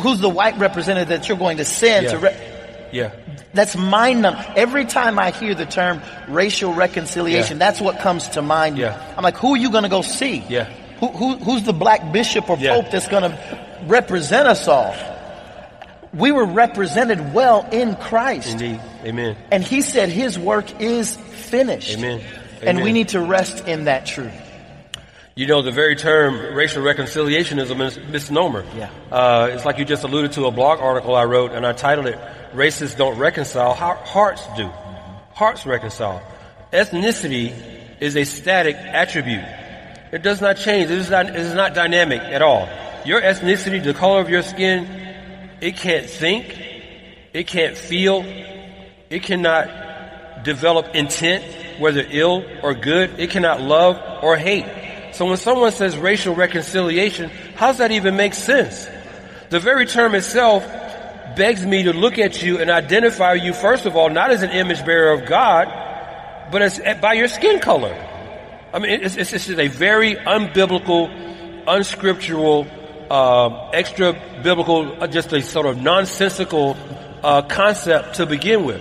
who's 0.00 0.20
the 0.20 0.28
white 0.28 0.58
representative 0.58 1.08
that 1.08 1.28
you're 1.28 1.38
going 1.38 1.58
to 1.58 1.64
send 1.64 2.04
yeah. 2.06 2.12
to 2.12 2.18
re- 2.18 2.48
yeah. 2.92 3.12
That's 3.54 3.76
mind 3.76 4.22
numbing. 4.22 4.44
Every 4.56 4.84
time 4.84 5.18
I 5.18 5.30
hear 5.30 5.54
the 5.54 5.66
term 5.66 6.02
racial 6.28 6.74
reconciliation, 6.74 7.58
yeah. 7.58 7.66
that's 7.66 7.80
what 7.80 7.98
comes 8.00 8.28
to 8.30 8.42
mind. 8.42 8.78
Yeah. 8.78 9.14
I'm 9.16 9.22
like, 9.22 9.36
who 9.36 9.54
are 9.54 9.56
you 9.56 9.70
going 9.70 9.84
to 9.84 9.88
go 9.88 10.02
see? 10.02 10.44
Yeah. 10.48 10.64
Who, 11.00 11.08
who, 11.08 11.36
who's 11.36 11.64
the 11.64 11.72
black 11.72 12.12
bishop 12.12 12.48
or 12.48 12.56
pope 12.56 12.90
that's 12.90 13.08
going 13.08 13.24
to 13.24 13.58
represent 13.86 14.46
us 14.46 14.68
all? 14.68 14.94
We 16.14 16.30
were 16.30 16.44
represented 16.44 17.32
well 17.32 17.66
in 17.72 17.96
Christ. 17.96 18.52
Indeed. 18.52 18.80
Amen. 19.04 19.36
And 19.50 19.62
he 19.64 19.80
said 19.80 20.08
his 20.10 20.38
work 20.38 20.80
is 20.80 21.16
finished. 21.16 21.96
Amen. 21.96 22.20
Amen. 22.20 22.76
And 22.76 22.82
we 22.82 22.92
need 22.92 23.08
to 23.08 23.20
rest 23.20 23.66
in 23.66 23.84
that 23.84 24.06
truth. 24.06 24.32
You 25.34 25.46
know, 25.46 25.62
the 25.62 25.70
very 25.70 25.96
term 25.96 26.54
racial 26.54 26.82
reconciliation 26.82 27.58
is 27.58 27.70
a 27.70 27.74
mis- 27.74 27.98
misnomer. 28.10 28.66
Yeah. 28.76 28.90
Uh, 29.10 29.48
it's 29.50 29.64
like 29.64 29.78
you 29.78 29.86
just 29.86 30.04
alluded 30.04 30.32
to 30.32 30.44
a 30.44 30.50
blog 30.50 30.80
article 30.80 31.16
I 31.16 31.24
wrote, 31.24 31.52
and 31.52 31.66
I 31.66 31.72
titled 31.72 32.06
it 32.06 32.18
"Racists 32.52 32.96
Don't 32.96 33.18
Reconcile, 33.18 33.72
Hearts 33.72 34.46
Do." 34.56 34.70
Hearts 35.32 35.64
reconcile. 35.64 36.22
Ethnicity 36.72 37.54
is 38.00 38.16
a 38.16 38.24
static 38.24 38.76
attribute. 38.76 39.44
It 40.12 40.22
does 40.22 40.42
not 40.42 40.58
change. 40.58 40.90
It 40.90 40.98
is 40.98 41.08
not, 41.08 41.26
it 41.26 41.36
is 41.36 41.54
not 41.54 41.74
dynamic 41.74 42.20
at 42.20 42.42
all. 42.42 42.68
Your 43.06 43.22
ethnicity, 43.22 43.82
the 43.82 43.94
color 43.94 44.20
of 44.20 44.28
your 44.28 44.42
skin, 44.42 44.86
it 45.62 45.76
can't 45.76 46.10
think, 46.10 46.58
it 47.32 47.46
can't 47.46 47.78
feel, 47.78 48.24
it 49.08 49.22
cannot 49.22 50.42
develop 50.42 50.94
intent, 50.94 51.44
whether 51.78 52.04
ill 52.10 52.44
or 52.62 52.74
good. 52.74 53.20
It 53.20 53.30
cannot 53.30 53.60
love 53.60 54.24
or 54.24 54.36
hate. 54.36 54.66
So 55.14 55.26
when 55.26 55.36
someone 55.36 55.70
says 55.70 55.96
racial 55.96 56.34
reconciliation, 56.34 57.30
how 57.54 57.68
does 57.68 57.78
that 57.78 57.92
even 57.92 58.16
make 58.16 58.34
sense? 58.34 58.88
The 59.50 59.60
very 59.60 59.86
term 59.86 60.16
itself 60.16 60.64
begs 61.36 61.64
me 61.64 61.84
to 61.84 61.92
look 61.92 62.18
at 62.18 62.42
you 62.42 62.58
and 62.58 62.68
identify 62.68 63.34
you, 63.34 63.52
first 63.52 63.86
of 63.86 63.96
all, 63.96 64.10
not 64.10 64.32
as 64.32 64.42
an 64.42 64.50
image 64.50 64.84
bearer 64.84 65.12
of 65.12 65.26
God, 65.26 65.68
but 66.50 66.60
as 66.60 66.80
by 67.00 67.12
your 67.12 67.28
skin 67.28 67.60
color. 67.60 67.94
I 68.74 68.80
mean, 68.80 68.90
it's, 68.90 69.16
it's, 69.16 69.32
it's 69.32 69.48
a 69.48 69.68
very 69.68 70.16
unbiblical, 70.16 71.08
unscriptural, 71.68 72.66
uh, 73.12 73.68
extra 73.74 74.14
biblical, 74.42 75.02
uh, 75.02 75.06
just 75.06 75.34
a 75.34 75.42
sort 75.42 75.66
of 75.66 75.76
nonsensical 75.76 76.78
uh, 77.22 77.42
concept 77.42 78.14
to 78.14 78.24
begin 78.24 78.64
with. 78.64 78.80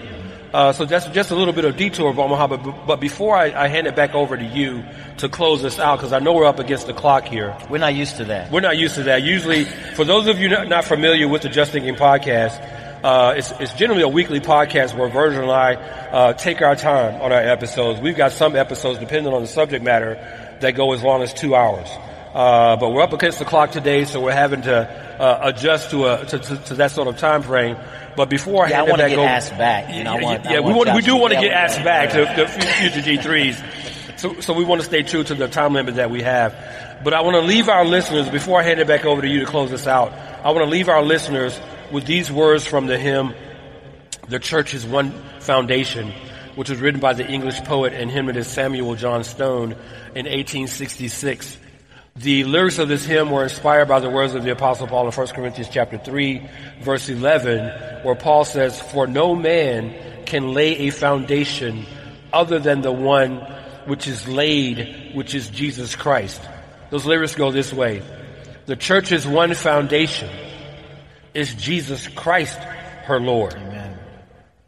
Uh, 0.54 0.72
so 0.72 0.86
that's 0.86 1.06
just 1.08 1.32
a 1.32 1.36
little 1.36 1.54
bit 1.54 1.66
of 1.66 1.76
detour, 1.76 2.18
Omaha. 2.18 2.48
But, 2.48 2.88
but 2.88 3.00
before 3.02 3.36
I, 3.36 3.52
I, 3.52 3.68
hand 3.68 3.88
it 3.88 3.96
back 3.96 4.16
over 4.16 4.38
to 4.38 4.44
you 4.44 4.84
to 5.18 5.28
close 5.28 5.62
this 5.62 5.80
out, 5.80 5.98
because 5.98 6.14
I 6.14 6.20
know 6.20 6.34
we're 6.34 6.46
up 6.46 6.60
against 6.60 6.88
the 6.88 6.94
clock 6.94 7.26
here. 7.26 7.58
We're 7.70 7.80
not 7.80 7.94
used 7.94 8.18
to 8.18 8.26
that. 8.26 8.52
We're 8.52 8.62
not 8.62 8.78
used 8.78 8.96
to 8.96 9.04
that. 9.04 9.22
Usually, 9.22 9.66
for 9.66 10.06
those 10.06 10.28
of 10.28 10.40
you 10.40 10.48
not, 10.48 10.68
not 10.70 10.86
familiar 10.86 11.28
with 11.28 11.42
the 11.42 11.50
Just 11.50 11.74
Thinking 11.74 11.96
podcast, 11.96 12.58
uh, 13.04 13.34
it's, 13.36 13.52
it's, 13.60 13.74
generally 13.74 14.04
a 14.04 14.08
weekly 14.08 14.40
podcast 14.40 14.98
where 14.98 15.10
Virgil 15.10 15.44
and 15.44 15.52
I 15.52 15.74
uh, 15.76 16.34
take 16.34 16.62
our 16.62 16.78
time 16.78 17.22
on 17.22 17.34
our 17.34 17.42
episodes. 17.42 18.00
We've 18.00 18.16
got 18.16 18.32
some 18.32 18.56
episodes, 18.56 19.00
depending 19.00 19.34
on 19.34 19.42
the 19.42 19.48
subject 19.48 19.84
matter, 19.84 20.16
that 20.62 20.72
go 20.72 20.94
as 20.94 21.04
long 21.04 21.22
as 21.22 21.34
two 21.34 21.56
hours. 21.56 21.90
Uh, 22.34 22.78
but 22.78 22.92
we're 22.92 23.02
up 23.02 23.12
against 23.12 23.40
the 23.40 23.46
clock 23.46 23.72
today, 23.72 24.06
so 24.06 24.22
we're 24.22 24.32
having 24.32 24.62
to 24.62 24.74
uh, 24.74 25.40
adjust 25.44 25.92
to, 25.92 26.06
a, 26.06 26.26
to, 26.26 26.40
to, 26.40 26.58
to, 26.58 26.76
that 26.76 26.92
sort 26.92 27.10
of 27.10 27.18
time 27.18 27.44
frame. 27.44 27.78
But 28.16 28.30
before 28.30 28.68
yeah, 28.70 28.84
I 28.84 28.86
hand 28.86 29.02
I 29.02 29.06
it 29.06 29.10
back 29.10 29.18
over, 29.18 29.28
asked 29.28 29.58
back. 29.58 29.94
You 29.94 30.04
know, 30.04 30.16
yeah, 30.16 30.24
want, 30.24 30.46
yeah 30.46 30.60
we 30.62 30.74
want 30.74 30.96
we 30.96 31.02
do 31.02 31.18
want 31.18 31.34
to 31.34 31.40
get 31.40 31.52
asked 31.52 31.84
back 31.84 32.12
to, 32.12 32.26
to 32.26 32.48
future 32.48 33.02
G3s. 33.02 34.18
So, 34.18 34.40
so 34.40 34.54
we 34.54 34.64
want 34.64 34.82
to 34.82 34.86
stay 34.86 35.04
true 35.04 35.24
to 35.24 35.36
the 35.36 35.48
time 35.48 35.74
limit 35.74 35.96
that 35.96 36.10
we 36.10 36.22
have. 36.22 36.56
But 37.04 37.14
I 37.14 37.22
want 37.22 37.36
to 37.36 37.42
leave 37.42 37.68
our 37.68 37.84
listeners, 37.84 38.30
before 38.30 38.60
I 38.60 38.64
hand 38.64 38.80
it 38.80 38.88
back 38.88 39.04
over 39.04 39.22
to 39.22 39.28
you 39.28 39.40
to 39.40 39.46
close 39.46 39.72
this 39.72 39.88
out, 39.88 40.14
I 40.14 40.52
want 40.52 40.64
to 40.64 40.70
leave 40.70 40.88
our 40.88 41.02
listeners 41.02 41.60
with 41.92 42.06
these 42.06 42.32
words 42.32 42.66
from 42.66 42.86
the 42.86 42.98
hymn, 42.98 43.34
The 44.30 44.40
Church 44.40 44.74
is 44.74 44.86
One 44.86 45.12
Foundation, 45.40 46.14
which 46.56 46.70
was 46.70 46.80
written 46.80 47.00
by 47.00 47.14
the 47.14 47.28
English 47.28 47.60
poet 47.64 47.94
and 47.94 48.12
hymnist 48.12 48.54
Samuel 48.54 48.96
John 48.96 49.24
Stone 49.24 49.72
in 50.14 50.26
1866. 50.28 51.58
The 52.16 52.43
lyrics 52.43 52.78
of 52.78 52.89
this 52.89 53.05
hymn 53.05 53.32
were 53.32 53.43
inspired 53.43 53.88
by 53.88 53.99
the 53.99 54.09
words 54.09 54.36
of 54.36 54.43
the 54.43 54.51
apostle 54.51 54.88
Paul 54.88 55.07
in 55.07 55.14
1 55.14 55.28
Corinthians 55.28 55.70
chapter 55.72 55.97
3 55.97 56.49
verse 56.82 57.07
11 57.07 58.03
where 58.03 58.16
Paul 58.16 58.43
says, 58.43 58.82
for 58.82 59.07
no 59.07 59.34
man 59.34 60.26
can 60.26 60.53
lay 60.53 60.88
a 60.88 60.89
foundation 60.89 61.86
other 62.34 62.59
than 62.59 62.82
the 62.82 62.91
one 62.91 63.38
which 63.86 64.07
is 64.07 64.28
laid, 64.28 65.16
which 65.16 65.34
is 65.34 65.49
Jesus 65.49 65.95
Christ. 65.95 66.41
Those 66.89 67.05
lyrics 67.05 67.36
go 67.36 67.51
this 67.51 67.74
way. 67.74 68.01
The 68.66 68.76
church's 68.76 69.26
one 69.26 69.53
foundation 69.53 70.30
is 71.34 71.53
Jesus 71.55 72.07
Christ, 72.09 72.59
her 72.59 73.20
Lord. 73.20 73.53
Amen. 73.53 73.97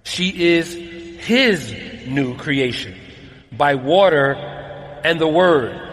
She 0.03 0.55
is 0.55 0.73
his 1.25 1.71
new 2.07 2.35
creation 2.37 2.95
by 3.51 3.75
water 3.75 4.33
and 5.03 5.19
the 5.19 5.27
word. 5.27 5.92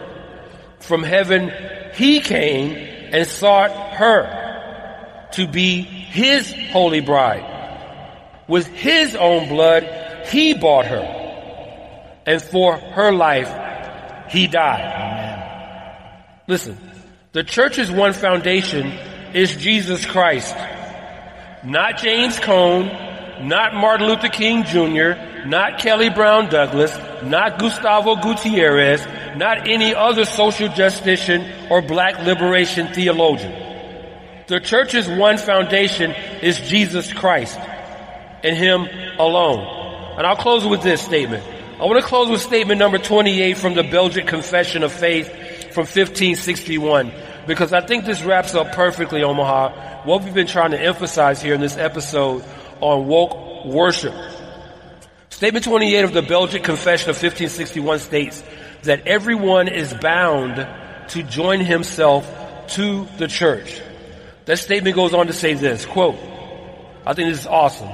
From 0.81 1.03
heaven, 1.03 1.51
he 1.93 2.19
came 2.19 2.75
and 3.13 3.27
sought 3.27 3.71
her 3.93 5.29
to 5.33 5.47
be 5.47 5.81
his 5.81 6.53
holy 6.71 6.99
bride. 6.99 7.47
With 8.47 8.67
his 8.67 9.15
own 9.15 9.47
blood, 9.47 10.25
he 10.27 10.53
bought 10.53 10.85
her. 10.85 11.17
And 12.25 12.41
for 12.41 12.77
her 12.77 13.11
life, 13.11 14.29
he 14.29 14.47
died. 14.47 16.43
Listen, 16.47 16.77
the 17.31 17.43
church's 17.43 17.89
one 17.89 18.13
foundation 18.13 18.87
is 19.33 19.55
Jesus 19.55 20.05
Christ. 20.05 20.55
Not 21.63 21.97
James 21.97 22.39
Cone, 22.39 22.89
not 23.43 23.73
Martin 23.73 24.07
Luther 24.07 24.29
King 24.29 24.63
Jr., 24.63 25.47
not 25.47 25.79
Kelly 25.79 26.09
Brown 26.09 26.49
Douglas, 26.49 26.97
not 27.23 27.59
Gustavo 27.59 28.15
Gutierrez, 28.15 29.05
not 29.35 29.67
any 29.67 29.95
other 29.95 30.25
social 30.25 30.69
justician 30.69 31.69
or 31.69 31.81
black 31.81 32.19
liberation 32.19 32.87
theologian. 32.93 33.51
The 34.47 34.59
church's 34.59 35.07
one 35.07 35.37
foundation 35.37 36.11
is 36.41 36.59
Jesus 36.59 37.11
Christ 37.13 37.57
and 38.43 38.55
Him 38.55 38.87
alone. 39.17 40.15
And 40.17 40.27
I'll 40.27 40.35
close 40.35 40.65
with 40.65 40.81
this 40.81 41.01
statement. 41.01 41.43
I 41.79 41.85
want 41.85 41.99
to 41.99 42.05
close 42.05 42.29
with 42.29 42.41
statement 42.41 42.77
number 42.77 42.97
28 42.97 43.57
from 43.57 43.73
the 43.73 43.83
Belgian 43.83 44.27
Confession 44.27 44.83
of 44.83 44.91
Faith 44.91 45.27
from 45.73 45.83
1561 45.83 47.11
because 47.47 47.73
I 47.73 47.81
think 47.81 48.05
this 48.05 48.21
wraps 48.21 48.53
up 48.53 48.73
perfectly, 48.73 49.23
Omaha, 49.23 50.03
what 50.03 50.23
we've 50.23 50.33
been 50.33 50.47
trying 50.47 50.71
to 50.71 50.79
emphasize 50.79 51.41
here 51.41 51.55
in 51.55 51.61
this 51.61 51.77
episode 51.77 52.43
on 52.81 53.07
woke 53.07 53.65
worship. 53.65 54.13
Statement 55.29 55.65
28 55.65 56.03
of 56.03 56.13
the 56.13 56.21
Belgian 56.21 56.61
Confession 56.61 57.09
of 57.09 57.15
1561 57.15 57.99
states 57.99 58.43
that 58.83 59.07
everyone 59.07 59.67
is 59.67 59.93
bound 59.93 60.67
to 61.09 61.23
join 61.23 61.59
himself 61.61 62.29
to 62.69 63.07
the 63.17 63.27
church. 63.27 63.81
That 64.45 64.57
statement 64.57 64.95
goes 64.95 65.13
on 65.13 65.27
to 65.27 65.33
say 65.33 65.53
this, 65.53 65.85
quote, 65.85 66.15
I 67.05 67.13
think 67.13 67.29
this 67.29 67.39
is 67.41 67.47
awesome. 67.47 67.89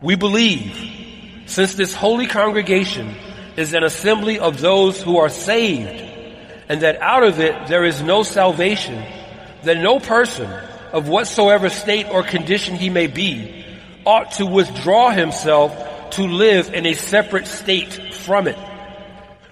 We 0.00 0.14
believe, 0.14 1.44
since 1.46 1.74
this 1.74 1.94
holy 1.94 2.26
congregation 2.26 3.14
is 3.56 3.74
an 3.74 3.84
assembly 3.84 4.38
of 4.38 4.60
those 4.60 5.02
who 5.02 5.18
are 5.18 5.28
saved, 5.28 6.00
and 6.68 6.82
that 6.82 7.00
out 7.02 7.22
of 7.22 7.40
it 7.40 7.68
there 7.68 7.84
is 7.84 8.00
no 8.00 8.22
salvation, 8.22 9.04
that 9.64 9.76
no 9.76 9.98
person 9.98 10.50
of 10.92 11.08
whatsoever 11.08 11.68
state 11.68 12.06
or 12.08 12.22
condition 12.22 12.76
he 12.76 12.88
may 12.88 13.06
be 13.06 13.59
ought 14.04 14.32
to 14.32 14.46
withdraw 14.46 15.10
himself 15.10 16.10
to 16.10 16.22
live 16.22 16.72
in 16.74 16.86
a 16.86 16.94
separate 16.94 17.46
state 17.46 18.14
from 18.14 18.48
it, 18.48 18.58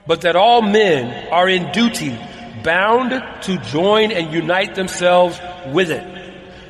but 0.06 0.22
that 0.22 0.36
all 0.36 0.62
men 0.62 1.28
are 1.32 1.48
in 1.48 1.70
duty 1.72 2.18
bound 2.62 3.10
to 3.42 3.58
join 3.58 4.10
and 4.12 4.32
unite 4.32 4.74
themselves 4.74 5.40
with 5.72 5.90
it, 5.90 6.04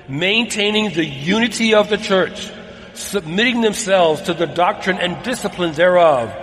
maintaining 0.08 0.92
the 0.92 1.04
unity 1.04 1.74
of 1.74 1.88
the 1.88 1.96
church, 1.96 2.50
submitting 2.94 3.60
themselves 3.60 4.22
to 4.22 4.34
the 4.34 4.46
doctrine 4.46 4.98
and 4.98 5.22
discipline 5.22 5.72
thereof, 5.72 6.34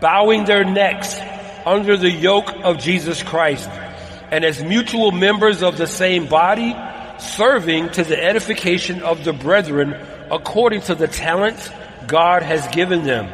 bowing 0.00 0.44
their 0.44 0.64
necks 0.64 1.18
under 1.66 1.96
the 1.96 2.10
yoke 2.10 2.52
of 2.64 2.78
Jesus 2.78 3.22
Christ, 3.22 3.68
and 4.30 4.44
as 4.44 4.62
mutual 4.62 5.12
members 5.12 5.62
of 5.62 5.76
the 5.76 5.86
same 5.86 6.26
body, 6.26 6.74
serving 7.18 7.90
to 7.90 8.02
the 8.02 8.20
edification 8.20 9.02
of 9.02 9.24
the 9.24 9.32
brethren 9.32 9.94
according 10.30 10.82
to 10.82 10.94
the 10.94 11.08
talents 11.08 11.70
God 12.06 12.42
has 12.42 12.66
given 12.68 13.04
them. 13.04 13.26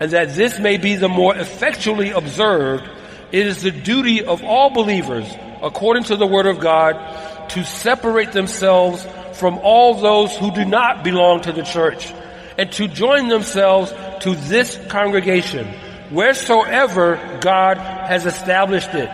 And 0.00 0.10
that 0.12 0.34
this 0.34 0.58
may 0.58 0.76
be 0.76 0.96
the 0.96 1.08
more 1.08 1.36
effectually 1.36 2.10
observed, 2.10 2.84
it 3.32 3.46
is 3.46 3.62
the 3.62 3.70
duty 3.70 4.24
of 4.24 4.44
all 4.44 4.70
believers, 4.70 5.26
according 5.62 6.04
to 6.04 6.16
the 6.16 6.26
word 6.26 6.46
of 6.46 6.60
God, 6.60 7.48
to 7.50 7.64
separate 7.64 8.32
themselves 8.32 9.06
from 9.34 9.58
all 9.58 9.94
those 9.94 10.36
who 10.36 10.50
do 10.50 10.64
not 10.64 11.04
belong 11.04 11.42
to 11.42 11.52
the 11.52 11.62
church 11.62 12.12
and 12.58 12.70
to 12.72 12.88
join 12.88 13.28
themselves 13.28 13.92
to 14.20 14.34
this 14.34 14.78
congregation 14.88 15.66
wheresoever 16.10 17.38
God 17.40 17.78
has 17.78 18.26
established 18.26 18.94
it, 18.94 19.10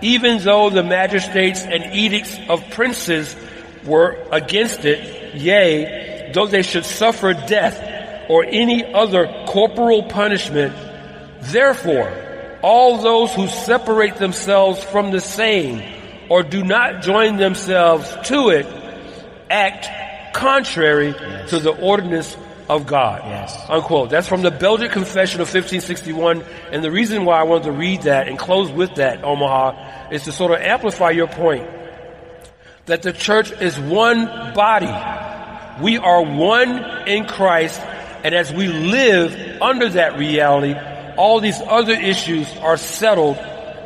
even 0.00 0.38
though 0.38 0.70
the 0.70 0.82
magistrates 0.82 1.62
and 1.62 1.94
edicts 1.94 2.36
of 2.48 2.68
princes 2.70 3.36
were 3.84 4.16
against 4.32 4.84
it, 4.84 5.34
yea, 5.34 6.09
though 6.34 6.46
they 6.46 6.62
should 6.62 6.84
suffer 6.84 7.34
death 7.34 8.28
or 8.28 8.44
any 8.44 8.84
other 8.84 9.44
corporal 9.46 10.04
punishment. 10.04 10.74
Therefore, 11.40 12.12
all 12.62 12.98
those 12.98 13.32
who 13.34 13.48
separate 13.48 14.16
themselves 14.16 14.82
from 14.84 15.10
the 15.10 15.20
same 15.20 15.82
or 16.28 16.42
do 16.42 16.62
not 16.62 17.02
join 17.02 17.36
themselves 17.36 18.14
to 18.24 18.50
it 18.50 18.66
act 19.50 20.34
contrary 20.34 21.08
yes. 21.08 21.50
to 21.50 21.58
the 21.58 21.72
ordinance 21.72 22.36
of 22.68 22.86
God. 22.86 23.22
Yes. 23.24 23.56
Unquote. 23.68 24.10
That's 24.10 24.28
from 24.28 24.42
the 24.42 24.52
Belgic 24.52 24.92
Confession 24.92 25.40
of 25.40 25.48
1561. 25.48 26.44
And 26.70 26.84
the 26.84 26.90
reason 26.90 27.24
why 27.24 27.40
I 27.40 27.42
wanted 27.42 27.64
to 27.64 27.72
read 27.72 28.02
that 28.02 28.28
and 28.28 28.38
close 28.38 28.70
with 28.70 28.94
that, 28.94 29.24
Omaha, 29.24 30.10
is 30.12 30.22
to 30.24 30.32
sort 30.32 30.52
of 30.52 30.60
amplify 30.60 31.10
your 31.10 31.26
point 31.26 31.68
that 32.86 33.02
the 33.02 33.12
church 33.12 33.50
is 33.50 33.78
one 33.78 34.26
body. 34.54 34.86
We 35.80 35.98
are 35.98 36.22
one 36.22 37.08
in 37.08 37.26
Christ. 37.26 37.80
And 38.22 38.34
as 38.34 38.52
we 38.52 38.68
live 38.68 39.62
under 39.62 39.88
that 39.90 40.18
reality, 40.18 40.74
all 41.16 41.40
these 41.40 41.60
other 41.60 41.94
issues 41.94 42.54
are 42.58 42.76
settled 42.76 43.38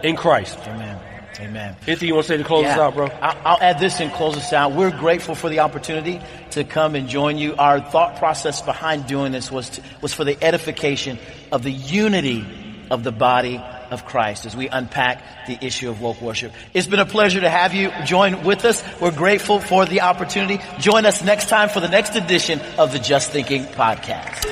in 0.03 0.17
Christ. 0.17 0.59
Amen. 0.67 1.01
Amen. 1.41 1.77
Anything 1.87 2.09
you 2.09 2.15
want 2.15 2.27
to 2.27 2.33
say 2.33 2.37
to 2.37 2.45
close 2.45 2.65
yeah. 2.65 2.73
us 2.73 2.79
out, 2.79 2.95
bro? 2.95 3.07
I'll 3.07 3.61
add 3.61 3.79
this 3.79 4.01
and 4.01 4.13
close 4.13 4.37
us 4.37 4.53
out. 4.53 4.73
We're 4.73 4.97
grateful 4.97 5.35
for 5.35 5.49
the 5.49 5.61
opportunity 5.61 6.21
to 6.53 6.65
come 6.65 6.95
and 6.95 7.09
join 7.09 7.39
you. 7.39 7.57
Our 7.57 7.81
thought 7.81 8.19
process 8.19 8.63
behind 8.63 9.07
doing 9.07 9.33
this 9.33 9.51
was 9.51 9.71
to, 9.71 9.83
was 10.01 10.15
for 10.15 10.25
the 10.25 10.43
edification 10.43 11.19
of 11.51 11.63
the 11.63 11.73
unity 11.73 12.47
of 12.91 13.03
the 13.03 13.13
body 13.13 13.61
of 13.95 14.05
Christ 14.05 14.45
as 14.45 14.55
we 14.55 14.69
unpack 14.69 15.47
the 15.47 15.57
issue 15.65 15.89
of 15.89 16.03
woke 16.03 16.21
worship. 16.21 16.53
It's 16.75 16.87
been 16.87 17.01
a 17.01 17.07
pleasure 17.07 17.41
to 17.41 17.49
have 17.49 17.73
you 17.73 17.91
join 18.05 18.45
with 18.45 18.67
us. 18.67 18.85
We're 19.01 19.11
grateful 19.11 19.61
for 19.61 19.87
the 19.87 20.03
opportunity. 20.03 20.63
Join 20.79 21.07
us 21.07 21.25
next 21.25 21.49
time 21.49 21.71
for 21.71 21.81
the 21.81 21.89
next 21.89 22.15
edition 22.17 22.61
of 22.77 22.93
the 22.93 22.99
Just 22.99 23.31
Thinking 23.31 23.65
podcast. 23.65 24.43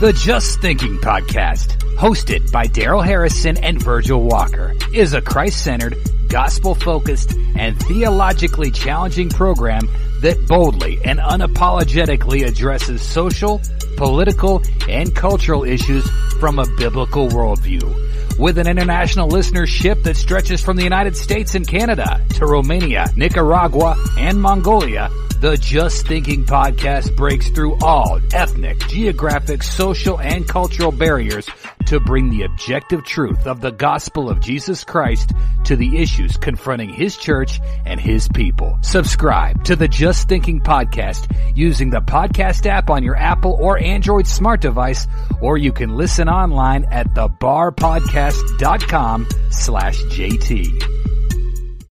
The 0.00 0.12
Just 0.12 0.60
Thinking 0.60 0.98
Podcast, 0.98 1.78
hosted 1.96 2.50
by 2.50 2.66
Darrell 2.66 3.02
Harrison 3.02 3.56
and 3.58 3.80
Virgil 3.80 4.20
Walker, 4.24 4.74
is 4.92 5.14
a 5.14 5.22
Christ-centered, 5.22 5.94
gospel-focused, 6.28 7.36
and 7.54 7.78
theologically 7.78 8.72
challenging 8.72 9.28
program 9.28 9.88
that 10.22 10.46
boldly 10.46 10.98
and 11.04 11.18
unapologetically 11.18 12.46
addresses 12.46 13.02
social, 13.02 13.60
political, 13.96 14.62
and 14.88 15.14
cultural 15.14 15.64
issues 15.64 16.08
from 16.40 16.58
a 16.58 16.66
biblical 16.78 17.28
worldview. 17.28 18.38
With 18.38 18.58
an 18.58 18.66
international 18.66 19.28
listenership 19.28 20.02
that 20.04 20.16
stretches 20.16 20.62
from 20.62 20.76
the 20.76 20.84
United 20.84 21.16
States 21.16 21.54
and 21.54 21.66
Canada 21.66 22.24
to 22.34 22.46
Romania, 22.46 23.12
Nicaragua, 23.16 23.96
and 24.16 24.40
Mongolia, 24.40 25.10
the 25.42 25.56
Just 25.56 26.06
Thinking 26.06 26.44
podcast 26.44 27.16
breaks 27.16 27.48
through 27.48 27.76
all 27.82 28.20
ethnic, 28.32 28.78
geographic, 28.86 29.64
social, 29.64 30.20
and 30.20 30.46
cultural 30.46 30.92
barriers 30.92 31.48
to 31.86 31.98
bring 31.98 32.30
the 32.30 32.44
objective 32.44 33.04
truth 33.04 33.48
of 33.48 33.60
the 33.60 33.72
gospel 33.72 34.30
of 34.30 34.38
Jesus 34.38 34.84
Christ 34.84 35.32
to 35.64 35.74
the 35.74 36.00
issues 36.00 36.36
confronting 36.36 36.90
his 36.90 37.16
church 37.16 37.60
and 37.84 37.98
his 37.98 38.28
people. 38.28 38.78
Subscribe 38.82 39.64
to 39.64 39.74
the 39.74 39.88
Just 39.88 40.28
Thinking 40.28 40.60
podcast 40.60 41.26
using 41.56 41.90
the 41.90 42.02
podcast 42.02 42.66
app 42.66 42.88
on 42.88 43.02
your 43.02 43.16
Apple 43.16 43.58
or 43.60 43.80
Android 43.80 44.28
smart 44.28 44.60
device, 44.60 45.08
or 45.40 45.58
you 45.58 45.72
can 45.72 45.96
listen 45.96 46.28
online 46.28 46.84
at 46.92 47.08
thebarpodcast.com 47.08 49.28
slash 49.50 49.96
JT. 50.04 51.11